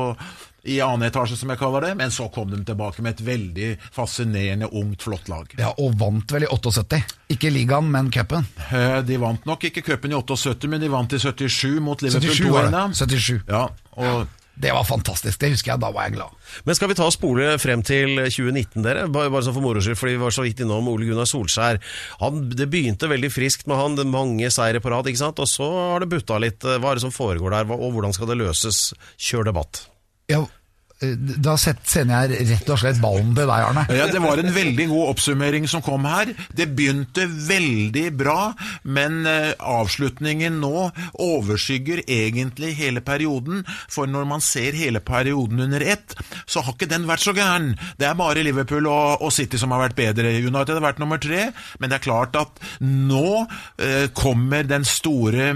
i 0.65 0.80
annen 0.82 1.08
etasje, 1.10 1.38
som 1.38 1.49
jeg 1.54 1.60
kaller 1.62 1.82
det, 1.89 1.91
men 1.99 2.12
så 2.13 2.25
kom 2.34 2.49
de 2.51 2.60
tilbake 2.65 3.04
med 3.06 3.15
et 3.19 3.25
veldig 3.28 3.69
fascinerende, 3.95 4.69
ungt, 4.73 5.04
flott 5.06 5.30
lag. 5.30 5.51
Ja, 5.60 5.73
Og 5.78 5.93
vant 5.99 6.32
vel 6.34 6.47
i 6.47 6.49
78. 6.51 7.01
Ikke 7.36 7.51
ligaen, 7.54 7.89
men 7.93 8.10
cupen. 8.13 8.47
Eh, 8.71 9.01
De 9.06 9.17
vant 9.21 9.45
nok 9.45 9.63
ikke 9.69 9.84
cupen 9.86 10.12
i 10.12 10.17
78, 10.17 10.67
men 10.71 10.82
de 10.82 10.89
vant 10.89 11.13
i 11.13 11.19
77 11.21 11.80
mot 11.86 12.01
Liverpool 12.01 12.34
77 12.34 12.49
var 12.54 12.71
2-1. 12.71 12.73
det. 12.73 12.97
77. 13.19 13.43
Ja, 13.49 13.67
og 13.97 14.28
Det 14.58 14.71
var 14.71 14.86
fantastisk. 14.88 15.36
Det 15.41 15.49
husker 15.51 15.73
jeg. 15.73 15.80
Da 15.84 15.89
var 15.91 16.06
jeg 16.08 16.13
glad. 16.15 16.30
Men 16.63 16.75
skal 16.78 16.88
vi 16.88 16.95
ta 16.95 17.04
og 17.04 17.12
spole 17.12 17.58
frem 17.60 17.82
til 17.84 18.13
2019, 18.23 18.86
dere? 18.86 19.01
Bare, 19.12 19.28
bare 19.30 19.43
sånn 19.43 19.54
for 19.58 19.65
moro 19.65 19.82
skyld, 19.84 19.97
fordi 19.99 20.13
vi 20.15 20.21
var 20.21 20.32
så 20.32 20.45
vidt 20.45 20.62
innom 20.63 20.88
Ole 20.88 21.10
Gunnar 21.10 21.28
Solskjær. 21.28 21.82
Han, 22.21 22.45
det 22.56 22.69
begynte 22.71 23.10
veldig 23.12 23.32
friskt 23.36 23.67
med 23.67 23.75
han, 23.75 23.97
det 23.99 24.06
mange 24.08 24.47
seire 24.56 24.80
på 24.80 24.93
rad, 24.93 25.10
ikke 25.12 25.19
sant? 25.25 25.41
Og 25.43 25.49
så 25.51 25.67
har 25.91 25.99
det 26.06 26.08
butta 26.13 26.39
litt. 26.39 26.63
Hva 26.63 26.93
er 26.93 26.95
det 26.95 27.04
som 27.04 27.12
foregår 27.12 27.51
der, 27.51 27.67
og 27.75 27.91
hvordan 27.97 28.15
skal 28.15 28.32
det 28.32 28.39
løses? 28.39 28.93
Kjør 29.19 29.51
debatt. 29.51 29.89
Ja, 30.27 30.41
eh, 30.41 30.47
da 31.03 31.58
sender 31.60 32.29
jeg 32.31 32.45
rett 32.53 32.69
og 32.71 32.79
slett 32.79 33.01
ballen 33.03 33.34
til 33.36 33.49
deg, 33.49 33.51
Arne. 33.51 33.84
Ja, 33.91 34.05
Det 34.08 34.21
var 34.23 34.39
en 34.39 34.53
veldig 34.55 34.86
god 34.88 35.10
oppsummering 35.12 35.67
som 35.67 35.84
kom 35.84 36.05
her. 36.08 36.31
Det 36.55 36.69
begynte 36.71 37.25
veldig 37.27 38.05
bra, 38.15 38.53
men 38.88 39.25
eh, 39.27 39.51
avslutningen 39.60 40.62
nå 40.62 40.86
overskygger 41.19 42.05
egentlig 42.08 42.77
hele 42.79 43.03
perioden. 43.03 43.65
For 43.91 44.08
når 44.08 44.29
man 44.29 44.43
ser 44.45 44.77
hele 44.79 45.01
perioden 45.03 45.65
under 45.67 45.84
ett, 45.84 46.15
så 46.47 46.63
har 46.63 46.77
ikke 46.77 46.88
den 46.88 47.10
vært 47.10 47.25
så 47.25 47.36
gæren. 47.36 47.73
Det 47.99 48.08
er 48.08 48.15
bare 48.15 48.45
Liverpool 48.47 48.88
og, 48.88 49.27
City 49.36 49.60
som 49.60 49.75
har 49.75 49.84
vært 49.89 49.99
bedre. 49.99 50.31
United 50.47 50.77
har 50.77 50.86
vært 50.86 51.03
nummer 51.03 51.19
tre, 51.19 51.49
men 51.81 51.91
det 51.91 51.99
er 51.99 52.05
klart 52.08 52.39
at 52.39 52.63
nå 52.79 53.43
eh, 53.84 54.08
kommer 54.15 54.63
den 54.63 54.88
store 54.88 55.51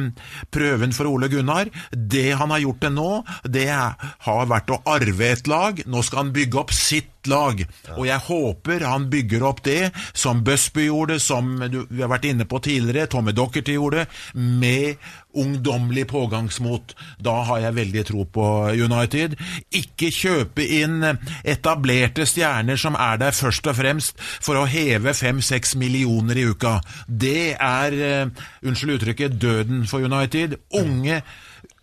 prøven 0.52 0.92
for 0.96 1.08
Ole 1.08 1.32
Gunnar. 1.32 1.72
Det 1.96 2.28
han 2.36 2.52
har 2.52 2.66
gjort 2.66 2.84
til 2.84 2.96
nå, 2.98 3.10
det 3.48 3.70
har 3.72 4.52
vært 4.52 4.76
å 4.76 4.82
arve 4.90 5.30
et 5.30 5.39
lag. 5.48 5.82
Nå 5.86 6.04
skal 6.04 6.26
han 6.26 6.34
bygge 6.36 6.60
opp 6.60 6.74
sitt 6.76 7.28
lag. 7.28 7.62
Og 7.98 8.06
jeg 8.08 8.26
håper 8.26 8.86
han 8.88 9.08
bygger 9.12 9.44
opp 9.48 9.64
det 9.66 9.92
som 10.14 10.44
Busby 10.46 10.88
gjorde, 10.88 11.20
som 11.20 11.52
du, 11.72 11.82
vi 11.90 12.04
har 12.04 12.12
vært 12.12 12.30
inne 12.30 12.48
på 12.50 12.62
tidligere, 12.64 13.10
Tommy 13.12 13.34
Docherty 13.36 13.76
gjorde, 13.76 14.06
med 14.34 15.00
ungdommelig 15.40 16.08
pågangsmot. 16.10 16.96
Da 17.22 17.36
har 17.50 17.62
jeg 17.66 17.78
veldig 17.78 18.06
tro 18.08 18.26
på 18.26 18.46
United. 18.74 19.36
Ikke 19.76 20.10
kjøpe 20.14 20.66
inn 20.80 21.04
etablerte 21.44 22.26
stjerner 22.30 22.80
som 22.80 22.98
er 23.00 23.20
der 23.22 23.36
først 23.36 23.70
og 23.70 23.78
fremst 23.78 24.24
for 24.40 24.58
å 24.60 24.68
heve 24.70 25.14
fem-seks 25.14 25.76
millioner 25.80 26.40
i 26.40 26.48
uka. 26.50 26.80
Det 27.06 27.56
er, 27.56 27.94
eh, 27.94 28.48
unnskyld 28.66 28.98
uttrykket, 28.98 29.40
døden 29.40 29.86
for 29.88 30.00
United. 30.00 30.58
Unge 30.74 31.22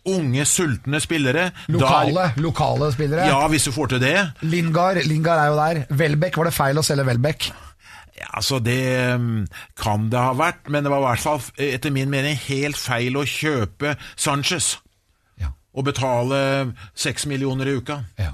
Unge, 0.07 0.45
sultne 0.47 1.01
spillere. 1.03 1.49
Lokale, 1.73 2.15
der, 2.15 2.41
lokale 2.43 2.93
spillere. 2.95 3.27
ja, 3.27 3.41
hvis 3.51 3.65
du 3.67 3.73
får 3.75 3.87
til 3.95 4.01
det. 4.05 4.17
Lingard, 4.47 5.01
Lingard 5.07 5.39
er 5.43 5.47
jo 5.51 5.57
der. 5.59 5.81
Welbeck, 5.99 6.37
var 6.39 6.45
det 6.51 6.55
feil 6.55 6.79
å 6.79 6.85
selge 6.87 7.07
Welbeck? 7.09 7.49
Ja, 8.17 8.31
altså 8.39 8.59
Det 8.65 8.79
mm, 9.21 9.43
kan 9.77 10.07
det 10.13 10.19
ha 10.23 10.31
vært, 10.39 10.63
men 10.73 10.87
det 10.87 10.91
var 10.95 11.03
i 11.03 11.07
hvert 11.11 11.21
fall 11.27 11.43
etter 11.61 11.93
min 11.93 12.09
mening 12.09 12.39
helt 12.47 12.79
feil 12.81 13.19
å 13.21 13.27
kjøpe 13.29 13.97
Sanchez 14.17 14.79
Ja. 15.43 15.51
og 15.77 15.85
betale 15.91 16.39
seks 16.95 17.27
millioner 17.29 17.69
i 17.69 17.77
uka. 17.77 17.99
ja. 18.19 18.33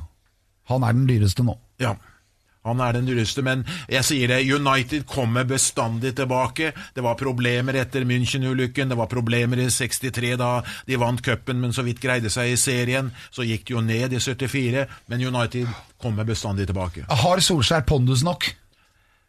Han 0.70 0.84
er 0.86 0.92
den 0.94 1.08
dyreste 1.08 1.42
nå. 1.42 1.56
Ja, 1.82 1.96
han 2.62 2.80
er 2.80 2.94
den 2.94 3.08
dyreste, 3.08 3.42
men 3.42 3.64
jeg 3.90 4.06
sier 4.06 4.30
det, 4.30 4.40
United 4.46 5.06
kommer 5.10 5.46
bestandig 5.48 6.14
tilbake. 6.18 6.70
Det 6.94 7.02
var 7.02 7.18
problemer 7.18 7.78
etter 7.80 8.06
München-ulykken, 8.06 8.92
det 8.92 8.98
var 8.98 9.10
problemer 9.10 9.58
i 9.58 9.68
63 9.70 10.36
da 10.38 10.52
de 10.86 11.00
vant 11.00 11.22
cupen, 11.22 11.58
men 11.62 11.74
så 11.74 11.82
vidt 11.86 12.02
greide 12.02 12.30
seg 12.30 12.52
i 12.52 12.60
serien. 12.60 13.10
Så 13.34 13.46
gikk 13.48 13.66
de 13.66 13.76
jo 13.76 13.84
ned 13.84 14.14
i 14.14 14.22
74, 14.22 14.86
men 15.10 15.26
United 15.26 15.70
kommer 16.02 16.26
bestandig 16.28 16.68
tilbake. 16.70 17.06
Har 17.10 17.42
Solskjær 17.42 17.86
pondus 17.88 18.22
nok? 18.26 18.52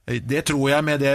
Det 0.03 0.41
tror 0.49 0.65
jeg 0.67 0.83
med 0.83 0.99
det, 0.99 1.13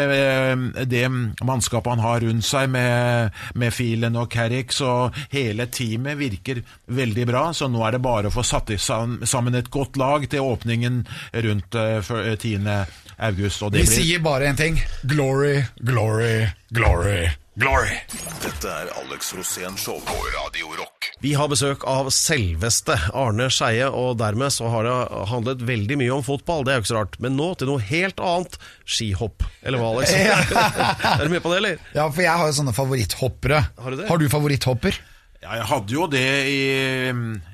det 0.88 1.03
mannskapet 1.44 1.92
han 1.92 2.01
har 2.01 2.22
rundt 2.24 2.46
seg, 2.46 2.70
med, 2.72 3.35
med 3.61 3.74
Filen 3.77 4.16
og 4.16 4.31
Carrick, 4.33 4.72
så 4.72 5.11
hele 5.33 5.66
teamet 5.68 6.16
virker 6.16 6.62
veldig 6.96 7.27
bra. 7.29 7.42
Så 7.53 7.68
nå 7.68 7.83
er 7.85 7.98
det 7.98 8.03
bare 8.05 8.31
å 8.31 8.35
få 8.35 8.46
satt 8.46 8.72
sammen 8.81 9.59
et 9.59 9.68
godt 9.72 10.01
lag 10.01 10.24
til 10.33 10.46
åpningen 10.46 11.03
rundt 11.48 11.77
eh, 11.77 12.01
eh, 12.01 12.33
10. 12.38 12.70
august. 13.29 13.66
Vi 13.68 13.83
blir 13.83 13.92
sier 13.92 14.24
bare 14.24 14.48
én 14.48 14.57
ting. 14.57 14.81
Glory, 15.03 15.66
glory, 15.85 16.48
glory, 16.72 17.29
glory. 17.59 17.99
Dette 18.42 18.71
er 18.71 18.90
Alex 19.01 19.33
Rosén 19.35 19.77
Show 19.81 19.99
på 20.07 20.16
Radio 20.37 20.71
Rock. 20.79 21.11
Vi 21.23 21.33
har 21.35 21.51
besøk 21.51 21.83
av 21.90 22.11
selveste 22.14 22.94
Arne 23.11 23.49
Skeie, 23.51 23.88
og 23.90 24.18
dermed 24.21 24.55
så 24.55 24.71
har 24.71 24.87
det 24.87 24.94
handlet 25.33 25.64
veldig 25.66 25.99
mye 25.99 26.14
om 26.14 26.25
fotball. 26.27 26.64
Det 26.64 26.73
er 26.75 26.79
jo 26.79 26.85
ikke 26.87 26.92
så 26.92 27.01
rart. 27.01 27.18
Men 27.25 27.37
nå 27.38 27.51
til 27.59 27.71
noe 27.73 27.83
helt 27.90 28.23
annet. 28.23 28.59
Skihopp. 28.87 29.47
Eller 29.66 29.83
hva, 29.83 29.92
Alex? 29.97 30.14
er 31.18 31.25
du 31.27 31.35
med 31.35 31.42
på 31.42 31.53
det, 31.53 31.61
eller? 31.62 31.87
Ja, 31.97 32.07
for 32.07 32.25
jeg 32.25 32.35
har 32.42 32.51
jo 32.51 32.59
sånne 32.61 32.77
favoritthoppere. 32.77 33.62
Har 33.83 33.94
du 33.94 34.03
det? 34.03 34.11
Har 34.11 34.23
du 34.23 34.29
favoritthopper? 34.33 35.03
Ja, 35.38 35.53
jeg 35.55 35.66
hadde 35.71 35.94
jo 35.94 36.07
det 36.11 36.23
i, 36.51 36.62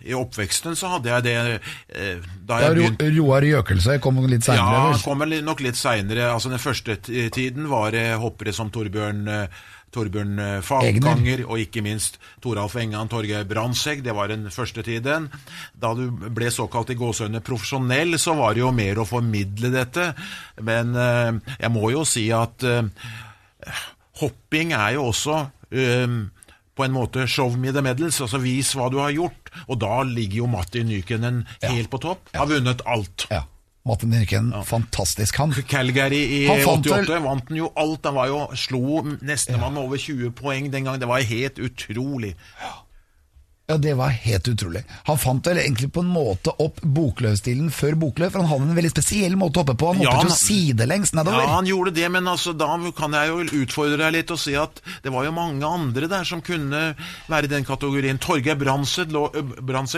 i 0.08 0.14
oppveksten, 0.16 0.72
så 0.72 0.88
hadde 0.94 1.10
jeg 1.10 1.24
det 1.26 1.34
eh, 1.36 2.22
da 2.48 2.62
Ja, 2.62 2.70
jeg 2.70 2.78
Ro 2.78 2.86
begynte 2.86 3.08
Roar 3.18 3.44
Jøkelsøy 3.44 3.98
kom 4.00 4.22
litt 4.24 4.46
Ja, 4.48 4.54
seinere. 4.54 4.78
han 4.86 5.02
kom 5.04 5.24
nok 5.44 5.60
litt 5.60 5.76
seinere. 5.76 6.30
Altså, 6.32 6.48
den 6.52 6.62
første 6.62 6.96
tiden 7.04 7.68
var 7.68 7.92
det 7.92 8.06
hoppere 8.22 8.56
som 8.56 8.72
Torbjørn 8.72 9.28
eh, 9.28 9.60
Torbjørn 9.94 10.40
eh, 10.42 10.58
Falkanger 10.64 11.44
og 11.46 11.62
ikke 11.62 11.82
minst 11.84 12.18
Toralf 12.42 12.76
Engan, 12.80 13.10
Torgeir 13.10 13.46
Brandtzæg. 13.48 14.02
Det 14.04 14.14
var 14.16 14.30
den 14.32 14.48
første 14.54 14.84
tiden. 14.86 15.30
Da 15.72 15.94
du 15.96 16.08
ble 16.10 16.50
såkalt 16.52 16.92
i 16.94 16.98
gåsehudene 16.98 17.42
profesjonell, 17.44 18.18
så 18.20 18.36
var 18.38 18.54
det 18.54 18.64
jo 18.64 18.72
mer 18.74 19.00
å 19.00 19.08
formidle 19.08 19.72
dette. 19.74 20.10
Men 20.62 20.94
eh, 20.98 21.56
jeg 21.60 21.74
må 21.74 21.90
jo 21.94 22.04
si 22.08 22.28
at 22.34 22.66
eh, 22.68 23.82
hopping 24.22 24.74
er 24.76 24.96
jo 24.98 25.10
også 25.10 25.44
på 26.74 26.84
en 26.84 26.92
måte 26.94 27.24
show 27.30 27.50
me 27.58 27.72
the 27.74 27.82
medals, 27.82 28.20
altså 28.22 28.38
vis 28.42 28.74
hva 28.78 28.86
du 28.92 29.00
har 29.02 29.14
gjort. 29.14 29.50
Og 29.66 29.80
da 29.82 30.02
ligger 30.06 30.44
jo 30.44 30.50
Matti 30.50 30.84
Nykenen 30.86 31.42
helt 31.64 31.90
på 31.90 32.02
topp. 32.02 32.30
Har 32.34 32.50
vunnet 32.50 32.82
alt. 32.86 33.26
Ja. 33.30 33.42
Martin 33.86 34.10
Nyken, 34.10 34.52
fantastisk 34.64 35.36
han. 35.36 35.52
Calgary 35.68 36.16
i 36.16 36.46
Han 36.46 36.62
88 36.80 37.12
vel- 37.12 37.22
vant 37.22 37.48
han 37.48 37.56
jo 37.58 37.66
alt. 37.76 38.04
Han 38.08 38.14
var 38.16 38.30
jo, 38.30 38.38
slo 38.56 39.02
nestemann 39.20 39.74
med 39.74 39.82
over 39.82 40.00
20 40.00 40.30
poeng 40.32 40.70
den 40.72 40.84
gang. 40.88 40.96
Det 41.00 41.08
var 41.10 41.20
helt 41.20 41.58
utrolig. 41.58 42.34
Ja, 43.66 43.78
Det 43.80 43.94
var 43.96 44.08
helt 44.12 44.48
utrolig. 44.48 44.82
Han 45.06 45.16
fant 45.18 45.46
vel 45.46 45.56
egentlig 45.62 45.88
på 45.92 46.02
en 46.04 46.10
måte 46.12 46.52
opp 46.60 46.82
bokløvstilen 46.84 47.70
før 47.72 47.94
bokløv, 47.96 48.34
for 48.34 48.42
han 48.44 48.50
hadde 48.50 48.66
en 48.68 48.76
veldig 48.76 48.90
spesiell 48.92 49.36
måte 49.40 49.56
å 49.56 49.64
hoppe 49.64 49.76
på. 49.80 49.92
Han 49.94 50.02
Ja, 50.04 50.10
hoppet 50.10 50.28
jo 50.28 50.34
han- 50.34 50.42
sidelengs 50.42 51.14
nedover. 51.16 51.40
Ja, 51.40 51.54
han 51.54 51.64
gjorde 51.66 51.94
det, 51.94 52.10
men 52.12 52.24
altså, 52.28 52.52
da 52.52 52.76
kan 52.92 53.12
jeg 53.12 53.28
jo 53.28 53.64
utfordre 53.64 53.96
deg 53.96 54.12
litt 54.12 54.30
og 54.30 54.38
si 54.38 54.54
at 54.54 54.82
det 55.02 55.12
var 55.12 55.24
jo 55.24 55.32
mange 55.32 55.64
andre 55.64 56.08
der 56.08 56.24
som 56.24 56.42
kunne 56.42 56.94
være 57.28 57.44
i 57.44 57.52
den 57.54 57.64
kategorien. 57.64 58.18
Torgeir 58.18 58.56
Brandtzæg 58.56 59.10
lå, 59.10 59.32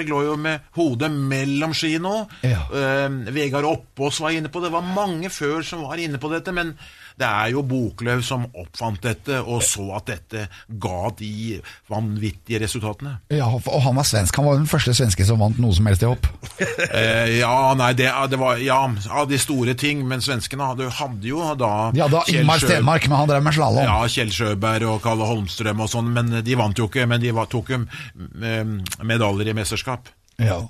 lå 0.06 0.22
jo 0.24 0.36
med 0.36 0.60
hodet 0.76 1.10
mellom 1.10 1.74
ski 1.74 1.98
nå. 1.98 2.28
Ja. 2.44 2.62
Uh, 2.70 3.32
Vegard 3.32 3.64
Oppås 3.64 4.20
var 4.20 4.30
inne 4.30 4.48
på 4.48 4.60
det. 4.62 4.70
Det 4.70 4.78
var 4.78 4.94
mange 4.94 5.28
før 5.28 5.62
som 5.64 5.82
var 5.82 5.96
inne 5.96 6.18
på 6.18 6.30
dette, 6.30 6.52
men 6.52 6.76
det 7.16 7.26
er 7.26 7.52
jo 7.54 7.62
Boklöv 7.66 8.20
som 8.24 8.44
oppfant 8.52 9.00
dette, 9.04 9.38
og 9.40 9.62
så 9.64 9.86
at 9.96 10.10
dette 10.10 10.46
ga 10.68 11.10
de 11.16 11.58
vanvittige 11.88 12.60
resultatene. 12.60 13.16
Ja, 13.32 13.48
og 13.48 13.80
han 13.84 13.96
var 13.96 14.06
svensk. 14.08 14.36
Han 14.36 14.48
var 14.48 14.58
den 14.60 14.68
første 14.68 14.92
svenske 14.96 15.24
som 15.28 15.40
vant 15.40 15.60
noe 15.62 15.72
som 15.76 15.88
helst 15.88 16.04
i 16.04 16.10
hopp. 16.10 16.28
Eh, 16.96 17.38
ja, 17.40 17.74
nei, 17.76 17.90
det, 17.98 18.06
det 18.30 18.38
var 18.40 18.60
Ja, 18.62 18.78
av 19.10 19.26
de 19.28 19.38
store 19.40 19.74
ting, 19.78 20.02
men 20.08 20.22
svenskene 20.24 20.68
hadde, 20.70 20.86
hadde 20.96 21.28
jo 21.28 21.42
da 21.58 21.90
Ja, 21.96 22.06
da 22.10 22.22
Ingmar 22.30 22.62
Stenmark, 22.62 23.08
men 23.08 23.18
han 23.18 23.30
drev 23.30 23.44
med 23.44 23.56
slalåm. 23.56 23.84
Ja, 23.84 23.98
Kjell 24.10 24.30
Sjøberg 24.32 24.86
og 24.88 25.00
Kalle 25.04 25.26
Holmstrøm 25.28 25.82
og 25.84 25.90
sånn, 25.92 26.12
men 26.14 26.30
de 26.46 26.56
vant 26.58 26.78
jo 26.78 26.88
ikke. 26.88 27.08
Men 27.10 27.20
de 27.22 27.34
var, 27.36 27.50
tok 27.52 27.74
jo 27.74 27.82
eh, 27.82 28.62
medaljer 29.04 29.52
i 29.52 29.56
mesterskap. 29.58 30.08
Ja. 30.42 30.62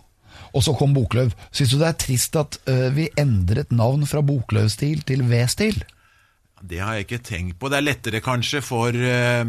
Og 0.56 0.64
så 0.64 0.74
kom 0.78 0.94
Boklöv. 0.96 1.34
Syns 1.54 1.74
du 1.74 1.78
det 1.80 1.90
er 1.90 2.00
trist 2.00 2.38
at 2.40 2.58
uh, 2.70 2.88
vi 2.96 3.10
endret 3.20 3.74
navn 3.74 4.06
fra 4.08 4.22
Boklöv-stil 4.24 5.04
til 5.06 5.26
V-stil? 5.28 5.82
Det 6.62 6.78
har 6.80 6.96
jeg 6.96 7.06
ikke 7.06 7.22
tenkt 7.24 7.58
på. 7.60 7.68
Det 7.68 7.78
er 7.80 7.84
lettere 7.86 8.22
kanskje 8.24 8.62
for, 8.64 8.96
eh, 8.96 9.44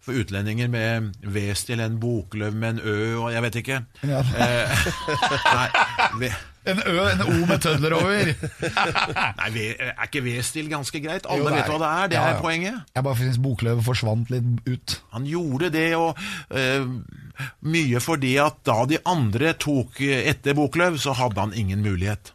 for 0.00 0.16
utlendinger 0.16 0.70
med 0.72 1.10
V-stil, 1.22 1.80
en 1.84 1.98
bokløv 2.00 2.54
med 2.54 2.78
en 2.78 2.80
Ø 2.84 2.98
og 3.24 3.32
jeg 3.32 3.42
vet 3.42 3.58
ikke. 3.62 3.82
Ja. 4.08 4.22
Eh, 4.22 4.86
nei, 5.58 6.30
En 6.68 6.80
Ø, 6.84 6.96
en 7.08 7.22
O 7.22 7.46
med 7.48 7.62
tødler 7.64 7.94
over. 7.96 8.32
nei 9.40 9.66
er 9.72 9.92
ikke 10.04 10.22
V-stil 10.24 10.68
ganske 10.68 11.00
greit? 11.00 11.28
Alle 11.28 11.46
Jo, 11.46 11.54
vet 11.54 11.70
hva 11.70 11.78
det 11.80 11.88
er, 11.88 12.10
det 12.12 12.18
Ja, 12.18 12.24
er 12.32 12.42
poenget. 12.44 12.80
Jeg 12.96 13.06
bare 13.06 13.20
syns 13.22 13.38
Bokløv 13.40 13.80
forsvant 13.86 14.32
litt 14.34 14.68
ut. 14.68 14.96
Han 15.14 15.28
gjorde 15.28 15.70
det, 15.72 15.86
og 15.96 16.18
uh, 16.52 16.90
mye 17.64 18.02
fordi 18.04 18.34
at 18.42 18.60
da 18.68 18.82
de 18.90 19.00
andre 19.08 19.54
tok 19.56 20.02
eh, 20.04 20.26
etter 20.32 20.58
Bokløv, 20.58 20.98
så 21.00 21.16
hadde 21.16 21.40
han 21.40 21.56
ingen 21.56 21.84
mulighet. 21.86 22.34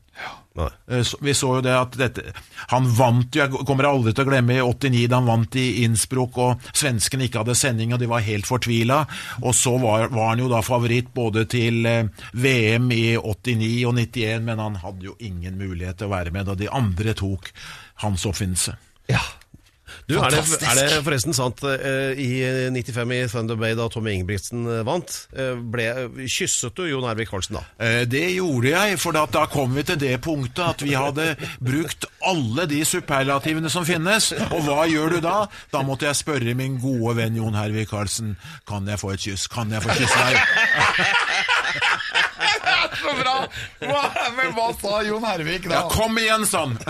Eh, 0.55 1.01
Vi 1.21 1.33
så 1.33 1.55
jo 1.57 1.61
det 1.65 1.73
at 1.73 1.95
dette 1.97 2.21
Han 2.69 2.85
vant 2.93 3.33
jo, 3.33 3.41
jeg 3.41 3.65
kommer 3.65 3.87
aldri 3.89 4.13
til 4.13 4.25
å 4.25 4.29
glemme 4.29 4.53
i 4.59 4.61
89 4.61 5.07
da 5.09 5.17
han 5.17 5.29
vant 5.31 5.55
i 5.57 5.65
Innsbruck 5.83 6.37
og 6.37 6.67
svenskene 6.77 7.25
ikke 7.25 7.41
hadde 7.41 7.55
sending 7.57 7.93
og 7.95 8.01
de 8.03 8.09
var 8.11 8.25
helt 8.25 8.45
fortvila. 8.45 8.99
Og 9.41 9.55
så 9.57 9.73
var, 9.81 10.07
var 10.13 10.33
han 10.33 10.43
jo 10.43 10.49
da 10.51 10.61
favoritt 10.65 11.09
både 11.15 11.47
til 11.49 11.85
eh, 11.89 12.09
VM 12.37 12.91
i 12.93 13.03
89 13.17 13.71
og 13.89 13.97
91, 13.97 14.45
men 14.45 14.61
han 14.61 14.77
hadde 14.83 15.09
jo 15.09 15.17
ingen 15.19 15.57
mulighet 15.57 15.97
til 16.01 16.11
å 16.11 16.15
være 16.15 16.33
med 16.35 16.49
da 16.49 16.57
de 16.59 16.69
andre 16.69 17.15
tok 17.17 17.49
hans 18.05 18.25
oppfinnelse. 18.29 18.77
Ja. 19.11 19.21
Du, 20.09 20.17
er 20.19 20.33
det, 20.33 20.41
er 20.67 20.79
det 20.79 21.01
forresten 21.05 21.35
sant 21.35 21.61
eh, 21.67 22.19
I 22.19 22.29
95 22.75 23.13
i 23.15 23.21
Thunder 23.31 23.59
Bay, 23.59 23.75
da 23.77 23.87
Tommy 23.91 24.17
Ingebrigtsen 24.17 24.65
eh, 24.67 24.81
vant, 24.87 25.13
eh, 25.31 25.53
ble, 25.55 25.87
kysset 26.27 26.75
du 26.75 26.85
Jon 26.89 27.07
Hervik 27.07 27.31
Karlsen 27.31 27.59
da? 27.59 27.63
Det 28.09 28.25
gjorde 28.35 28.73
jeg, 28.73 28.97
for 28.99 29.15
da 29.15 29.45
kom 29.51 29.73
vi 29.77 29.85
til 29.87 29.99
det 30.01 30.17
punktet 30.23 30.63
at 30.65 30.83
vi 30.83 30.93
hadde 30.97 31.33
brukt 31.63 32.07
alle 32.23 32.67
de 32.69 32.81
superlativene 32.87 33.71
som 33.71 33.85
finnes. 33.87 34.31
Og 34.49 34.67
hva 34.67 34.83
gjør 34.91 35.17
du 35.17 35.19
da? 35.23 35.35
Da 35.73 35.83
måtte 35.85 36.07
jeg 36.09 36.19
spørre 36.19 36.55
min 36.57 36.77
gode 36.83 37.15
venn 37.19 37.39
Jon 37.39 37.57
Hervik 37.57 37.91
Karlsen 37.93 38.35
Kan 38.67 38.87
jeg 38.89 38.99
få 38.99 39.13
et 39.15 39.23
kyss. 39.23 39.47
Kan 39.51 39.71
jeg 39.73 39.83
få 39.83 39.95
kysse 39.97 40.27
deg? 40.27 41.62
Så 43.13 43.21
bra! 43.21 43.35
Hva, 43.83 44.03
men 44.37 44.53
hva 44.57 44.69
sa 44.79 45.01
Jon 45.05 45.25
Hervik 45.27 45.67
da? 45.69 45.83
Ja, 45.83 45.83
kom 45.91 46.17
igjen, 46.21 46.45
sann! 46.49 46.77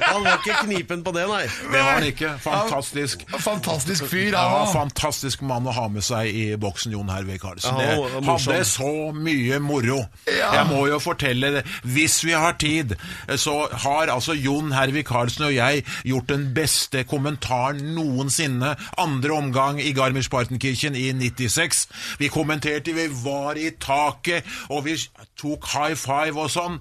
Han 0.00 0.24
var 0.24 0.38
ikke 0.40 0.56
knipen 0.64 1.02
på 1.04 1.12
det, 1.14 1.26
nei. 1.28 1.42
Det 1.46 1.80
var 1.84 1.98
han 1.98 2.06
ikke. 2.06 2.30
Fantastisk. 2.42 3.22
Fantastisk 3.40 4.06
fyr, 4.10 4.32
Ja, 4.34 4.64
fantastisk 4.72 5.42
mann 5.46 5.66
å 5.68 5.74
ha 5.76 5.86
med 5.92 6.04
seg 6.04 6.30
i 6.34 6.44
boksen, 6.60 6.94
Jon 6.96 7.10
Hervik 7.12 7.42
Karlsen. 7.44 7.76
Det 7.78 8.22
hadde 8.26 8.60
så 8.68 8.90
mye 9.14 9.60
moro. 9.62 10.00
Jeg 10.26 10.64
må 10.70 10.84
jo 10.90 10.98
fortelle 11.02 11.52
det. 11.58 11.64
Hvis 11.84 12.20
vi 12.26 12.34
har 12.34 12.56
tid, 12.60 12.96
så 13.40 13.56
har 13.84 14.10
altså 14.12 14.34
Jon 14.38 14.72
Hervik 14.74 15.08
Karlsen 15.10 15.46
og 15.50 15.54
jeg 15.54 15.84
gjort 16.08 16.30
den 16.32 16.48
beste 16.56 17.04
kommentaren 17.08 17.82
noensinne. 17.96 18.74
Andre 19.00 19.36
omgang 19.36 19.80
i 19.82 19.92
Garmisch-Partenkirchen 19.96 20.96
i 20.98 21.10
96. 21.16 21.86
Vi 22.20 22.30
kommenterte, 22.32 22.94
vi 22.96 23.06
var 23.22 23.60
i 23.60 23.70
taket, 23.80 24.46
og 24.68 24.84
vi 24.84 24.96
tok 25.40 25.66
high 25.72 25.96
five 25.98 26.36
og 26.40 26.50
sånn. 26.52 26.80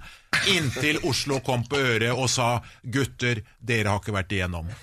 Inntil 0.51 0.99
Oslo 1.09 1.39
kom 1.45 1.63
på 1.69 1.77
øret 1.79 2.13
og 2.13 2.29
sa 2.29 2.61
'gutter, 2.83 3.41
dere 3.59 3.89
har 3.89 3.99
ikke 4.03 4.17
vært 4.17 4.31
igjennom'. 4.35 4.69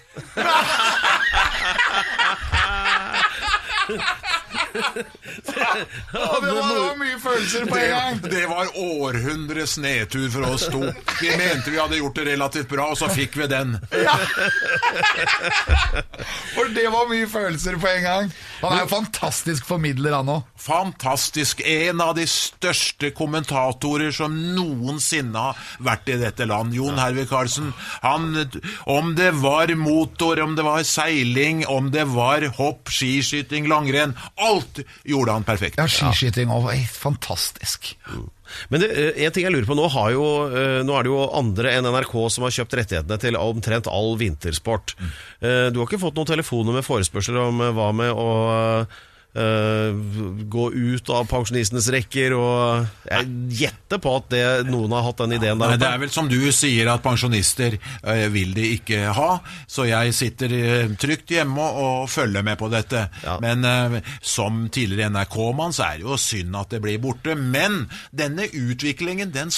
Og 4.76 6.42
det 6.42 6.52
var, 6.52 6.96
mye 6.98 7.18
følelser 7.20 7.66
på 7.68 7.76
en 7.76 7.90
gang. 7.90 8.22
Det, 8.22 8.30
det 8.30 8.44
var 8.50 8.66
århundres 8.74 9.76
nedtur 9.82 10.28
for 10.32 10.46
oss 10.48 10.66
to. 10.72 10.82
Vi 11.20 11.30
mente 11.38 11.70
vi 11.70 11.78
hadde 11.80 12.00
gjort 12.00 12.16
det 12.18 12.26
relativt 12.30 12.68
bra, 12.68 12.90
og 12.92 12.98
så 12.98 13.08
fikk 13.12 13.36
vi 13.40 13.48
den. 13.50 13.76
For 16.56 16.72
det 16.76 16.86
var 16.92 17.08
mye 17.10 17.28
følelser 17.30 17.78
på 17.80 17.88
en 17.90 18.02
gang. 18.02 18.32
Han 18.62 18.76
er 18.76 18.84
jo 18.84 18.90
fantastisk 18.90 19.66
formidler, 19.68 20.14
han 20.16 20.30
òg. 20.32 20.44
Fantastisk. 20.66 21.60
En 21.66 22.00
av 22.04 22.14
de 22.18 22.26
største 22.30 23.10
kommentatorer 23.16 24.14
som 24.14 24.34
noensinne 24.56 25.42
har 25.48 25.60
vært 25.84 26.12
i 26.12 26.18
dette 26.20 26.46
land. 26.48 26.74
Jon 26.76 26.98
Hervik 27.00 27.30
Karlsen. 27.32 27.72
Han, 28.04 28.30
om 28.90 29.12
det 29.18 29.32
var 29.42 29.72
motor, 29.78 30.40
om 30.44 30.56
det 30.58 30.66
var 30.66 30.86
seiling, 30.88 31.64
om 31.70 31.90
det 31.94 32.06
var 32.14 32.46
hopp, 32.56 32.90
skiskyting, 32.92 33.68
langrenn 33.70 34.14
Alt 34.42 34.80
gjorde 35.04 35.36
han 35.36 35.46
perfekt. 35.46 35.80
Ja, 35.80 35.88
skiskyting 35.90 36.52
òg. 36.52 36.72
Fantastisk. 36.96 37.94
Men 38.72 38.82
det, 38.82 38.90
eh, 38.92 39.24
en 39.24 39.34
ting 39.34 39.46
jeg 39.46 39.54
lurer 39.54 39.68
på, 39.68 39.76
nå, 39.78 39.88
har 39.92 40.12
jo, 40.14 40.26
eh, 40.50 40.80
nå 40.86 40.96
er 40.96 41.06
det 41.06 41.12
jo 41.12 41.24
andre 41.40 41.74
enn 41.76 41.90
NRK 41.90 42.14
som 42.32 42.46
har 42.46 42.54
kjøpt 42.56 42.78
rettighetene 42.80 43.20
til 43.22 43.38
omtrent 43.40 43.90
all 43.90 44.16
vintersport. 44.20 44.96
Mm. 44.98 45.12
Du 45.72 45.80
har 45.80 45.86
ikke 45.86 46.02
fått 46.02 46.16
noen 46.18 46.28
telefoner 46.28 46.76
med 46.78 46.86
forespørsler 46.86 47.40
om 47.42 47.60
eh, 47.64 47.74
hva 47.76 47.90
med 47.96 48.12
å 48.12 48.30
eh, 49.36 49.98
gå 50.50 50.66
ut 50.72 51.10
av 51.12 51.26
pensjonistenes 51.30 51.88
rekker 51.92 52.34
og 52.36 52.86
Jeg 53.06 53.28
gjetter 53.60 54.00
på 54.02 54.14
at 54.18 54.28
det, 54.32 54.42
noen 54.70 54.94
har 54.96 55.04
hatt 55.06 55.20
den 55.22 55.36
ideen 55.36 55.60
der 55.60 55.74
Nei, 55.74 55.80
det 55.80 55.88
er 55.88 56.02
vel 56.02 56.12
som 56.12 56.30
du 56.30 56.38
sier 56.54 56.90
at 56.90 57.04
pensjonister 57.04 57.76
uh, 57.78 58.26
vil 58.32 58.54
de 58.56 58.66
ikke 58.76 59.12
ha, 59.16 59.28
så 59.70 59.86
jeg 59.88 60.14
sitter 60.16 60.54
eh, 60.56 60.94
trygt 61.00 61.30
hjemme 61.34 61.62
og 61.62 62.08
følger 62.10 62.44
med 62.46 62.58
på 62.60 62.68
dette. 62.72 63.06
Ja. 63.24 63.36
Men 63.42 63.64
som 64.24 64.66
tidligere 64.72 65.10
NRK-mann 65.12 65.74
så 65.76 65.86
er 65.88 66.00
det 66.00 66.06
jo 66.06 66.18
synd 66.20 66.56
at 66.58 66.72
det 66.74 66.80
blir 66.84 67.00
borte. 67.02 67.34
Men 67.36 67.86
denne 68.16 68.48
utviklingen, 68.48 69.32
den, 69.34 69.52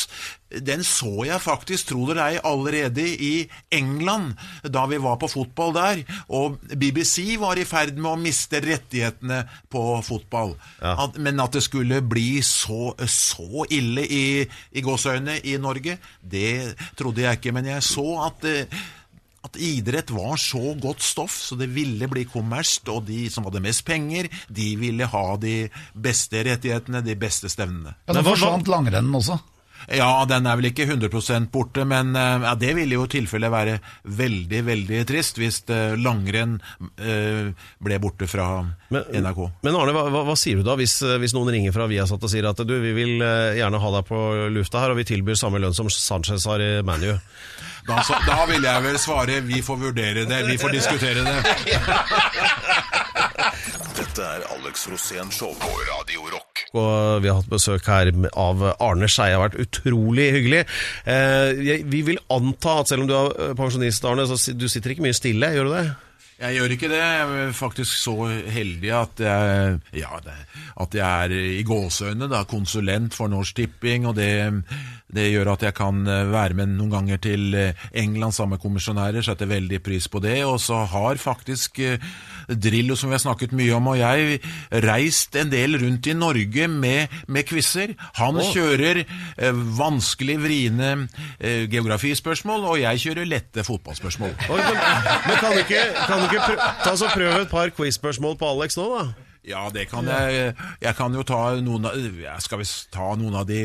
den 0.48 0.80
så 0.86 1.26
jeg 1.28 1.40
faktisk, 1.44 1.90
tro 1.90 2.06
det 2.08 2.14
eller 2.16 2.30
ei, 2.32 2.38
allerede 2.48 3.04
i 3.04 3.32
England, 3.74 4.34
da 4.64 4.86
vi 4.88 4.96
var 5.04 5.18
på 5.20 5.28
fotball 5.28 5.74
der. 5.76 6.02
Og 6.32 6.56
BBC 6.72 7.34
var 7.40 7.60
i 7.60 7.66
ferd 7.68 7.98
med 8.00 8.10
å 8.14 8.20
miste 8.20 8.60
rettighetene 8.64 9.42
på 9.68 9.82
fotball. 10.06 10.54
Ja. 10.80 10.94
At, 11.04 11.18
men 11.20 11.40
at 11.44 11.52
det 11.58 11.62
skulle 11.66 12.00
bli 12.00 12.38
så, 12.46 12.94
så 13.04 13.66
ille 13.68 14.06
i, 14.08 14.22
i 14.72 14.84
gåseøynene 14.86 15.40
i 15.44 15.58
Norge, 15.60 15.98
det 16.22 16.74
trodde 16.96 17.26
jeg 17.26 17.40
ikke. 17.42 17.52
Men 17.58 17.68
jeg 17.74 17.84
så 17.84 18.06
at, 18.24 18.48
eh, 18.48 18.80
at 19.44 19.60
idrett 19.60 20.10
var 20.16 20.40
så 20.40 20.72
godt 20.80 21.04
stoff, 21.04 21.36
så 21.44 21.60
det 21.60 21.68
ville 21.76 22.08
bli 22.10 22.24
kommersielt. 22.28 22.88
Og 22.96 23.04
de 23.08 23.26
som 23.32 23.44
hadde 23.48 23.62
mest 23.68 23.84
penger, 23.86 24.32
de 24.48 24.70
ville 24.80 25.06
ha 25.12 25.26
de 25.40 25.58
beste 25.92 26.40
rettighetene, 26.48 27.04
de 27.04 27.14
beste 27.20 27.52
stevnene. 27.52 27.94
Ja, 28.08 28.16
hva- 28.16 28.26
forsvant 28.32 28.72
langrennen 28.72 29.14
også. 29.20 29.36
Ja, 29.86 30.24
den 30.28 30.46
er 30.46 30.58
vel 30.58 30.68
ikke 30.70 30.84
100 30.88 31.46
borte, 31.52 31.84
men 31.88 32.16
eh, 32.16 32.44
ja, 32.44 32.54
det 32.58 32.74
ville 32.76 32.98
jo 32.98 33.06
i 33.06 33.12
tilfelle 33.12 33.50
være 33.52 33.78
veldig, 34.04 34.62
veldig 34.66 35.04
trist 35.08 35.38
hvis 35.40 35.62
eh, 35.72 35.94
langrenn 35.96 36.58
eh, 37.00 37.54
ble 37.78 38.00
borte 38.02 38.28
fra 38.28 38.48
NRK. 38.90 39.40
men 39.62 39.78
Arne, 39.78 39.94
hva, 39.96 40.04
hva, 40.12 40.24
hva 40.28 40.36
sier 40.38 40.60
du 40.60 40.66
da 40.66 40.76
hvis, 40.78 40.98
hvis 41.22 41.34
noen 41.36 41.52
ringer 41.54 41.72
fra 41.76 41.88
Viasat 41.90 42.24
og 42.24 42.32
sier 42.32 42.48
at 42.50 42.60
du, 42.66 42.74
vi 42.82 42.92
vil 42.96 43.22
gjerne 43.22 43.80
ha 43.80 43.94
deg 43.98 44.08
på 44.08 44.20
lufta 44.52 44.82
her, 44.82 44.92
og 44.92 45.00
vi 45.00 45.08
tilbyr 45.08 45.38
samme 45.38 45.60
lønn 45.62 45.76
som 45.76 45.88
Sanchez 45.92 46.46
har 46.48 46.62
i 46.62 46.70
ManU? 46.84 47.14
Da, 47.88 48.02
så, 48.04 48.18
da 48.26 48.42
vil 48.50 48.66
jeg 48.66 48.84
vel 48.84 48.98
svare 49.00 49.40
vi 49.46 49.62
får 49.64 49.80
vurdere 49.80 50.26
det, 50.28 50.42
vi 50.50 50.58
får 50.60 50.74
diskutere 50.76 51.24
det. 51.24 51.38
Dette 53.98 54.28
er 54.36 54.44
Alex 54.58 54.88
Rosén 54.92 55.32
Show 55.32 55.56
på 55.56 55.72
Radio 55.88 56.28
Rock. 56.34 56.47
Og 56.76 57.22
vi 57.24 57.30
har 57.30 57.38
hatt 57.38 57.48
besøk 57.50 57.86
her 57.88 58.10
av 58.36 58.64
Arne 58.76 59.08
Skeie. 59.08 59.36
Har 59.36 59.46
vært 59.46 59.62
utrolig 59.64 60.28
hyggelig. 60.36 60.64
Eh, 61.08 61.80
vi 61.88 62.02
vil 62.10 62.20
anta 62.32 62.80
at 62.82 62.92
selv 62.92 63.06
om 63.06 63.08
du 63.08 63.16
er 63.16 63.56
pensjonist, 63.58 64.04
Arne, 64.04 64.28
så 64.28 64.36
du 64.52 64.68
sitter 64.68 64.92
ikke 64.94 65.06
mye 65.06 65.16
stille, 65.16 65.54
gjør 65.54 65.70
du 65.70 65.74
det? 65.78 65.86
Jeg 66.38 66.54
gjør 66.54 66.72
ikke 66.76 66.88
det. 66.92 66.98
Jeg 67.02 67.38
er 67.42 67.48
faktisk 67.56 67.96
så 67.98 68.12
heldig 68.46 68.90
at 68.94 69.22
jeg, 69.24 69.78
ja, 69.98 70.20
at 70.84 70.92
jeg 70.94 71.24
er 71.24 71.32
i 71.34 71.64
gåseøyne 71.66 72.28
konsulent 72.46 73.16
for 73.18 73.26
Norsk 73.32 73.56
Tipping, 73.58 74.06
og 74.06 74.14
det, 74.20 74.30
det 75.10 75.24
gjør 75.32 75.50
at 75.56 75.64
jeg 75.66 75.74
kan 75.74 75.98
eh, 76.06 76.30
være 76.30 76.54
med 76.60 76.76
noen 76.76 76.92
ganger 76.94 77.18
til 77.26 77.58
eh, 77.58 77.86
England 77.90 78.36
sammen 78.36 78.54
med 78.54 78.62
kommisjonærer, 78.62 79.26
setter 79.26 79.50
veldig 79.50 79.82
pris 79.82 80.06
på 80.06 80.22
det. 80.22 80.36
Og 80.46 80.60
så 80.62 80.84
har 80.86 81.18
faktisk 81.18 81.82
eh, 81.82 81.98
Drillo, 82.48 82.96
som 82.96 83.10
vi 83.10 83.16
har 83.16 83.22
snakket 83.22 83.52
mye 83.56 83.76
om, 83.76 83.90
og 83.92 83.98
jeg 84.00 84.40
reist 84.84 85.36
en 85.38 85.52
del 85.52 85.76
rundt 85.80 86.08
i 86.08 86.16
Norge 86.16 86.68
med, 86.72 87.14
med 87.28 87.48
quizer. 87.48 87.94
Han 88.18 88.40
kjører 88.50 89.02
eh, 89.04 89.62
vanskelig, 89.78 90.38
vriene 90.42 90.90
eh, 91.38 91.66
geografispørsmål, 91.70 92.66
og 92.72 92.80
jeg 92.82 93.04
kjører 93.04 93.28
lette 93.28 93.64
fotballspørsmål. 93.66 94.34
Oi, 94.48 94.60
men, 94.64 94.82
men 95.28 95.40
kan 95.42 95.56
du 95.56 95.62
ikke, 95.64 95.84
kan 96.08 96.22
du 96.22 96.28
ikke 96.28 96.44
prø 96.46 96.68
ta 96.84 96.94
så 96.98 97.10
prøve 97.12 97.42
et 97.44 97.50
par 97.52 97.72
quiz-spørsmål 97.76 98.38
på 98.40 98.52
Alex 98.54 98.78
nå, 98.78 98.88
da? 98.96 99.28
Ja, 99.48 99.68
det 99.72 99.86
kan 99.88 100.08
jeg. 100.08 100.54
Jeg 100.82 100.96
kan 100.98 101.14
jo 101.14 101.22
ta 101.24 101.54
noen 101.64 101.86
av 101.88 101.94
Skal 102.44 102.60
vi 102.60 102.66
ta 102.92 103.14
noen 103.16 103.36
av 103.38 103.46
de 103.48 103.62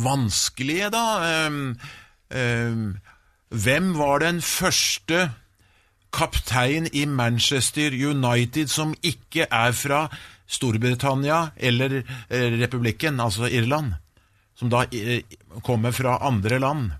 vanskelige, 0.00 0.90
da? 0.92 1.04
Um, 1.46 1.76
um, 2.30 2.86
hvem 3.52 3.92
var 3.98 4.24
den 4.24 4.40
første 4.42 5.28
kaptein 6.16 6.88
i 6.96 7.04
Manchester 7.06 7.92
United 7.92 8.70
som 8.72 8.94
ikke 9.04 9.46
er 9.52 9.72
fra 9.76 10.06
Storbritannia 10.48 11.50
eller 11.56 11.98
eh, 12.00 12.56
republikken, 12.62 13.20
altså 13.20 13.48
Irland? 13.50 13.92
Som 14.56 14.70
da 14.72 14.84
eh, 14.96 15.20
kommer 15.66 15.92
fra 15.92 16.16
andre 16.24 16.58
land 16.62 16.90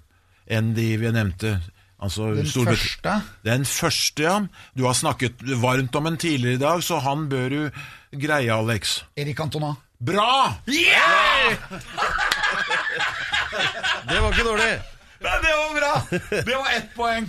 enn 0.47 0.75
de 0.77 0.91
vi 1.01 1.11
nevnte. 1.15 1.57
Altså, 1.99 2.35
Den 2.37 2.45
Storbrit- 2.47 2.77
første? 2.77 3.15
Den 3.47 3.65
første, 3.65 4.23
ja. 4.23 4.35
Du 4.77 4.85
har 4.85 4.93
snakket 4.95 5.41
varmt 5.63 5.97
om 5.97 6.07
en 6.11 6.19
tidligere 6.21 6.59
i 6.59 6.61
dag, 6.61 6.83
så 6.85 6.99
han 7.01 7.25
bør 7.33 7.49
du 7.49 7.71
greie, 8.21 8.53
Alex. 8.53 8.99
Erik 9.17 9.41
Antona. 9.41 9.73
Bra! 9.99 10.53
Det 14.09 14.21
var 14.21 14.29
ikke 14.33 14.45
dårlig. 14.47 14.71
Nei, 15.25 15.37
det 15.43 15.53
var 15.57 15.71
bra! 15.81 15.93
Det 16.37 16.55
var 16.61 16.71
ett 16.77 16.91
poeng. 16.97 17.27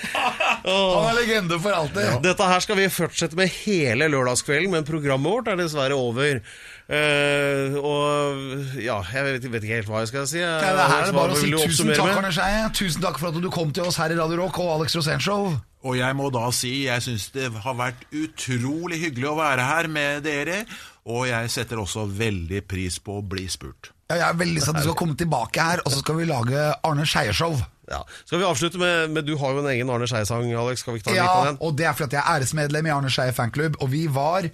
Han 0.64 1.06
er 1.10 1.16
legende 1.18 1.58
for 1.62 1.76
alltid. 1.76 2.18
Dette 2.24 2.50
her 2.50 2.64
skal 2.64 2.78
vi 2.78 2.90
fortsette 2.92 3.38
med 3.38 3.50
hele 3.62 4.10
lørdagskvelden, 4.12 4.72
men 4.74 4.86
programmet 4.88 5.32
vårt 5.32 5.50
er 5.52 5.58
dessverre 5.60 5.96
over. 5.98 6.42
Uh, 6.90 7.76
og 7.78 8.78
ja, 8.82 8.96
jeg 9.14 9.26
vet, 9.26 9.44
vet 9.52 9.66
ikke 9.66 9.76
helt 9.78 9.90
hva 9.92 10.02
jeg 10.02 10.10
skal 10.10 10.24
si. 10.26 10.40
Ja, 10.42 10.56
det 10.58 10.86
her 10.90 10.96
er 10.96 11.10
det 11.10 11.14
bare 11.14 11.36
å 11.36 11.38
si 11.38 11.52
tusen 11.54 11.92
takk. 11.94 12.16
Arne 12.16 12.32
Skeie. 12.34 12.64
Tusen 12.74 13.04
takk 13.04 13.20
for 13.22 13.30
at 13.30 13.38
du 13.38 13.50
kom 13.54 13.70
til 13.76 13.86
oss 13.86 14.00
her 14.02 14.10
i 14.10 14.18
Radio 14.18 14.40
Rock 14.42 14.58
og 14.64 14.72
Alex 14.78 14.98
Rosénshow. 14.98 15.52
Og 15.86 15.96
jeg 15.96 16.16
må 16.18 16.28
da 16.34 16.48
si 16.52 16.72
jeg 16.84 17.04
syns 17.06 17.30
det 17.32 17.46
har 17.62 17.76
vært 17.78 18.02
utrolig 18.12 18.98
hyggelig 19.00 19.30
å 19.30 19.38
være 19.38 19.68
her 19.70 19.88
med 19.92 20.26
dere. 20.26 20.64
Og 21.10 21.24
jeg 21.30 21.52
setter 21.54 21.80
også 21.80 22.04
veldig 22.10 22.64
pris 22.68 22.98
på 23.00 23.20
å 23.20 23.24
bli 23.24 23.46
spurt. 23.50 23.94
Ja, 24.10 24.18
jeg 24.18 24.26
er 24.26 24.40
veldig 24.40 24.56
lyst 24.58 24.66
til 24.66 24.74
at 24.74 24.82
du 24.82 24.88
skal 24.88 24.98
komme 24.98 25.14
tilbake 25.18 25.62
her, 25.62 25.80
og 25.84 25.94
så 25.94 26.02
skal 26.02 26.18
vi 26.18 26.26
lage 26.26 26.64
Arne 26.86 27.06
Skeie-show. 27.06 27.54
Ja. 27.90 28.04
Skal 28.24 28.38
vi 28.38 28.46
avslutte 28.46 28.78
med, 28.78 29.10
med 29.10 29.26
Du 29.26 29.36
har 29.40 29.56
jo 29.56 29.64
en 29.64 29.70
egen 29.72 29.90
Arne 29.90 30.06
Skei-sang, 30.10 30.50
Alex. 30.54 30.84
Skal 30.84 30.94
vi 30.94 31.02
ikke 31.02 31.10
ta 31.10 31.16
ja, 31.16 31.24
liten 31.26 31.40
av 31.40 31.48
den? 31.50 31.62
og 31.66 31.78
det 31.78 31.88
er 31.90 31.96
fordi 31.98 32.16
jeg 32.18 32.22
er 32.22 32.36
æresmedlem 32.36 32.86
i 32.86 32.92
Arne 32.94 33.10
Skei 33.10 33.32
fanklubb, 33.34 33.80
og 33.82 33.90
vi 33.90 34.04
var 34.14 34.46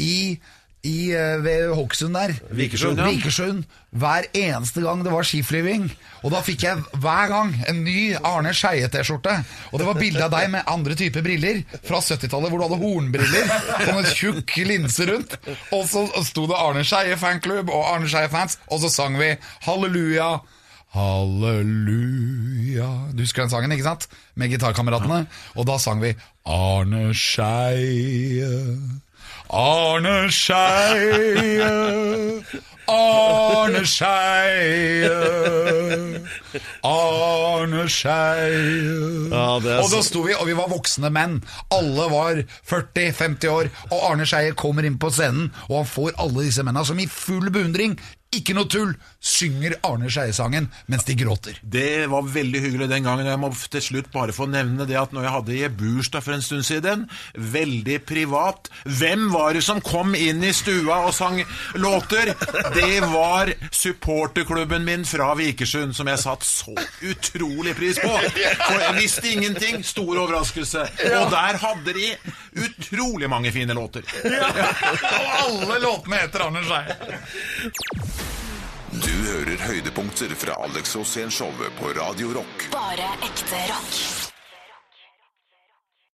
i, 0.00 0.16
i 0.84 0.96
eh, 1.16 1.38
ved 1.40 1.72
Hokksund 1.78 2.18
der. 2.18 2.34
Vikersund, 2.52 3.00
ja. 3.00 3.08
Vikersund, 3.08 3.64
hver 3.96 4.28
eneste 4.36 4.84
gang 4.84 5.04
det 5.06 5.14
var 5.14 5.26
skiflyving. 5.28 5.88
Og 6.22 6.36
da 6.36 6.44
fikk 6.44 6.66
jeg 6.68 6.84
hver 7.00 7.32
gang 7.32 7.56
en 7.70 7.82
ny 7.86 8.12
Arne 8.20 8.52
Skeie-T-skjorte. 8.56 9.40
Og 9.72 9.80
det 9.80 9.88
var 9.88 10.00
bilde 10.00 10.24
av 10.28 10.32
deg 10.36 10.52
med 10.52 10.68
andre 10.70 10.96
typer 10.98 11.24
briller 11.24 11.62
fra 11.80 12.02
70-tallet, 12.04 12.52
hvor 12.52 12.60
du 12.60 12.68
hadde 12.68 12.82
hornbriller. 12.84 13.52
og 13.88 14.02
en 14.02 14.10
tjukk 14.12 14.58
linse 14.68 15.08
rundt. 15.08 15.38
Og 15.72 15.86
så 15.88 16.04
sto 16.28 16.44
det 16.50 16.60
Arne 16.60 16.84
Skeie 16.84 17.16
fanklubb 17.20 17.72
og 17.72 17.94
Arne 17.94 18.12
Skeie 18.12 18.32
fans, 18.32 18.60
og 18.68 18.84
så 18.84 18.92
sang 18.92 19.16
vi 19.20 19.32
Halleluja. 19.64 20.34
Halleluja 20.92 22.88
Du 23.16 23.22
husker 23.22 23.42
den 23.46 23.50
sangen, 23.52 23.72
ikke 23.72 23.86
sant? 23.86 24.08
Med 24.36 24.52
gitarkameratene. 24.52 25.24
Og 25.56 25.66
da 25.68 25.78
sang 25.80 26.02
vi 26.02 26.12
Arne 26.44 27.14
Skeie, 27.16 28.50
Arne 29.48 30.30
Skeie, 30.32 31.70
Arne 32.92 33.82
Skeie, 33.86 35.16
Arne 36.84 37.88
Skeie. 37.88 39.32
Ja, 39.32 39.44
og 39.56 39.64
da 39.64 40.00
sto 40.04 40.26
vi, 40.26 40.34
og 40.36 40.48
vi 40.50 40.56
var 40.58 40.68
voksne 40.72 41.12
menn. 41.14 41.38
Alle 41.72 42.08
var 42.12 42.42
40-50 42.68 43.48
år. 43.52 43.70
Og 43.92 44.00
Arne 44.10 44.26
Skeie 44.28 44.52
kommer 44.58 44.84
inn 44.84 44.98
på 45.00 45.12
scenen, 45.14 45.52
og 45.70 45.82
han 45.82 45.92
får 45.94 46.18
alle 46.20 46.48
disse 46.50 46.64
mennene 46.66 46.84
som 46.88 47.00
i 47.00 47.08
full 47.08 47.48
beundring, 47.54 47.96
ikke 48.32 48.54
noe 48.56 48.68
tull, 48.70 48.94
synger 49.22 49.74
Arne 49.86 50.08
Skeie-sangen 50.10 50.68
mens 50.90 51.04
de 51.06 51.14
gråter. 51.18 51.58
Det 51.62 52.06
var 52.10 52.26
veldig 52.32 52.62
hyggelig 52.64 52.88
den 52.90 53.04
gangen. 53.06 53.28
Jeg 53.28 53.40
må 53.40 53.50
til 53.52 53.84
slutt 53.84 54.10
bare 54.14 54.34
få 54.34 54.46
nevne 54.50 54.86
det 54.88 54.96
at 54.98 55.12
når 55.14 55.26
jeg 55.26 55.34
hadde 55.36 55.56
i 55.58 55.68
bursdag 55.82 56.24
for 56.24 56.36
en 56.36 56.44
stund 56.44 56.66
siden, 56.66 57.04
veldig 57.36 57.98
privat 58.08 58.70
Hvem 58.84 59.28
var 59.32 59.52
det 59.54 59.62
som 59.64 59.80
kom 59.84 60.14
inn 60.16 60.42
i 60.44 60.52
stua 60.56 61.02
og 61.06 61.14
sang 61.16 61.40
låter? 61.78 62.32
Det 62.74 63.02
var 63.12 63.52
supporterklubben 63.70 64.84
min 64.86 65.04
fra 65.08 65.32
Vikersund, 65.38 65.94
som 65.96 66.08
jeg 66.10 66.22
satte 66.22 66.48
så 66.48 66.74
utrolig 67.04 67.76
pris 67.78 68.00
på. 68.02 68.12
For 68.12 68.80
jeg 68.80 68.96
visste 68.98 69.32
ingenting. 69.32 69.82
Stor 69.86 70.14
overraskelse. 70.24 70.86
Og 71.12 71.30
der 71.32 71.60
hadde 71.62 71.96
de 71.96 72.08
utrolig 72.64 73.30
mange 73.30 73.52
fine 73.52 73.76
låter. 73.76 74.06
Ja. 74.24 74.50
Og 75.12 75.30
alle 75.44 75.80
låtene 75.82 76.22
heter 76.24 76.46
Arne 76.48 76.64
Skeie. 76.66 78.21
Du 78.92 79.12
hører 79.28 79.56
høydepunkter 79.68 80.34
fra 80.36 80.58
Alex 80.64 80.96
Rosén-showet 80.96 81.72
på 81.80 81.94
Radio 82.00 82.34
Rock. 82.36 82.68
Bare 82.74 83.08
ekte 83.24 83.64
rock. 83.72 84.31